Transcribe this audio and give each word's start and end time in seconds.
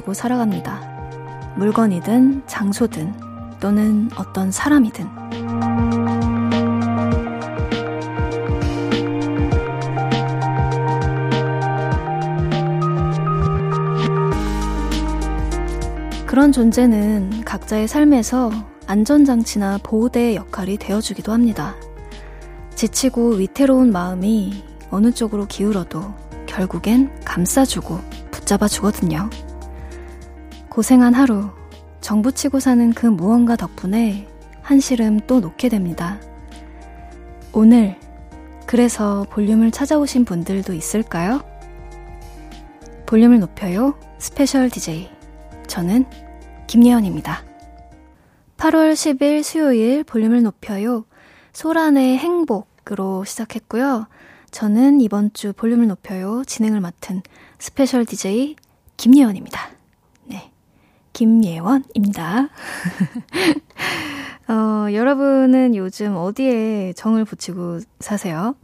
붙이고 0.00 0.14
살아갑니다. 0.14 1.54
물건이든 1.56 2.42
장소든 2.46 3.14
또는 3.60 4.10
어떤 4.16 4.50
사람이든. 4.50 5.06
그런 16.26 16.52
존재는 16.52 17.44
각자의 17.44 17.88
삶에서 17.88 18.50
안전장치나 18.86 19.78
보호대의 19.82 20.36
역할이 20.36 20.78
되어주기도 20.78 21.32
합니다. 21.32 21.74
지치고 22.74 23.34
위태로운 23.34 23.92
마음이 23.92 24.64
어느 24.90 25.12
쪽으로 25.12 25.46
기울어도 25.46 26.14
결국엔 26.46 27.20
감싸주고 27.24 27.98
붙잡아 28.30 28.66
주거든요. 28.68 29.28
고생한 30.70 31.14
하루, 31.14 31.50
정붙이고 32.00 32.60
사는 32.60 32.92
그 32.92 33.04
무언가 33.04 33.56
덕분에 33.56 34.28
한시름 34.62 35.18
또 35.26 35.40
놓게 35.40 35.68
됩니다. 35.68 36.20
오늘, 37.52 37.98
그래서 38.66 39.26
볼륨을 39.30 39.72
찾아오신 39.72 40.24
분들도 40.24 40.72
있을까요? 40.72 41.42
볼륨을 43.04 43.40
높여요. 43.40 43.98
special 44.18 44.70
DJ. 44.70 45.10
저는 45.66 46.04
김예원입니다. 46.68 47.42
8월 48.56 48.92
10일 48.92 49.42
수요일 49.42 50.04
볼륨을 50.04 50.44
높여요. 50.44 51.04
소란의 51.52 52.16
행복으로 52.18 53.24
시작했고요. 53.24 54.06
저는 54.52 55.00
이번 55.00 55.32
주 55.32 55.52
볼륨을 55.52 55.88
높여요. 55.88 56.44
진행을 56.46 56.80
맡은 56.80 57.22
special 57.58 58.04
DJ 58.04 58.54
김예원입니다. 58.96 59.79
네. 61.20 61.20
김예원입니다. 61.20 62.48
어, 64.48 64.92
여러분은 64.92 65.76
요즘 65.76 66.16
어디에 66.16 66.94
정을 66.94 67.26
붙이고 67.26 67.80
사세요? 68.00 68.56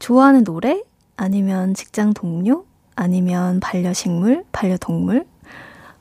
좋아하는 0.00 0.42
노래? 0.42 0.82
아니면 1.16 1.74
직장 1.74 2.12
동료? 2.12 2.66
아니면 2.96 3.60
반려식물? 3.60 4.44
반려동물? 4.50 5.24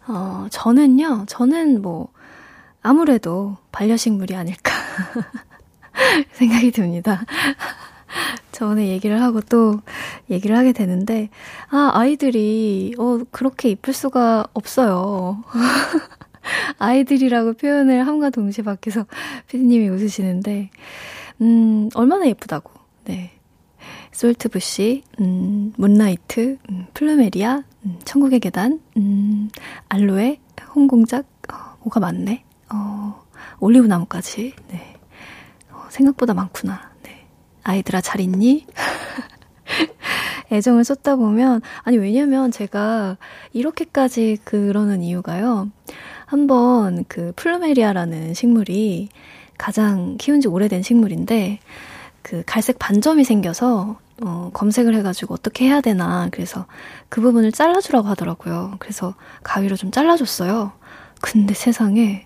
어, 0.07 0.47
저는요, 0.49 1.25
저는 1.27 1.83
뭐, 1.83 2.07
아무래도 2.81 3.57
반려식물이 3.71 4.35
아닐까 4.35 4.73
생각이 6.33 6.71
듭니다. 6.71 7.23
저번에 8.51 8.87
얘기를 8.89 9.21
하고 9.21 9.41
또 9.41 9.81
얘기를 10.29 10.57
하게 10.57 10.71
되는데, 10.71 11.29
아, 11.69 11.91
아이들이, 11.93 12.95
어, 12.97 13.19
그렇게 13.31 13.69
이쁠 13.69 13.93
수가 13.93 14.47
없어요. 14.53 15.43
아이들이라고 16.77 17.53
표현을 17.53 18.05
함과 18.05 18.29
동시에 18.29 18.63
밖에서 18.63 19.05
피디님이 19.47 19.89
웃으시는데, 19.89 20.69
음, 21.41 21.89
얼마나 21.95 22.27
예쁘다고. 22.27 22.71
네. 23.05 23.31
솔트부시, 24.11 25.03
음, 25.19 25.73
문라이트, 25.75 26.57
음, 26.69 26.85
플루메리아, 26.93 27.63
음, 27.85 27.99
천국의 28.05 28.39
계단, 28.39 28.79
음, 28.95 29.49
알로에, 29.89 30.39
홍공작, 30.75 31.25
어, 31.51 31.55
뭐가 31.83 31.99
많네. 31.99 32.43
어, 32.71 33.23
올리브 33.59 33.87
나무까지. 33.87 34.53
네. 34.69 34.95
어, 35.71 35.85
생각보다 35.89 36.33
많구나. 36.33 36.92
네. 37.65 37.71
아이들아 37.71 38.01
잘 38.01 38.21
있니? 38.21 38.65
애정을 40.51 40.83
쏟다 40.83 41.15
보면 41.15 41.61
아니 41.83 41.97
왜냐면 41.97 42.51
제가 42.51 43.17
이렇게까지 43.53 44.39
그러는 44.43 45.01
이유가요. 45.01 45.69
한번 46.25 47.05
그 47.07 47.33
플루메리아라는 47.35 48.33
식물이 48.33 49.09
가장 49.57 50.17
키운 50.17 50.41
지 50.41 50.47
오래된 50.47 50.83
식물인데 50.83 51.59
그 52.21 52.43
갈색 52.45 52.79
반점이 52.79 53.23
생겨서 53.23 53.97
어, 54.21 54.51
검색을 54.53 54.95
해가지고 54.95 55.33
어떻게 55.33 55.65
해야 55.65 55.81
되나 55.81 56.29
그래서 56.31 56.65
그 57.09 57.21
부분을 57.21 57.51
잘라주라고 57.51 58.07
하더라고요. 58.07 58.75
그래서 58.79 59.15
가위로 59.43 59.75
좀 59.75 59.91
잘라줬어요. 59.91 60.71
근데 61.21 61.53
세상에 61.53 62.25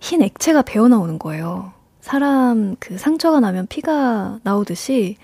흰 0.00 0.22
액체가 0.22 0.62
배어 0.62 0.88
나오는 0.88 1.18
거예요. 1.18 1.72
사람 2.00 2.76
그 2.80 2.98
상처가 2.98 3.40
나면 3.40 3.66
피가 3.68 4.40
나오듯이 4.42 5.16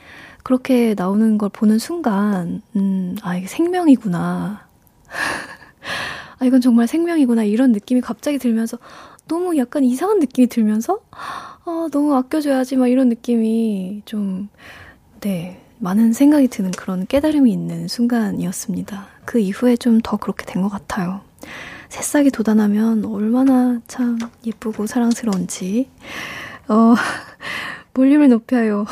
그렇게 0.43 0.95
나오는 0.97 1.39
걸 1.39 1.49
보는 1.49 1.79
순간, 1.79 2.63
음, 2.77 3.17
아, 3.23 3.37
이게 3.37 3.47
생명이구나. 3.47 4.67
아, 6.39 6.45
이건 6.45 6.61
정말 6.61 6.87
생명이구나. 6.87 7.45
이런 7.45 7.73
느낌이 7.73 8.01
갑자기 8.01 8.39
들면서 8.39 8.79
너무 9.29 9.57
약간 9.57 9.83
이상한 9.85 10.19
느낌이 10.21 10.47
들면서, 10.49 11.01
아, 11.65 11.89
너무 11.91 12.15
아껴줘야지. 12.15 12.77
막 12.77 12.87
이런 12.89 13.09
느낌이 13.09 14.03
좀, 14.05 14.49
네, 15.21 15.61
많은 15.79 16.13
생각이 16.13 16.49
드는 16.49 16.71
그런 16.73 17.07
깨달음이 17.07 17.51
있는 17.53 17.89
순간이었습니다. 17.89 19.07
그 19.25 19.39
이후에 19.41 19.77
좀 19.77 20.01
더 20.03 20.17
그렇게 20.17 20.45
된 20.47 20.63
것 20.63 20.69
같아요. 20.69 21.23
새싹이 21.89 22.31
돋아나면 22.31 23.05
얼마나 23.07 23.81
참 23.89 24.19
예쁘고 24.45 24.87
사랑스러운지. 24.87 25.89
어, 26.69 26.94
볼륨을 27.94 28.28
높여요. 28.28 28.87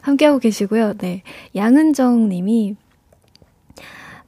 함께하고 0.00 0.38
계시고요. 0.38 0.94
네. 0.98 1.22
양은정 1.54 2.28
님이, 2.28 2.76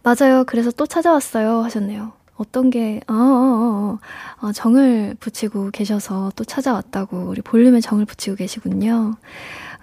맞아요. 0.02 0.44
그래서 0.46 0.70
또 0.70 0.86
찾아왔어요. 0.86 1.62
하셨네요. 1.62 2.12
어떤 2.36 2.70
게, 2.70 3.00
어, 3.08 3.14
어, 3.14 3.16
어, 3.16 4.46
어, 4.46 4.52
정을 4.52 5.16
붙이고 5.18 5.70
계셔서 5.70 6.32
또 6.36 6.44
찾아왔다고, 6.44 7.28
우리 7.28 7.40
볼륨에 7.40 7.80
정을 7.80 8.04
붙이고 8.04 8.36
계시군요. 8.36 9.16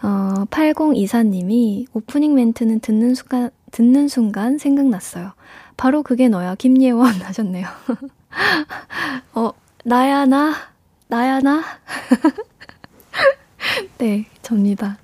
어, 0.02 0.46
8024님이 0.50 1.88
오프닝 1.94 2.36
멘트는 2.36 2.80
듣는 2.80 3.16
순간, 3.16 3.50
듣는 3.72 4.08
순간 4.08 4.58
생각났어요. 4.58 5.32
바로 5.78 6.04
그게 6.04 6.30
너야, 6.30 6.56
김예원 6.56 7.14
하셨네요. 7.22 7.68
어, 9.34 9.52
나야, 9.84 10.26
나? 10.26 10.54
나야, 11.08 11.40
나? 11.40 11.64
네, 13.98 14.26
접니다. 14.42 14.98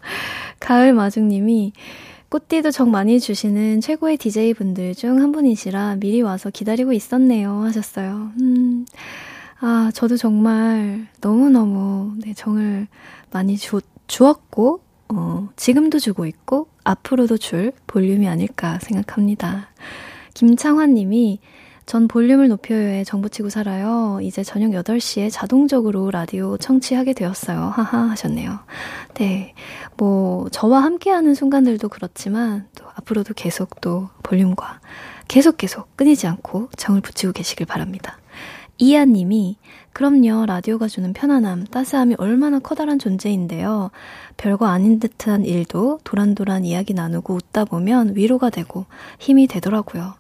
가을 0.60 0.94
마중님이 0.94 1.74
꽃띠도 2.30 2.72
정 2.72 2.92
많이 2.92 3.20
주시는 3.20 3.82
최고의 3.82 4.18
DJ분들 4.18 4.94
중 4.96 5.22
한 5.22 5.32
분이시라 5.32 5.96
미리 5.96 6.22
와서 6.22 6.50
기다리고 6.50 6.94
있었네요. 6.94 7.64
하셨어요. 7.64 8.32
음, 8.42 8.86
아, 9.62 9.92
저도 9.94 10.18
정말 10.18 11.08
너무너무, 11.22 12.14
네, 12.24 12.34
정을 12.34 12.88
많이 13.32 13.58
주, 13.58 13.82
주었고, 14.08 14.82
어, 15.10 15.50
지금도 15.56 16.00
주고 16.00 16.26
있고, 16.26 16.68
앞으로도 16.84 17.38
줄 17.38 17.72
볼륨이 17.88 18.28
아닐까 18.28 18.80
생각합니다. 18.80 19.70
김창환 20.34 20.94
님이 20.94 21.40
전 21.90 22.08
볼륨을 22.08 22.50
높여요에 22.50 23.04
정부치고 23.04 23.50
살아요. 23.50 24.20
이제 24.22 24.44
저녁 24.44 24.74
8시에 24.74 25.32
자동적으로 25.32 26.12
라디오 26.12 26.56
청취하게 26.56 27.14
되었어요. 27.14 27.58
하하 27.58 28.12
하셨네요. 28.12 28.60
네. 29.16 29.56
뭐, 29.98 30.48
저와 30.50 30.84
함께하는 30.84 31.34
순간들도 31.34 31.90
그렇지만, 31.90 32.68
또 32.78 32.86
앞으로도 32.94 33.34
계속 33.34 33.82
또 33.82 34.08
볼륨과 34.22 34.82
계속 35.28 35.58
계속 35.58 35.98
끊이지 35.98 36.28
않고 36.28 36.70
정을 36.78 37.02
붙이고 37.02 37.34
계시길 37.34 37.66
바랍니다. 37.66 38.20
이하 38.78 39.06
님이, 39.06 39.58
그럼요, 39.92 40.46
라디오가 40.46 40.88
주는 40.88 41.12
편안함, 41.12 41.66
따스함이 41.66 42.16
얼마나 42.20 42.60
커다란 42.60 43.00
존재인데요. 43.00 43.90
별거 44.38 44.68
아닌 44.68 45.00
듯한 45.00 45.44
일도 45.44 46.02
도란도란 46.04 46.66
이야기 46.66 46.94
나누고 46.94 47.34
웃다 47.34 47.66
보면 47.66 48.16
위로가 48.16 48.52
되고 48.52 48.86
힘이 49.18 49.48
되더라고요. 49.48 50.14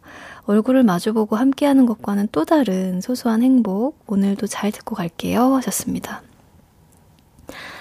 얼굴을 0.50 0.82
마주보고 0.82 1.36
함께하는 1.36 1.86
것과는 1.86 2.30
또 2.32 2.44
다른 2.44 3.02
소소한 3.02 3.44
행복, 3.44 4.04
오늘도 4.08 4.48
잘 4.48 4.72
듣고 4.72 4.96
갈게요. 4.96 5.54
하셨습니다. 5.54 6.24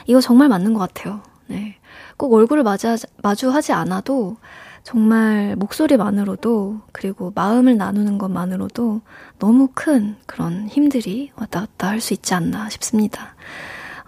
이거 0.04 0.20
정말 0.20 0.50
맞는 0.50 0.74
것 0.74 0.80
같아요. 0.80 1.22
네. 1.46 1.76
꼭 2.18 2.34
얼굴을 2.34 2.62
마주, 2.64 2.94
마주하지 3.22 3.72
않아도 3.72 4.36
정말 4.82 5.56
목소리만으로도 5.56 6.80
그리고 6.92 7.32
마음을 7.34 7.78
나누는 7.78 8.18
것만으로도 8.18 9.00
너무 9.38 9.68
큰 9.74 10.16
그런 10.26 10.68
힘들이 10.68 11.32
왔다 11.36 11.60
갔다 11.60 11.88
할 11.88 12.02
수 12.02 12.12
있지 12.12 12.34
않나 12.34 12.68
싶습니다. 12.68 13.34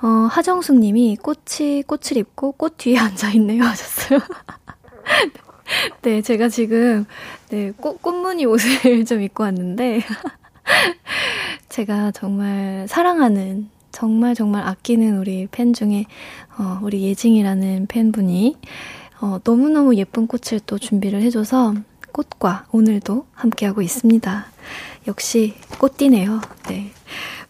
어, 0.02 0.06
하정숙 0.30 0.76
님이 0.76 1.16
꽃이 1.16 1.84
꽃을 1.86 2.18
입고 2.18 2.52
꽃 2.52 2.76
뒤에 2.76 2.98
앉아 3.00 3.30
있네요 3.32 3.64
하셨어요. 3.64 4.20
네, 6.02 6.22
제가 6.22 6.48
지금, 6.48 7.06
네, 7.48 7.72
꽃, 7.76 8.00
꽃무늬 8.02 8.46
옷을 8.46 9.04
좀 9.06 9.22
입고 9.22 9.44
왔는데, 9.44 10.02
제가 11.68 12.10
정말 12.12 12.86
사랑하는, 12.88 13.68
정말 13.92 14.34
정말 14.34 14.66
아끼는 14.66 15.18
우리 15.18 15.46
팬 15.50 15.72
중에, 15.72 16.06
어, 16.58 16.80
우리 16.82 17.02
예징이라는 17.02 17.86
팬분이, 17.86 18.56
어, 19.20 19.38
너무너무 19.44 19.94
예쁜 19.96 20.26
꽃을 20.26 20.60
또 20.66 20.78
준비를 20.78 21.22
해줘서 21.22 21.74
꽃과 22.12 22.66
오늘도 22.72 23.26
함께하고 23.34 23.82
있습니다. 23.82 24.46
역시 25.06 25.54
꽃띠네요. 25.78 26.40
네. 26.68 26.92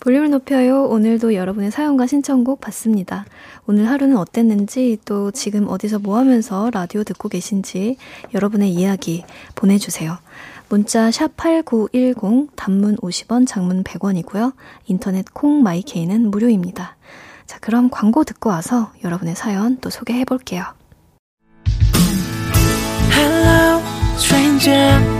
볼륨을 0.00 0.31
높여요. 0.31 0.85
오늘도 0.85 1.35
여러분의 1.35 1.70
사연과 1.70 2.06
신청곡 2.06 2.61
받습니다. 2.61 3.26
오늘 3.67 3.88
하루는 3.88 4.17
어땠는지 4.17 4.99
또 5.05 5.31
지금 5.31 5.69
어디서 5.69 5.99
뭐 5.99 6.17
하면서 6.19 6.70
라디오 6.73 7.05
듣고 7.05 7.29
계신지 7.29 7.97
여러분의 8.32 8.70
이야기 8.70 9.25
보내주세요. 9.55 10.19
문자 10.70 11.11
샵8910 11.11 12.49
단문 12.56 12.97
50원 12.97 13.47
장문 13.47 13.85
100원이고요. 13.85 14.55
인터넷 14.87 15.26
콩 15.35 15.62
마이케이는 15.62 16.31
무료입니다. 16.31 16.96
자, 17.46 17.58
그럼 17.58 17.91
광고 17.91 18.25
듣고 18.25 18.49
와서 18.49 18.93
여러분의 19.05 19.35
사연 19.35 19.79
또 19.79 19.91
소개해 19.91 20.25
볼게요. 20.25 20.64
Hello, 23.12 23.82
stranger. 24.17 25.19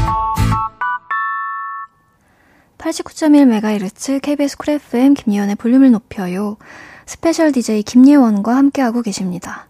89.1MHz 2.81 4.21
KBS 4.21 4.57
쿨 4.57 4.73
FM 4.73 5.13
김예원의 5.13 5.55
볼륨을 5.55 5.91
높여요. 5.91 6.57
special 7.05 7.51
DJ 7.51 7.83
김예원과 7.83 8.55
함께하고 8.55 9.03
계십니다. 9.03 9.67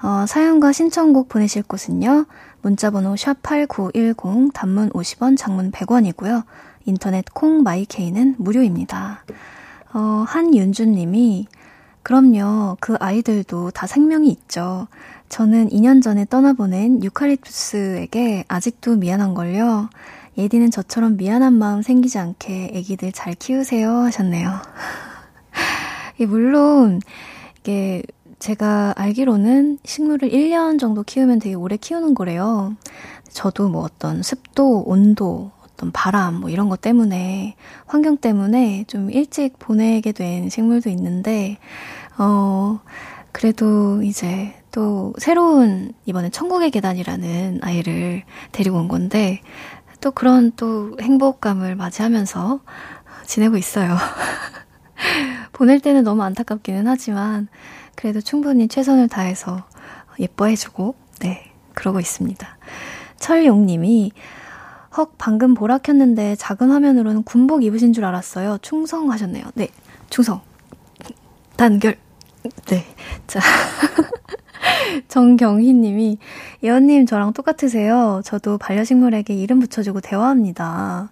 어, 0.00 0.24
사연과 0.28 0.72
신청곡 0.72 1.28
보내실 1.28 1.64
곳은요. 1.64 2.26
문자번호 2.62 3.14
샵8910 3.14 4.52
단문 4.54 4.90
50원 4.90 5.36
장문 5.36 5.72
100원이고요. 5.72 6.44
인터넷 6.86 7.24
콩 7.34 7.62
마이케이는 7.64 8.36
무료입니다. 8.38 9.24
어, 9.92 10.24
한윤주 10.26 10.86
님이 10.86 11.48
그럼요. 12.04 12.76
그 12.80 12.96
아이들도 13.00 13.72
다 13.72 13.86
생명이 13.86 14.28
있죠. 14.28 14.86
저는 15.28 15.70
2년 15.70 16.02
전에 16.02 16.26
떠나보낸 16.26 17.02
유칼립투스에게 17.02 18.44
아직도 18.46 18.96
미안한걸요. 18.96 19.88
예디는 20.36 20.70
저처럼 20.70 21.16
미안한 21.16 21.52
마음 21.52 21.82
생기지 21.82 22.18
않게 22.18 22.72
애기들 22.74 23.12
잘 23.12 23.34
키우세요 23.34 23.90
하셨네요. 23.90 24.50
물론 26.28 27.00
이게 27.60 28.02
제가 28.38 28.94
알기로는 28.96 29.78
식물을 29.84 30.28
1년 30.30 30.78
정도 30.78 31.02
키우면 31.02 31.38
되게 31.38 31.54
오래 31.54 31.76
키우는 31.76 32.14
거래요. 32.14 32.74
저도 33.30 33.68
뭐 33.68 33.82
어떤 33.82 34.22
습도, 34.22 34.82
온도, 34.86 35.50
어떤 35.62 35.90
바람 35.92 36.40
뭐 36.40 36.50
이런 36.50 36.68
것 36.68 36.80
때문에 36.80 37.56
환경 37.86 38.16
때문에 38.16 38.84
좀 38.86 39.10
일찍 39.10 39.58
보내게 39.58 40.12
된 40.12 40.48
식물도 40.48 40.90
있는데 40.90 41.58
어 42.18 42.80
그래도 43.32 44.02
이제 44.02 44.54
또 44.70 45.12
새로운 45.18 45.92
이번에 46.06 46.30
천국의 46.30 46.70
계단이라는 46.70 47.60
아이를 47.62 48.22
데리고 48.52 48.78
온 48.78 48.88
건데 48.88 49.40
또 50.04 50.10
그런 50.10 50.52
또 50.54 50.98
행복감을 51.00 51.76
맞이하면서 51.76 52.60
지내고 53.24 53.56
있어요. 53.56 53.96
보낼 55.54 55.80
때는 55.80 56.04
너무 56.04 56.22
안타깝기는 56.22 56.86
하지만 56.86 57.48
그래도 57.96 58.20
충분히 58.20 58.68
최선을 58.68 59.08
다해서 59.08 59.64
예뻐해주고 60.20 60.94
네 61.20 61.50
그러고 61.72 62.00
있습니다. 62.00 62.46
철용님이 63.18 64.12
헉 64.98 65.14
방금 65.16 65.54
보라 65.54 65.78
켰는데 65.78 66.36
작은 66.36 66.70
화면으로는 66.70 67.22
군복 67.22 67.64
입으신 67.64 67.94
줄 67.94 68.04
알았어요. 68.04 68.58
충성하셨네요. 68.60 69.46
네 69.54 69.68
충성 70.10 70.42
단결 71.56 71.96
네 72.66 72.84
자. 73.26 73.40
정경희 75.08 75.72
님이, 75.74 76.18
예언님 76.62 77.06
저랑 77.06 77.32
똑같으세요. 77.32 78.22
저도 78.24 78.58
반려식물에게 78.58 79.34
이름 79.34 79.60
붙여주고 79.60 80.00
대화합니다. 80.00 81.10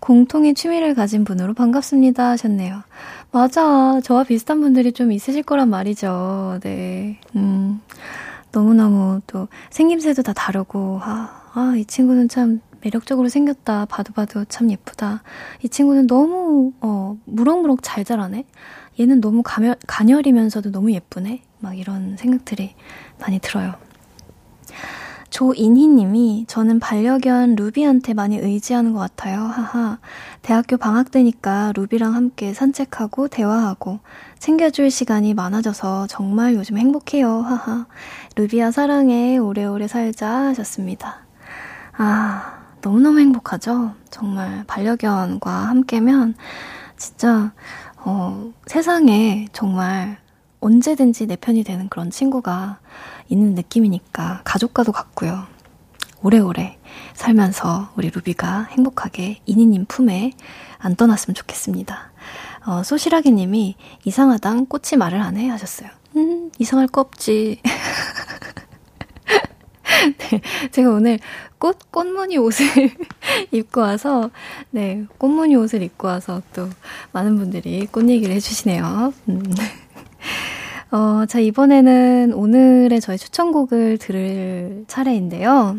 공통의 0.00 0.54
취미를 0.54 0.94
가진 0.94 1.24
분으로 1.24 1.54
반갑습니다 1.54 2.30
하셨네요. 2.30 2.82
맞아. 3.30 4.00
저와 4.02 4.24
비슷한 4.24 4.60
분들이 4.60 4.92
좀 4.92 5.12
있으실 5.12 5.42
거란 5.42 5.70
말이죠. 5.70 6.60
네. 6.62 7.18
음, 7.36 7.80
너무너무 8.52 9.20
또 9.26 9.48
생김새도 9.70 10.22
다 10.22 10.32
다르고, 10.32 11.00
아, 11.02 11.42
아, 11.54 11.74
이 11.76 11.84
친구는 11.84 12.28
참 12.28 12.60
매력적으로 12.82 13.28
생겼다. 13.28 13.86
봐도 13.86 14.12
봐도 14.12 14.44
참 14.44 14.70
예쁘다. 14.70 15.22
이 15.62 15.68
친구는 15.68 16.06
너무, 16.06 16.72
어, 16.80 17.16
무럭무럭 17.24 17.78
잘 17.82 18.04
자라네? 18.04 18.44
얘는 19.00 19.20
너무 19.20 19.42
가멸, 19.42 19.76
가녀리면서도 19.86 20.70
너무 20.70 20.92
예쁘네? 20.92 21.42
막 21.64 21.76
이런 21.78 22.16
생각들이 22.18 22.74
많이 23.18 23.38
들어요. 23.40 23.74
조인희 25.30 25.88
님이 25.88 26.44
저는 26.46 26.78
반려견 26.78 27.56
루비한테 27.56 28.14
많이 28.14 28.38
의지하는 28.38 28.92
것 28.92 29.00
같아요. 29.00 29.40
하하. 29.40 29.98
대학교 30.42 30.76
방학 30.76 31.10
때니까 31.10 31.72
루비랑 31.74 32.14
함께 32.14 32.54
산책하고 32.54 33.26
대화하고 33.26 33.98
챙겨줄 34.38 34.92
시간이 34.92 35.34
많아져서 35.34 36.06
정말 36.06 36.54
요즘 36.54 36.78
행복해요. 36.78 37.40
하하. 37.40 37.86
루비야 38.36 38.70
사랑해. 38.70 39.38
오래오래 39.38 39.88
살자 39.88 40.30
하셨습니다. 40.30 41.16
아, 41.96 42.58
너무너무 42.80 43.18
행복하죠? 43.18 43.94
정말 44.10 44.62
반려견과 44.68 45.50
함께면 45.50 46.36
진짜 46.96 47.52
어, 47.96 48.52
세상에 48.66 49.48
정말 49.52 50.18
언제든지 50.64 51.26
내 51.26 51.36
편이 51.36 51.62
되는 51.62 51.90
그런 51.90 52.10
친구가 52.10 52.78
있는 53.28 53.54
느낌이니까 53.54 54.40
가족과도 54.44 54.92
같고요. 54.92 55.46
오래오래 56.22 56.78
살면서 57.12 57.90
우리 57.96 58.08
루비가 58.08 58.68
행복하게 58.70 59.42
이니님 59.44 59.84
품에 59.86 60.32
안 60.78 60.96
떠났으면 60.96 61.34
좋겠습니다. 61.34 62.12
어, 62.66 62.82
소시라기 62.82 63.30
님이 63.30 63.76
이상하당 64.04 64.64
꽃이 64.64 64.96
말을 64.96 65.20
안 65.20 65.36
해 65.36 65.48
하셨어요. 65.48 65.90
음, 66.16 66.50
이상할 66.58 66.86
거 66.88 67.02
없지. 67.02 67.60
네, 70.18 70.40
제가 70.70 70.90
오늘 70.90 71.18
꽃, 71.58 71.90
꽃무늬 71.90 72.38
옷을 72.38 72.66
입고 73.52 73.82
와서, 73.82 74.30
네, 74.70 75.04
꽃무늬 75.18 75.56
옷을 75.56 75.82
입고 75.82 76.06
와서 76.06 76.40
또 76.54 76.70
많은 77.12 77.36
분들이 77.36 77.86
꽃 77.86 78.08
얘기를 78.08 78.34
해주시네요. 78.34 79.12
음. 79.28 79.42
어, 80.94 81.26
자, 81.26 81.40
이번에는 81.40 82.34
오늘의 82.34 83.00
저의 83.00 83.18
추천곡을 83.18 83.98
들을 83.98 84.84
차례인데요. 84.86 85.78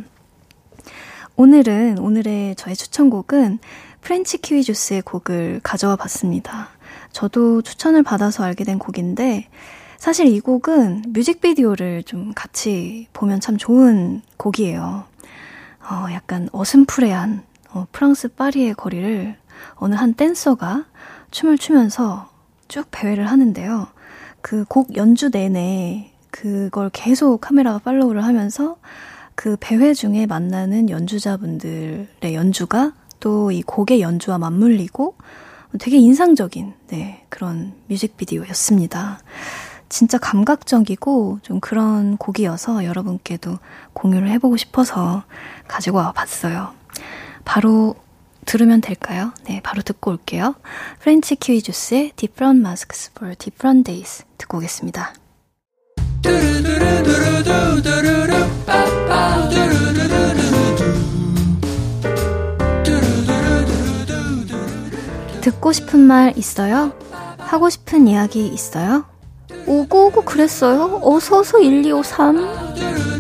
오늘은, 1.38 2.00
오늘의 2.00 2.55
저의 2.55 2.75
추천곡은 2.75 3.60
French 4.01 4.38
Kiwi 4.38 4.62
Juice의 4.62 5.03
곡을 5.03 5.62
가져와 5.63 5.95
봤습니다. 5.95 6.67
저도 7.13 7.62
추천을 7.62 8.03
받아서 8.03 8.43
알게 8.43 8.65
된 8.65 8.77
곡인데, 8.77 9.48
사실 9.98 10.27
이 10.27 10.41
곡은 10.41 11.05
뮤직비디오를 11.07 12.03
좀 12.03 12.34
같이 12.36 13.07
보면 13.13 13.39
참 13.39 13.55
좋은 13.55 14.22
곡이에요. 14.36 15.05
어, 15.79 16.05
약간 16.12 16.50
어슴푸레한 16.51 17.41
어, 17.69 17.88
프랑스 17.93 18.27
파리의 18.27 18.74
거리를 18.74 19.38
어느 19.75 19.95
한 19.95 20.13
댄서가 20.13 20.84
춤을 21.31 21.57
추면서 21.57 22.29
쭉 22.67 22.89
배회를 22.91 23.27
하는데요. 23.27 23.94
그 24.45 24.63
곡 24.69 24.95
연주 24.95 25.31
내내 25.31 26.11
그걸 26.29 26.91
계속 26.93 27.41
카메라가 27.41 27.79
follow를 27.79 28.24
하면서 28.23 28.77
그 29.33 29.57
배회 29.59 29.95
중에 29.95 30.27
만나는 30.27 30.91
연주자분들의 30.91 32.35
연주가 32.35 32.93
또 33.19 33.49
이 33.51 33.63
곡의 33.63 34.01
연주와 34.01 34.37
맞물리고 34.37 35.15
되게 35.79 35.97
인상적인 35.97 36.73
네, 36.89 37.25
그런 37.29 37.73
뮤직비디오였습니다. 37.87 39.17
진짜 39.89 40.19
감각적이고 40.19 41.39
좀 41.41 41.59
그런 41.59 42.15
곡이어서 42.17 42.85
여러분께도 42.85 43.57
공유를 43.93 44.29
해보고 44.29 44.57
싶어서 44.57 45.23
가지고 45.67 45.97
와 45.97 46.11
봤어요. 46.11 46.71
바로 47.45 47.95
들으면 48.45 48.81
될까요? 48.81 49.33
네, 49.47 49.59
바로 49.63 49.81
듣고 49.81 50.11
올게요. 50.11 50.55
French 51.00 51.36
Kiwi 51.36 51.62
Juice의 51.62 52.12
Different 52.15 52.59
Masks 52.59 53.11
for 53.11 53.35
Different 53.35 53.83
Days 53.91 54.23
듣고 54.37 54.57
오겠습니다. 54.57 55.13
듣고 65.41 65.71
싶은 65.71 65.99
말 65.99 66.35
있어요? 66.37 66.93
하고 67.37 67.69
싶은 67.69 68.07
이야기 68.07 68.47
있어요? 68.47 69.05
오구오구 69.67 70.24
그랬어요? 70.23 70.99
어서서 71.03 71.61
1253 71.61 73.14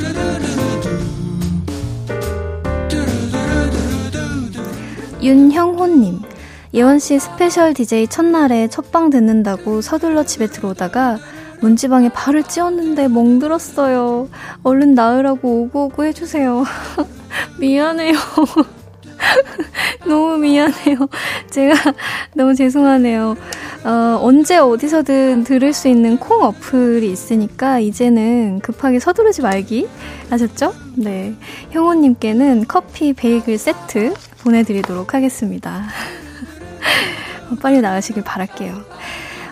윤형호님, 5.25 6.19
예원씨 6.71 7.17
special 7.17 7.73
DJ 7.73 8.05
첫날에 8.09 8.67
첫방 8.67 9.09
듣는다고 9.09 9.81
서둘러 9.81 10.23
집에 10.23 10.45
들어오다가 10.45 11.17
문지방에 11.61 12.09
발을 12.09 12.43
찧었는데 12.43 13.07
멍들었어요. 13.07 14.29
얼른 14.61 14.93
나으라고 14.93 15.63
오구오구 15.63 16.05
해주세요. 16.05 16.63
미안해요. 17.59 18.13
너무 20.05 20.37
미안해요. 20.37 21.09
제가 21.49 21.73
너무 22.35 22.53
죄송하네요. 22.53 23.35
어, 23.83 24.19
언제 24.21 24.57
어디서든 24.57 25.43
들을 25.43 25.73
수 25.73 25.87
있는 25.87 26.17
콩 26.17 26.43
어플이 26.43 27.11
있으니까 27.11 27.79
이제는 27.79 28.59
급하게 28.59 28.99
서두르지 28.99 29.41
말기. 29.41 29.87
아셨죠? 30.29 30.75
네. 30.95 31.33
형호님께는 31.71 32.65
커피 32.67 33.13
베이글 33.13 33.57
세트 33.57 34.13
보내드리도록 34.45 35.13
하겠습니다. 35.13 35.83
빨리 37.61 37.81
나으시길 37.81 38.23
바랄게요. 38.23 38.73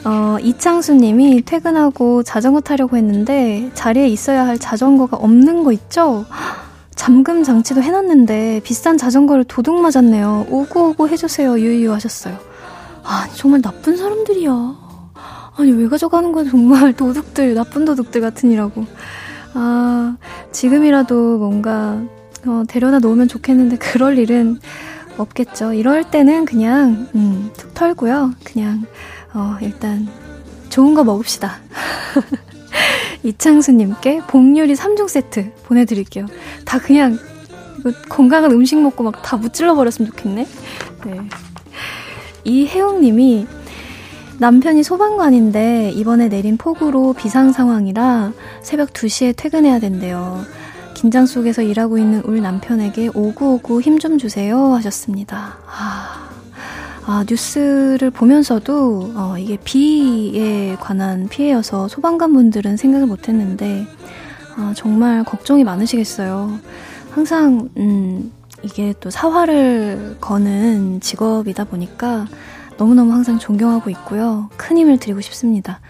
어, 0.06 0.38
이창수 0.42 0.96
님이 0.96 1.42
퇴근하고 1.42 2.24
자전거 2.24 2.62
타려고 2.62 2.96
했는데 2.96 3.72
자리에 3.74 4.08
있어야 4.08 4.46
할 4.46 4.60
자전거가 4.60 5.18
없는 5.18 5.64
거 5.64 5.72
있죠? 5.72 6.26
잠금 6.96 7.44
장치도 7.44 7.82
해놨는데 7.82 8.62
비싼 8.64 8.98
자전거를 8.98 9.46
도둑 9.46 9.82
맞았네요. 9.82 10.48
오구오구 10.50 11.08
해주세요. 11.10 11.60
유유 11.60 11.92
하셨어요. 11.92 12.38
아, 13.04 13.28
정말 13.34 13.62
나쁜 13.62 13.98
사람들이야. 13.98 14.52
아니, 15.58 15.72
왜 15.72 15.88
가져가는 15.88 16.32
거야, 16.32 16.50
정말. 16.50 16.94
도둑들, 16.96 17.54
나쁜 17.54 17.86
도둑들 17.86 18.22
같으니라고. 18.22 18.86
아, 19.54 20.16
지금이라도 20.52 21.38
뭔가, 21.38 22.02
어, 22.46 22.64
데려다 22.68 23.00
놓으면 23.00 23.28
좋겠는데, 23.28 23.78
그럴 23.78 24.18
일은 24.18 24.60
없겠죠. 25.18 25.74
이럴 25.74 26.04
때는 26.10 26.46
그냥, 26.46 27.08
음, 27.16 27.52
툭 27.58 27.74
털고요. 27.74 28.34
그냥, 28.44 28.86
어, 29.34 29.58
일단, 29.62 30.08
좋은 30.70 30.94
거 30.94 31.04
먹읍시다. 31.04 31.60
이창수님께 33.24 34.22
복요리 34.28 34.74
3종 34.74 35.08
세트 35.08 35.52
보내드릴게요. 35.64 36.26
다 36.66 36.80
그냥 36.80 37.18
건강한 38.10 38.52
음식 38.52 38.80
먹고 38.82 39.04
막 39.04 39.22
다 39.24 39.38
무찔러 39.38 39.76
버렸으면 39.76 40.12
좋겠네. 40.12 40.48
네. 41.06 41.20
이혜웅님이 42.44 43.48
남편이 44.40 44.84
소방관인데 44.84 45.92
이번에 45.92 46.28
내린 46.28 46.58
폭우로 46.58 47.14
비상 47.14 47.54
상황이라 47.54 48.34
새벽 48.62 48.92
2시에 48.92 49.34
퇴근해야 49.38 49.80
된대요. 49.80 50.42
긴장 50.94 51.26
속에서 51.26 51.62
일하고 51.62 51.98
있는 51.98 52.22
울 52.26 52.42
남편에게 52.42 53.10
오구오구 53.14 53.82
힘 53.82 54.00
좀 54.00 54.18
주세요 54.18 54.74
하셨습니다. 54.74 55.58
아. 55.68 56.30
아, 57.06 57.26
뉴스를 57.30 58.12
보면서도 58.12 59.12
어, 59.16 59.36
이게 59.38 59.58
비에 59.58 60.76
관한 60.80 61.28
피해여서 61.28 61.88
소방관 61.90 62.32
분들은 62.34 62.78
생각을 62.78 63.08
못 63.08 63.28
했는데 63.28 63.86
아, 64.56 64.74
정말 64.76 65.24
걱정이 65.26 65.64
많으시겠어요. 65.66 66.60
항상 67.12 67.70
음, 67.78 68.32
이게 68.62 68.94
또 69.02 69.10
사활을 69.10 70.18
거는 70.22 71.02
직업이다 71.02 71.66
보니까 71.66 72.26
너무너무 72.78 73.12
항상 73.12 73.38
존경하고 73.38 73.90
있고요. 73.90 74.50
큰 74.56 74.78
힘을 74.78 74.98
드리고 74.98 75.20
싶습니다. 75.22 75.82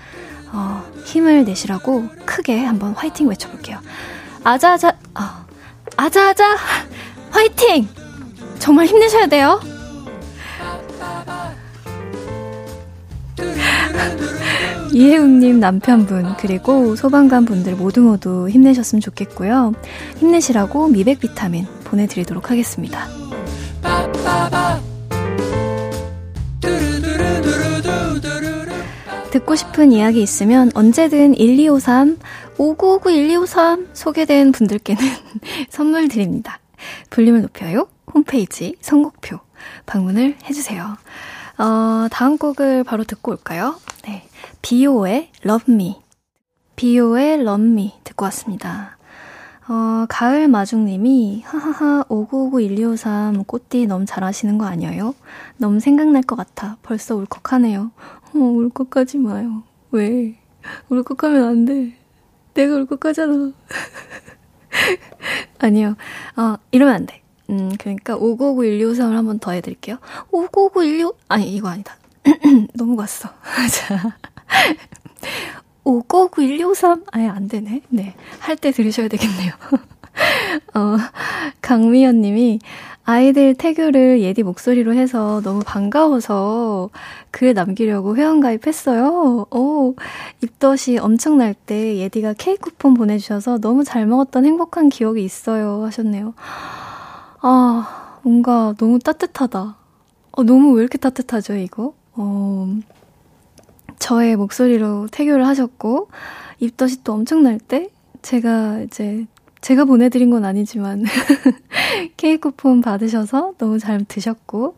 어, 0.52 0.84
힘을 1.06 1.46
내시라고 1.46 2.06
크게 2.26 2.64
한번 2.64 2.94
화이팅 2.94 3.28
외쳐볼게요. 3.28 3.78
아자아자, 4.44 4.98
아, 5.14 5.46
아자아자, 5.96 6.58
화이팅! 7.32 7.88
정말 8.60 8.86
힘내셔야 8.86 9.28
돼요. 9.28 9.60
이혜웅님 14.92 15.60
남편분 15.60 16.36
그리고 16.38 16.96
소방관 16.96 17.46
분들 17.46 17.76
모두 17.76 18.02
모두 18.02 18.48
힘내셨으면 18.48 19.02
좋겠고요. 19.02 19.74
힘내시라고 20.18 20.88
미백 20.90 21.20
비타민 21.20 21.66
보내드리도록 21.86 22.52
하겠습니다. 22.52 23.08
듣고 29.32 29.56
싶은 29.56 29.92
이야기 29.92 30.22
있으면 30.22 30.70
언제든 30.76 31.34
1253, 31.34 32.20
5959-1253 32.58 33.88
소개된 33.94 34.52
분들께는 34.52 35.02
선물 35.70 36.08
드립니다. 36.08 36.60
볼륨을 37.10 37.42
높여요. 37.42 37.88
홈페이지 38.14 38.76
선곡표 38.82 39.40
방문을 39.86 40.38
해주세요. 40.46 40.98
어, 41.58 42.08
다음 42.12 42.38
곡을 42.38 42.84
바로 42.84 43.04
듣고 43.04 43.32
올까요? 43.32 43.76
네. 44.06 44.28
비오의 44.62 45.32
Love 45.46 45.74
Me. 45.74 46.02
비오의 46.76 47.42
Love 47.42 47.68
Me 47.68 47.94
듣고 48.04 48.26
왔습니다. 48.26 48.98
어, 49.68 50.06
가을 50.10 50.50
마중님이, 50.50 51.44
하하하, 51.46 52.04
5959-1253 52.10 53.48
꽃띠 53.48 53.88
너무 53.88 54.06
잘하시는 54.06 54.58
거 54.58 54.66
아니에요? 54.66 55.16
너무 55.58 55.80
생각날 55.80 56.22
것 56.22 56.36
같아. 56.36 56.78
벌써 56.84 57.16
울컥하네요. 57.16 57.92
어, 58.36 58.38
울컥하지 58.38 59.20
마요. 59.20 59.64
왜? 59.92 60.38
울컥하면 60.90 61.48
안 61.48 61.66
돼. 61.66 62.03
내가 62.54 62.76
울컥하잖아. 62.76 63.52
아니요. 65.60 65.96
어, 66.38 66.56
이러면 66.72 66.96
안 66.96 67.06
돼. 67.06 67.22
음, 67.50 67.72
그러니까 67.78 68.18
5959-1253을 68.18 69.14
한 69.16 69.26
번 69.26 69.40
더 69.40 69.52
해드릴게요. 69.52 69.98
5959-12, 70.32 71.16
아니, 71.30 71.54
이거 71.54 71.68
아니다. 71.70 71.96
너무 72.76 72.96
갔어. 72.96 73.30
자. 73.72 74.18
5959-1253? 75.86 77.04
아예 77.12 77.28
안 77.28 77.48
되네. 77.48 77.82
네. 77.90 78.16
할 78.40 78.56
때 78.56 78.72
들으셔야 78.72 79.08
되겠네요. 79.08 79.52
어, 80.76 80.98
강미연 81.62 82.22
님이 82.22 82.60
아이들 83.06 83.54
태교를 83.56 84.22
예디 84.22 84.44
목소리로 84.44 84.94
해서 84.94 85.42
너무 85.44 85.62
반가워서 85.66 86.90
글 87.32 87.54
남기려고 87.54 88.16
회원가입했어요. 88.16 89.48
오, 89.52 89.96
입덧이 90.42 91.00
엄청 91.00 91.38
날 91.38 91.54
때 91.54 91.98
예디가 91.98 92.34
케이크 92.38 92.62
쿠폰 92.72 92.94
보내주셔서 92.94 93.60
너무 93.60 93.84
잘 93.84 94.06
먹었던 94.06 94.46
행복한 94.46 94.90
기억이 94.90 95.24
있어요. 95.24 95.84
하셨네요. 95.84 96.34
아, 97.42 98.20
뭔가 98.24 98.74
너무 98.78 99.00
따뜻하다. 99.00 99.76
어, 100.32 100.44
너무 100.44 100.72
왜 100.74 100.82
이렇게 100.82 100.98
따뜻하죠, 100.98 101.56
이거? 101.56 101.94
어, 102.16 102.74
저의 104.00 104.36
목소리로 104.36 105.08
태교를 105.12 105.46
하셨고, 105.48 106.10
입덧이 106.60 107.04
또 107.04 107.14
엄청 107.14 107.44
날 107.44 107.60
때, 107.60 107.90
제가 108.22 108.80
이제, 108.82 109.26
제가 109.64 109.86
보내드린 109.86 110.30
건 110.30 110.44
아니지만, 110.44 111.06
케이크 112.18 112.50
쿠폰 112.50 112.82
받으셔서 112.82 113.54
너무 113.58 113.80
잘 113.80 114.04
드셨고, 114.04 114.76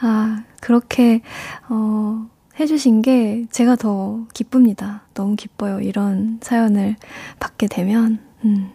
아, 0.00 0.42
그렇게, 0.60 1.22
어, 1.68 2.26
해주신 2.58 3.02
게 3.02 3.46
제가 3.52 3.76
더 3.76 4.26
기쁩니다. 4.34 5.02
너무 5.14 5.36
기뻐요. 5.36 5.80
이런 5.80 6.40
사연을 6.42 6.96
받게 7.38 7.68
되면, 7.68 8.18
음, 8.44 8.70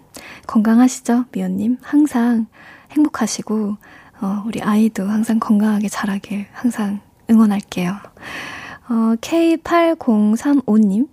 건강하시죠, 0.47 1.25
미연님? 1.33 1.79
항상 1.81 2.45
행복하시고, 2.91 3.75
어, 4.21 4.43
우리 4.45 4.61
아이도 4.61 5.03
항상 5.03 5.37
건강하게 5.37 5.89
자라길 5.89 6.45
항상 6.53 7.01
응원할게요. 7.29 7.97
어, 8.87 9.15
K8035님. 9.19 11.09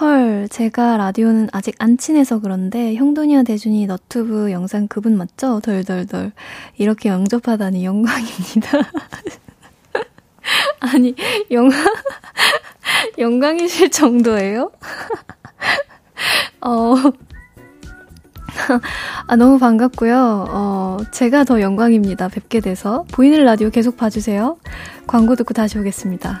헐, 0.00 0.48
제가 0.50 0.96
라디오는 0.96 1.50
아직 1.52 1.76
안 1.78 1.96
친해서 1.98 2.40
그런데 2.40 2.96
형돈이와 2.96 3.44
대준이 3.44 3.86
너튜브 3.86 4.50
영상 4.50 4.88
그분 4.88 5.16
맞죠? 5.16 5.60
덜덜덜. 5.60 6.32
이렇게 6.76 7.10
영접하다니 7.10 7.84
영광입니다. 7.84 8.80
아니, 10.80 11.14
영광, 11.52 11.78
영광이실 13.18 13.92
정도예요? 13.92 14.72
어, 16.60 16.94
아, 19.28 19.36
너무 19.36 19.60
반갑고요. 19.60 20.46
어, 20.48 20.96
제가 21.12 21.44
더 21.44 21.60
영광입니다. 21.60 22.26
뵙게 22.28 22.58
돼서. 22.58 23.04
보이는 23.12 23.44
라디오 23.44 23.70
계속 23.70 23.96
봐주세요. 23.96 24.56
광고 25.06 25.36
듣고 25.36 25.54
다시 25.54 25.78
오겠습니다. 25.78 26.40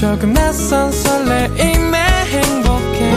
조금 0.00 0.32
낯선 0.32 0.90
설레임에 0.90 1.98
행복해 2.24 3.12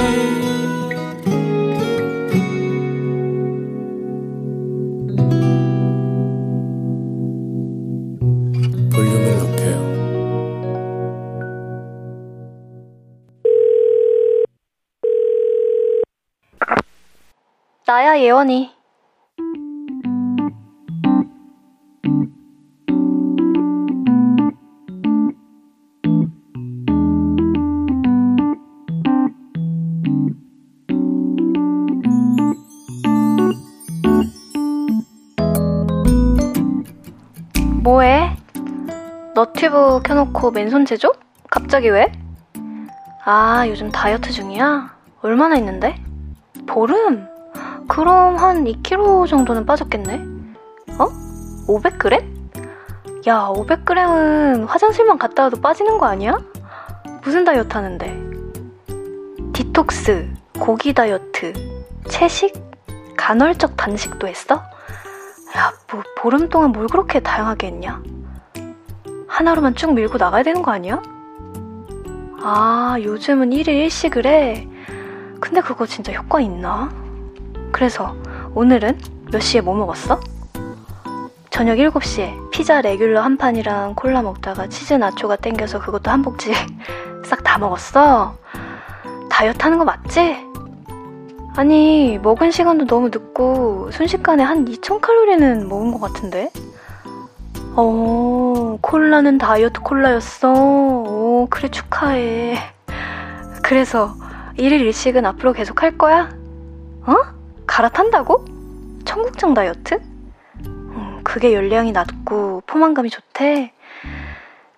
볼륨을 8.92 9.38
높여요 9.40 9.94
나야, 17.88 18.20
예원이. 18.20 18.83
너튜브 39.44 40.02
켜놓고 40.04 40.52
맨손 40.52 40.86
제조? 40.86 41.12
갑자기 41.50 41.90
왜? 41.90 42.10
아, 43.26 43.68
요즘 43.68 43.92
다이어트 43.92 44.32
중이야? 44.32 44.96
얼마나 45.22 45.58
있는데? 45.58 46.02
보름? 46.66 47.28
그럼 47.90 48.38
한 48.38 48.64
2kg 48.64 49.28
정도는 49.28 49.66
빠졌겠네? 49.66 50.22
어? 50.98 51.08
500g? 51.68 53.28
야, 53.28 53.50
500g은 53.54 54.66
화장실만 54.66 55.18
갔다 55.18 55.44
와도 55.44 55.60
빠지는 55.60 55.98
거 55.98 56.06
아니야? 56.06 56.40
무슨 57.22 57.44
다이어트 57.44 57.74
하는데? 57.74 58.18
디톡스, 59.52 60.34
고기 60.58 60.94
다이어트, 60.94 61.52
채식, 62.08 62.54
간헐적 63.18 63.76
단식도 63.76 64.26
했어? 64.26 64.56
야, 64.56 65.74
뭐, 65.92 66.02
보름 66.18 66.48
동안 66.48 66.72
뭘 66.72 66.88
그렇게 66.88 67.20
다양하게 67.20 67.68
했냐? 67.68 68.02
하나로만 69.34 69.74
쭉 69.74 69.96
밀고 69.96 70.20
나가야 70.20 70.44
되는 70.44 70.62
거 70.62 70.70
아니야? 70.70 71.02
아, 72.44 72.98
요즘은 73.02 73.50
1일 73.50 73.88
1식을 73.88 74.28
해. 74.28 74.68
근데 75.40 75.60
그거 75.60 75.88
진짜 75.88 76.14
효과 76.14 76.40
있나? 76.40 76.92
그래서 77.72 78.16
오늘은 78.54 79.00
몇 79.32 79.40
시에 79.40 79.62
뭐 79.62 79.74
먹었어? 79.74 80.20
저녁 81.50 81.78
7시에 81.78 82.52
피자 82.52 82.82
레귤러 82.82 83.22
한 83.22 83.38
판이랑 83.38 83.96
콜라 83.96 84.22
먹다가 84.22 84.68
치즈 84.68 84.94
나초가 84.94 85.36
땡겨서 85.38 85.80
그것도 85.80 86.12
한 86.12 86.22
복지 86.22 86.54
싹 87.26 87.44
다 87.44 87.58
먹었어? 87.58 88.36
다이어트 89.32 89.64
하는 89.64 89.80
거 89.80 89.84
맞지? 89.84 90.38
아니, 91.56 92.20
먹은 92.22 92.52
시간도 92.52 92.86
너무 92.86 93.10
늦고 93.10 93.90
순식간에 93.92 94.44
한 94.44 94.66
2000칼로리는 94.66 95.68
먹은 95.68 95.92
것 95.92 96.00
같은데? 96.02 96.52
어, 97.76 98.78
콜라는 98.82 99.40
다이어트 99.40 99.82
콜라였어. 99.82 100.54
오, 100.54 101.48
그래, 101.50 101.70
축하해. 101.70 102.58
그래서 103.64 104.16
1일 104.58 104.88
1식은 104.90 105.26
앞으로 105.26 105.54
계속 105.54 105.82
할 105.82 105.98
거야? 105.98 106.30
어? 107.06 107.16
갈아탄다고? 107.66 108.46
청국장 109.06 109.56
다이어트? 109.56 110.00
음, 110.68 111.22
그게 111.24 111.54
열량이 111.54 111.92
낮고 111.92 112.62
포만감이 112.68 113.10
좋대. 113.10 113.74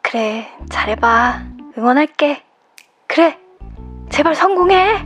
그래, 0.01 0.47
잘해봐. 0.69 1.41
응원할게. 1.77 2.43
그래, 3.07 3.37
제발 4.09 4.35
성공해! 4.35 5.05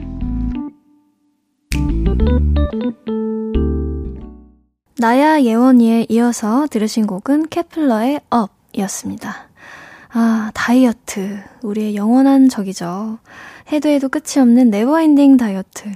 나야 4.99 5.39
예원이에 5.43 6.07
이어서 6.09 6.67
들으신 6.67 7.07
곡은 7.07 7.47
케플러의 7.47 8.19
Up이었습니다. 8.29 9.47
아, 10.09 10.51
다이어트. 10.53 11.39
우리의 11.61 11.95
영원한 11.95 12.49
적이죠. 12.49 13.17
해도 13.71 13.87
해도 13.87 14.09
끝이 14.09 14.41
없는 14.41 14.69
never 14.69 15.00
ending 15.00 15.37
다이어트. 15.37 15.89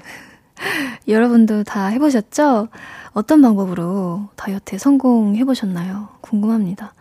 여러분도 1.09 1.65
다 1.65 1.87
해보셨죠? 1.87 2.69
어떤 3.11 3.41
방법으로 3.41 4.29
다이어트에 4.37 4.77
성공해보셨나요? 4.77 6.07
궁금합니다. 6.21 6.93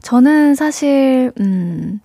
저는 0.00 0.54
사실, 0.54 1.32
음, 1.38 2.00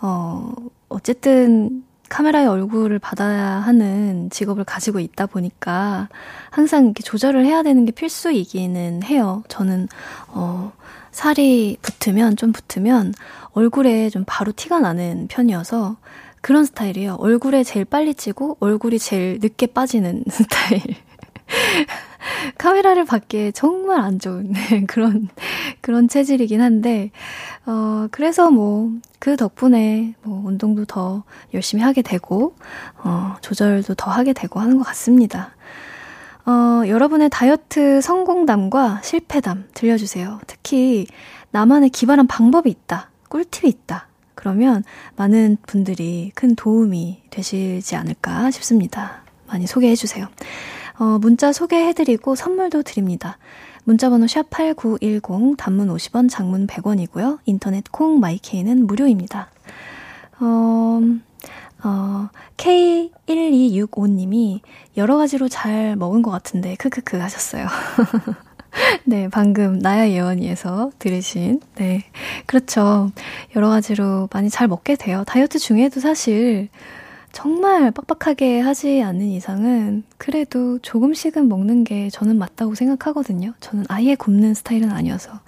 어, 0.00 0.54
어쨌든 0.88 1.84
카메라의 2.08 2.46
얼굴을 2.46 2.98
받아야 2.98 3.46
하는 3.46 4.30
직업을 4.30 4.64
가지고 4.64 5.00
있다 5.00 5.26
보니까 5.26 6.08
항상 6.50 6.84
이렇게 6.84 7.02
조절을 7.02 7.44
해야 7.44 7.62
되는 7.62 7.84
게 7.84 7.92
필수이기는 7.92 9.02
해요. 9.04 9.42
저는, 9.48 9.88
어, 10.28 10.72
살이 11.10 11.76
붙으면, 11.82 12.36
좀 12.36 12.52
붙으면 12.52 13.12
얼굴에 13.52 14.10
좀 14.10 14.24
바로 14.26 14.52
티가 14.52 14.80
나는 14.80 15.26
편이어서 15.28 15.96
그런 16.40 16.64
스타일이에요. 16.64 17.14
얼굴에 17.14 17.64
제일 17.64 17.84
빨리 17.84 18.14
찌고 18.14 18.58
얼굴이 18.60 18.98
제일 18.98 19.38
늦게 19.40 19.66
빠지는 19.66 20.22
스타일. 20.30 20.82
카메라를 22.58 23.04
받기에 23.04 23.52
정말 23.52 24.00
안 24.00 24.18
좋은 24.18 24.52
그런 24.86 25.28
그런 25.80 26.08
체질이긴 26.08 26.60
한데 26.60 27.10
어 27.66 28.08
그래서 28.10 28.50
뭐 28.50 28.90
그 29.18 29.36
덕분에 29.36 30.14
뭐 30.22 30.46
운동도 30.46 30.84
더 30.84 31.24
열심히 31.52 31.82
하게 31.82 32.00
되고 32.02 32.54
어 32.98 33.34
조절도 33.40 33.94
더 33.94 34.10
하게 34.10 34.32
되고 34.32 34.60
하는 34.60 34.78
것 34.78 34.84
같습니다. 34.84 35.50
어 36.46 36.86
여러분의 36.86 37.28
다이어트 37.30 38.00
성공담과 38.00 39.00
실패담 39.02 39.64
들려주세요. 39.74 40.40
특히 40.46 41.08
나만의 41.50 41.90
기발한 41.90 42.28
방법이 42.28 42.70
있다. 42.70 43.10
꿀팁이 43.28 43.68
있다. 43.68 44.06
그러면 44.36 44.84
많은 45.16 45.56
분들이 45.66 46.30
큰 46.36 46.54
도움이 46.54 47.22
되시지 47.30 47.96
않을까 47.96 48.52
싶습니다. 48.52 49.24
많이 49.48 49.66
소개해 49.66 49.96
주세요. 49.96 50.28
어, 50.98 51.18
문자 51.20 51.52
소개해드리고 51.52 52.34
선물도 52.34 52.82
드립니다. 52.82 53.38
문자번호 53.84 54.26
샵8910, 54.26 55.56
단문 55.56 55.88
50원, 55.88 56.28
장문 56.28 56.66
100원이고요. 56.66 57.38
인터넷 57.44 57.84
콩, 57.92 58.18
마이케이는 58.18 58.86
무료입니다. 58.86 59.48
어, 60.40 61.00
어, 61.84 62.28
K1265님이 62.56 64.60
여러 64.96 65.16
가지로 65.16 65.48
잘 65.48 65.96
먹은 65.96 66.22
것 66.22 66.30
같은데, 66.30 66.74
크크크 66.76 67.18
하셨어요. 67.18 67.66
네, 69.04 69.28
방금 69.28 69.78
나야 69.78 70.10
예언이에서 70.10 70.90
들으신, 70.98 71.60
네. 71.76 72.04
그렇죠. 72.46 73.10
여러 73.54 73.68
가지로 73.68 74.28
많이 74.32 74.50
잘 74.50 74.66
먹게 74.66 74.96
돼요. 74.96 75.24
다이어트 75.26 75.58
중에도 75.58 76.00
사실 76.00 76.68
정말 77.36 77.90
빡빡하게 77.90 78.60
하지 78.60 79.02
않는 79.02 79.26
이상은 79.26 80.04
그래도 80.16 80.78
조금씩은 80.78 81.50
먹는 81.50 81.84
게 81.84 82.08
저는 82.08 82.38
맞다고 82.38 82.74
생각하거든요. 82.74 83.52
저는 83.60 83.84
아예 83.88 84.14
굶는 84.14 84.54
스타일은 84.54 84.90
아니어서. 84.90 85.40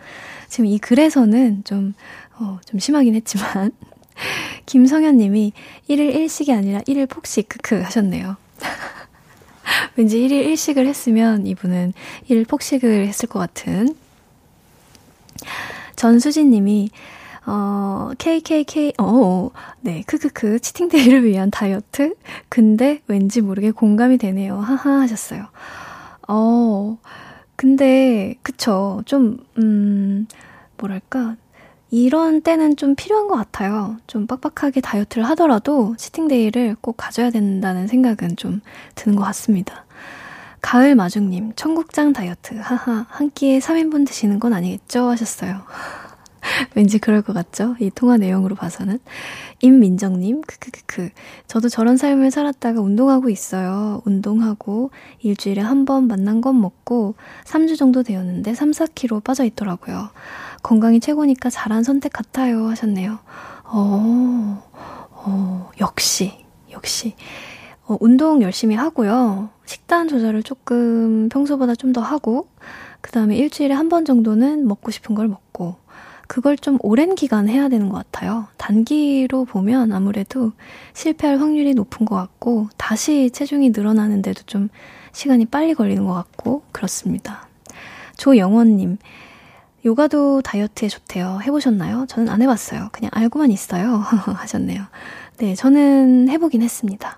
지금 0.50 0.66
이 0.66 0.78
글에서는 0.78 1.64
좀, 1.64 1.94
어, 2.38 2.58
좀 2.66 2.78
심하긴 2.78 3.14
했지만. 3.14 3.72
김성현 4.66 5.16
님이 5.16 5.54
1일 5.88 6.14
1식이 6.14 6.54
아니라 6.54 6.80
1일 6.80 7.08
폭식, 7.08 7.48
크크 7.48 7.80
하셨네요. 7.80 8.36
왠지 9.96 10.18
1일 10.18 10.46
1식을 10.52 10.84
했으면 10.84 11.46
이분은 11.46 11.94
1일 12.28 12.46
폭식을 12.46 13.06
했을 13.06 13.30
것 13.30 13.38
같은. 13.38 13.96
전수진 15.96 16.50
님이, 16.50 16.90
어, 17.50 18.10
KKK, 18.18 18.92
어, 18.98 19.48
네, 19.80 20.02
크크크, 20.06 20.60
치팅데이를 20.60 21.24
위한 21.24 21.50
다이어트? 21.50 22.14
근데 22.50 23.00
왠지 23.06 23.40
모르게 23.40 23.70
공감이 23.70 24.18
되네요. 24.18 24.58
하하 24.58 25.00
하셨어요. 25.00 25.46
어, 26.28 26.98
근데, 27.56 28.34
그쵸. 28.42 29.02
좀, 29.06 29.38
음, 29.56 30.26
뭐랄까. 30.76 31.36
이런 31.90 32.42
때는 32.42 32.76
좀 32.76 32.94
필요한 32.94 33.28
것 33.28 33.36
같아요. 33.36 33.96
좀 34.06 34.26
빡빡하게 34.26 34.82
다이어트를 34.82 35.26
하더라도 35.30 35.94
치팅데이를 35.96 36.76
꼭 36.82 36.98
가져야 36.98 37.30
된다는 37.30 37.86
생각은 37.86 38.36
좀 38.36 38.60
드는 38.94 39.16
것 39.16 39.24
같습니다. 39.24 39.86
가을 40.60 40.94
마중님, 40.94 41.54
청국장 41.56 42.12
다이어트. 42.12 42.56
하하, 42.60 43.06
한 43.08 43.30
끼에 43.30 43.58
3인분 43.58 44.06
드시는 44.06 44.38
건 44.38 44.52
아니겠죠? 44.52 45.08
하셨어요. 45.08 45.62
왠지 46.74 46.98
그럴 46.98 47.22
것 47.22 47.32
같죠? 47.32 47.74
이 47.80 47.90
통화 47.94 48.16
내용으로 48.16 48.54
봐서는. 48.54 48.98
임민정님, 49.60 50.42
크크크크. 50.42 51.10
저도 51.46 51.68
저런 51.68 51.96
삶을 51.96 52.30
살았다가 52.30 52.80
운동하고 52.80 53.28
있어요. 53.28 54.02
운동하고 54.04 54.90
일주일에 55.20 55.60
한 55.62 55.84
번 55.84 56.06
만난 56.08 56.40
건 56.40 56.60
먹고 56.60 57.14
3주 57.44 57.76
정도 57.78 58.02
되었는데 58.02 58.54
3, 58.54 58.70
4kg 58.72 59.22
빠져 59.24 59.44
있더라고요. 59.44 60.10
건강이 60.62 61.00
최고니까 61.00 61.50
잘한 61.50 61.82
선택 61.84 62.12
같아요. 62.12 62.68
하셨네요. 62.68 63.18
어, 63.64 64.62
어, 65.12 65.70
역시, 65.80 66.32
역시. 66.72 67.14
어, 67.86 67.96
운동 68.00 68.42
열심히 68.42 68.74
하고요. 68.76 69.48
식단 69.66 70.08
조절을 70.08 70.42
조금 70.42 71.28
평소보다 71.30 71.74
좀 71.74 71.92
더 71.92 72.00
하고, 72.02 72.48
그 73.00 73.10
다음에 73.12 73.36
일주일에 73.36 73.72
한 73.74 73.88
번 73.88 74.04
정도는 74.04 74.66
먹고 74.68 74.90
싶은 74.90 75.14
걸 75.14 75.28
먹고, 75.28 75.47
그걸 76.28 76.56
좀 76.58 76.78
오랜 76.82 77.14
기간 77.14 77.48
해야 77.48 77.68
되는 77.68 77.88
것 77.88 77.96
같아요. 77.96 78.46
단기로 78.58 79.46
보면 79.46 79.92
아무래도 79.92 80.52
실패할 80.92 81.40
확률이 81.40 81.74
높은 81.74 82.06
것 82.06 82.14
같고, 82.14 82.68
다시 82.76 83.30
체중이 83.30 83.70
늘어나는데도 83.70 84.42
좀 84.44 84.68
시간이 85.12 85.46
빨리 85.46 85.74
걸리는 85.74 86.04
것 86.04 86.12
같고, 86.12 86.62
그렇습니다. 86.70 87.48
조영원님, 88.18 88.98
요가도 89.86 90.42
다이어트에 90.42 90.88
좋대요. 90.88 91.40
해보셨나요? 91.42 92.04
저는 92.08 92.28
안 92.28 92.42
해봤어요. 92.42 92.90
그냥 92.92 93.10
알고만 93.14 93.50
있어요. 93.50 93.96
하셨네요. 94.36 94.82
네, 95.38 95.54
저는 95.54 96.28
해보긴 96.28 96.60
했습니다. 96.62 97.16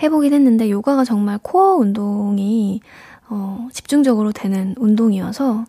해보긴 0.00 0.32
했는데 0.32 0.70
요가가 0.70 1.04
정말 1.04 1.38
코어 1.42 1.76
운동이 1.76 2.80
어, 3.28 3.68
집중적으로 3.72 4.30
되는 4.32 4.74
운동이어서 4.78 5.64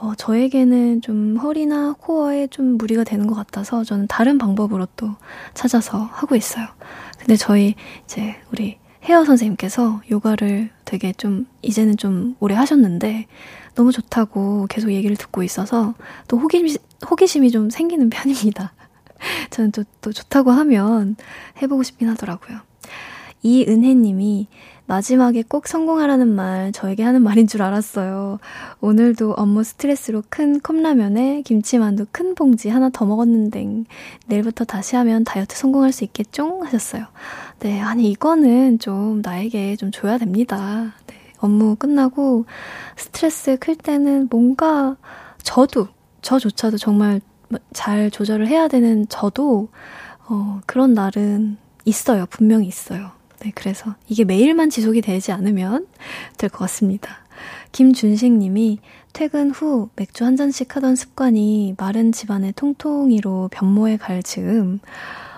어, 0.00 0.14
저에게는 0.14 1.02
좀 1.02 1.36
허리나 1.36 1.94
코어에 1.98 2.46
좀 2.46 2.78
무리가 2.78 3.04
되는 3.04 3.26
것 3.26 3.34
같아서 3.34 3.84
저는 3.84 4.06
다른 4.06 4.38
방법으로 4.38 4.86
또 4.96 5.14
찾아서 5.52 5.98
하고 5.98 6.36
있어요. 6.36 6.66
근데 7.18 7.36
저희 7.36 7.74
이제 8.04 8.36
우리 8.50 8.78
헤어 9.04 9.26
선생님께서 9.26 10.00
요가를 10.10 10.70
되게 10.86 11.12
좀 11.12 11.46
이제는 11.60 11.98
좀 11.98 12.34
오래 12.40 12.54
하셨는데 12.54 13.26
너무 13.74 13.92
좋다고 13.92 14.68
계속 14.70 14.90
얘기를 14.90 15.16
듣고 15.16 15.42
있어서 15.42 15.94
또 16.28 16.38
호기심, 16.38 16.78
호기심이 17.10 17.50
좀 17.50 17.68
생기는 17.68 18.08
편입니다. 18.10 18.72
저는 19.50 19.70
또, 19.72 19.84
또 20.00 20.14
좋다고 20.14 20.50
하면 20.50 21.16
해보고 21.60 21.82
싶긴 21.82 22.08
하더라고요. 22.08 22.60
이은혜님이 23.42 24.48
마지막에 24.90 25.44
꼭 25.46 25.68
성공하라는 25.68 26.26
말 26.34 26.72
저에게 26.72 27.04
하는 27.04 27.22
말인 27.22 27.46
줄 27.46 27.62
알았어요. 27.62 28.40
오늘도 28.80 29.34
업무 29.34 29.62
스트레스로 29.62 30.24
큰 30.28 30.60
컵라면에 30.60 31.42
김치만두 31.42 32.06
큰 32.10 32.34
봉지 32.34 32.68
하나 32.68 32.88
더 32.88 33.04
먹었는데 33.06 33.84
내일부터 34.26 34.64
다시 34.64 34.96
하면 34.96 35.22
다이어트 35.22 35.56
성공할 35.56 35.92
수 35.92 36.02
있겠죠? 36.02 36.62
하셨어요. 36.64 37.06
네, 37.60 37.80
아니 37.80 38.10
이거는 38.10 38.80
좀 38.80 39.20
나에게 39.22 39.76
좀 39.76 39.92
줘야 39.92 40.18
됩니다. 40.18 40.92
네, 41.06 41.14
업무 41.38 41.76
끝나고 41.76 42.46
스트레스 42.96 43.58
클 43.60 43.76
때는 43.76 44.26
뭔가 44.28 44.96
저도 45.44 45.86
저조차도 46.22 46.78
정말 46.78 47.20
잘 47.72 48.10
조절을 48.10 48.48
해야 48.48 48.66
되는 48.66 49.06
저도 49.08 49.68
어, 50.28 50.60
그런 50.66 50.94
날은 50.94 51.58
있어요. 51.84 52.26
분명히 52.28 52.66
있어요. 52.66 53.19
네, 53.40 53.52
그래서 53.54 53.94
이게 54.08 54.24
매일만 54.24 54.70
지속이 54.70 55.00
되지 55.00 55.32
않으면 55.32 55.86
될 56.36 56.50
것 56.50 56.58
같습니다. 56.60 57.16
김준식 57.72 58.32
님이 58.32 58.80
퇴근 59.12 59.50
후 59.50 59.88
맥주 59.96 60.24
한 60.24 60.36
잔씩 60.36 60.76
하던 60.76 60.94
습관이 60.96 61.74
마른 61.78 62.12
집안의 62.12 62.52
통통이로 62.54 63.48
변모해 63.52 63.96
갈 63.96 64.22
즈음, 64.22 64.80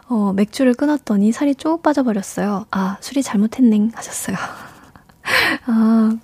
어, 0.09 0.33
맥주를 0.35 0.75
끊었더니 0.75 1.33
살이 1.33 1.55
쭉 1.55 1.83
빠져버렸어요. 1.83 2.67
아, 2.71 2.99
술이 3.01 3.23
잘못했넹 3.23 3.93
하셨어요. 3.95 4.37
아, 5.67 6.17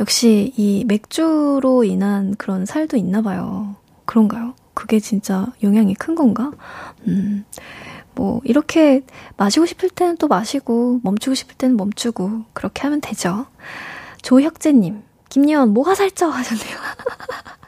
역시 0.00 0.52
이 0.56 0.84
맥주로 0.86 1.82
인한 1.84 2.34
그런 2.36 2.64
살도 2.66 2.96
있나 2.96 3.20
봐요. 3.22 3.76
그런가요? 4.04 4.54
그게 4.74 5.00
진짜 5.00 5.46
영향이 5.62 5.94
큰 5.94 6.14
건가? 6.14 6.52
음, 7.08 7.44
뭐, 8.18 8.40
이렇게 8.42 9.02
마시고 9.36 9.64
싶을 9.64 9.90
때는 9.90 10.16
또 10.16 10.26
마시고, 10.26 10.98
멈추고 11.04 11.36
싶을 11.36 11.54
때는 11.54 11.76
멈추고, 11.76 12.46
그렇게 12.52 12.82
하면 12.82 13.00
되죠. 13.00 13.46
조혁재님, 14.22 15.04
김예원, 15.28 15.72
뭐가 15.72 15.94
살쪄? 15.94 16.28
하셨네요. 16.28 16.76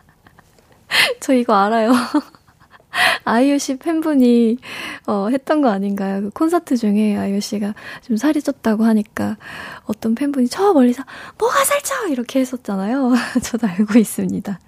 저 1.21 1.35
이거 1.35 1.55
알아요. 1.55 1.93
아이유 3.25 3.61
씨 3.61 3.77
팬분이 3.77 4.59
어, 5.07 5.29
했던 5.31 5.63
거 5.63 5.71
아닌가요? 5.71 6.23
그 6.23 6.31
콘서트 6.31 6.77
중에 6.77 7.17
아이유 7.17 7.41
씨가 7.41 7.75
좀 8.03 8.17
살이 8.17 8.41
쪘다고 8.41 8.83
하니까 8.83 9.37
어떤 9.85 10.17
팬분이 10.17 10.49
저 10.49 10.73
멀리서 10.73 11.05
뭐가 11.39 11.65
살쪄 11.65 12.09
이렇게 12.09 12.41
했었잖아요. 12.41 13.13
저도 13.45 13.69
알고 13.69 13.97
있습니다. 14.01 14.59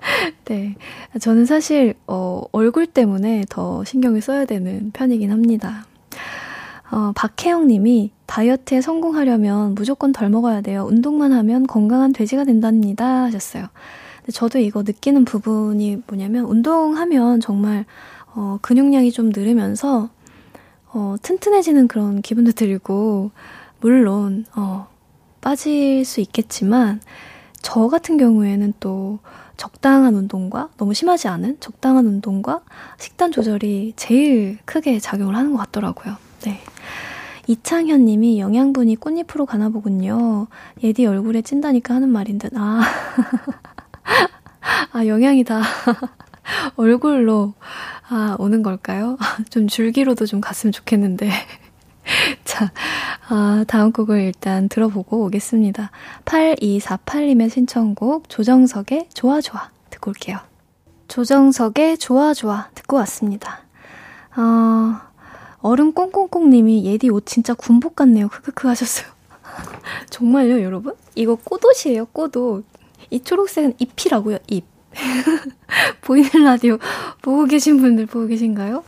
네. 0.46 0.76
저는 1.20 1.46
사실, 1.46 1.94
어, 2.06 2.42
얼굴 2.52 2.86
때문에 2.86 3.44
더 3.48 3.84
신경을 3.84 4.20
써야 4.20 4.44
되는 4.44 4.90
편이긴 4.92 5.30
합니다. 5.30 5.86
어, 6.90 7.12
박혜영 7.14 7.68
님이 7.68 8.10
다이어트에 8.26 8.80
성공하려면 8.80 9.74
무조건 9.74 10.12
덜 10.12 10.28
먹어야 10.28 10.60
돼요. 10.60 10.84
운동만 10.88 11.32
하면 11.32 11.66
건강한 11.66 12.12
돼지가 12.12 12.44
된답니다. 12.44 13.24
하셨어요. 13.24 13.66
근데 14.18 14.32
저도 14.32 14.58
이거 14.58 14.82
느끼는 14.82 15.24
부분이 15.24 16.02
뭐냐면, 16.06 16.44
운동하면 16.46 17.40
정말, 17.40 17.84
어, 18.34 18.58
근육량이 18.62 19.12
좀 19.12 19.30
늘으면서, 19.30 20.10
어, 20.92 21.14
튼튼해지는 21.22 21.88
그런 21.88 22.22
기분도 22.22 22.52
들고, 22.52 23.30
물론, 23.80 24.44
어, 24.56 24.88
빠질 25.40 26.04
수 26.04 26.20
있겠지만, 26.20 27.00
저 27.62 27.88
같은 27.88 28.16
경우에는 28.16 28.74
또, 28.80 29.20
적당한 29.60 30.14
운동과 30.14 30.70
너무 30.78 30.94
심하지 30.94 31.28
않은 31.28 31.58
적당한 31.60 32.06
운동과 32.06 32.62
식단 32.98 33.30
조절이 33.30 33.92
제일 33.94 34.56
크게 34.64 35.00
작용을 35.00 35.36
하는 35.36 35.52
것 35.52 35.58
같더라고요. 35.58 36.16
네. 36.44 36.62
이창현 37.46 38.06
님이 38.06 38.40
영양분이 38.40 38.96
꽃잎으로 38.96 39.44
가나 39.44 39.68
보군요. 39.68 40.46
예디 40.82 41.04
얼굴에 41.04 41.42
찐다니까 41.42 41.94
하는 41.94 42.08
말인 42.08 42.38
듯. 42.38 42.56
아. 42.56 42.80
아, 44.94 45.04
영양이 45.04 45.44
다 45.44 45.60
얼굴로 46.76 47.52
아, 48.08 48.36
오는 48.38 48.62
걸까요? 48.62 49.18
좀 49.50 49.68
줄기로도 49.68 50.24
좀 50.24 50.40
갔으면 50.40 50.72
좋겠는데. 50.72 51.30
자, 52.44 52.72
아, 53.28 53.64
다음 53.68 53.92
곡을 53.92 54.20
일단 54.20 54.68
들어보고 54.68 55.24
오겠습니다. 55.26 55.90
8248님의 56.24 57.50
신청곡 57.50 58.28
조정석의 58.28 59.08
좋아 59.14 59.40
좋아 59.40 59.70
듣고 59.90 60.10
올게요. 60.10 60.38
조정석의 61.08 61.98
좋아 61.98 62.34
좋아 62.34 62.68
듣고 62.74 62.96
왔습니다. 62.98 63.60
어, 64.36 65.00
얼음 65.60 65.92
꽁꽁꽁님이 65.92 66.84
예디 66.84 67.10
옷 67.10 67.26
진짜 67.26 67.54
군복 67.54 67.96
같네요. 67.96 68.28
크크크 68.28 68.68
하셨어요. 68.68 69.10
정말요, 70.10 70.62
여러분? 70.62 70.94
이거 71.14 71.36
꽃옷이에요, 71.36 72.06
꽃옷. 72.06 72.64
이 73.10 73.20
초록색은 73.20 73.74
잎이라고요, 73.78 74.38
잎. 74.48 74.64
보이는 76.02 76.44
라디오 76.44 76.78
보고 77.22 77.44
계신 77.44 77.80
분들 77.80 78.06
보고 78.06 78.26
계신가요? 78.26 78.82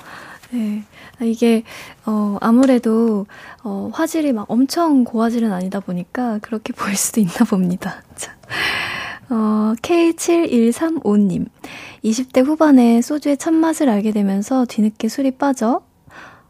네. 0.51 0.85
이게, 1.21 1.63
어, 2.07 2.37
아무래도, 2.41 3.27
어, 3.63 3.91
화질이 3.93 4.33
막 4.33 4.47
엄청 4.51 5.05
고화질은 5.05 5.53
아니다 5.53 5.81
보니까 5.81 6.39
그렇게 6.43 6.73
보일 6.75 6.97
수도 6.97 7.21
있나 7.21 7.45
봅니다. 7.49 8.03
자. 8.17 8.33
어, 9.31 9.75
K7135님. 9.83 11.47
20대 12.05 12.45
후반에 12.45 13.01
소주의 13.03 13.37
참맛을 13.37 13.89
알게 13.89 14.11
되면서 14.13 14.65
뒤늦게 14.67 15.09
술이 15.09 15.33
빠져, 15.33 15.83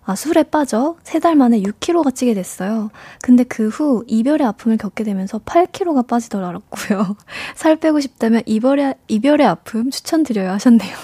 아, 0.05 0.16
술에 0.16 0.42
빠져 0.42 0.96
세 1.05 1.20
달 1.20 1.37
만에 1.37 1.61
6kg가 1.62 2.12
찌게 2.14 2.35
됐어요. 2.35 2.90
근데 3.22 3.44
그 3.44 3.68
후 3.68 4.03
이별의 4.09 4.44
아픔을 4.48 4.77
겪게 4.79 5.05
되면서 5.05 5.38
8kg가 5.38 6.07
빠지더라고요. 6.09 7.16
살 7.55 7.77
빼고 7.77 8.01
싶다면 8.01 8.42
이별의, 8.46 8.94
이별의 9.09 9.46
아픔 9.46 9.90
추천드려요 9.90 10.51
하셨네요. 10.53 10.96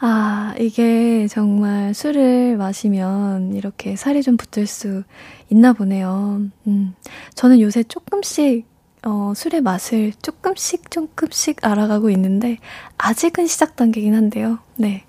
아, 0.00 0.54
이게 0.58 1.26
정말 1.28 1.94
술을 1.94 2.56
마시면 2.56 3.54
이렇게 3.54 3.96
살이 3.96 4.22
좀 4.22 4.36
붙을 4.36 4.66
수 4.66 5.02
있나 5.50 5.72
보네요. 5.72 6.42
음, 6.66 6.94
저는 7.34 7.60
요새 7.60 7.82
조금씩, 7.84 8.66
어, 9.06 9.32
술의 9.36 9.60
맛을 9.62 10.12
조금씩 10.22 10.90
조금씩 10.90 11.64
알아가고 11.64 12.10
있는데, 12.10 12.58
아직은 12.98 13.46
시작 13.46 13.76
단계긴 13.76 14.14
한데요. 14.14 14.58
네. 14.76 15.04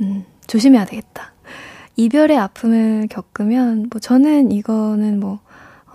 음, 0.00 0.24
조심해야 0.46 0.84
되겠다. 0.86 1.32
이별의 1.96 2.38
아픔을 2.38 3.08
겪으면, 3.10 3.88
뭐, 3.92 4.00
저는 4.00 4.52
이거는 4.52 5.20
뭐, 5.20 5.40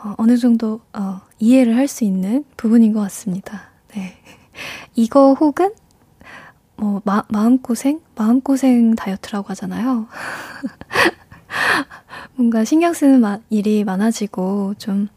어, 0.04 0.14
어느 0.18 0.38
정도, 0.38 0.82
어, 0.94 1.22
이해를 1.40 1.78
할 1.78 1.88
수 1.88 2.04
있는 2.04 2.44
부분인 2.58 2.94
것 2.94 3.02
같습니다. 3.02 3.72
네. 3.96 4.16
이거 4.96 5.34
혹은, 5.34 5.72
뭐, 6.78 7.02
마, 7.06 7.24
마음고생? 7.30 8.02
마음고생 8.16 8.96
다이어트라고 8.96 9.50
하잖아요. 9.50 10.08
뭔가 12.36 12.66
신경 12.66 12.94
쓰는 12.94 13.22
마, 13.22 13.40
일이 13.50 13.84
많아지고, 13.84 14.76
좀, 14.78 15.08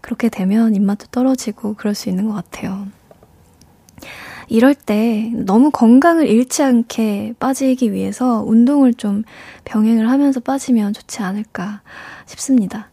그렇게 0.00 0.28
되면 0.28 0.74
입맛도 0.74 1.06
떨어지고, 1.10 1.74
그럴 1.74 1.94
수 1.94 2.08
있는 2.08 2.26
것 2.26 2.34
같아요. 2.34 2.86
이럴 4.48 4.74
때 4.74 5.30
너무 5.34 5.70
건강을 5.70 6.26
잃지 6.26 6.62
않게 6.62 7.34
빠지기 7.38 7.92
위해서 7.92 8.42
운동을 8.46 8.92
좀 8.92 9.22
병행을 9.64 10.10
하면서 10.10 10.40
빠지면 10.40 10.92
좋지 10.92 11.22
않을까 11.22 11.80
싶습니다. 12.26 12.90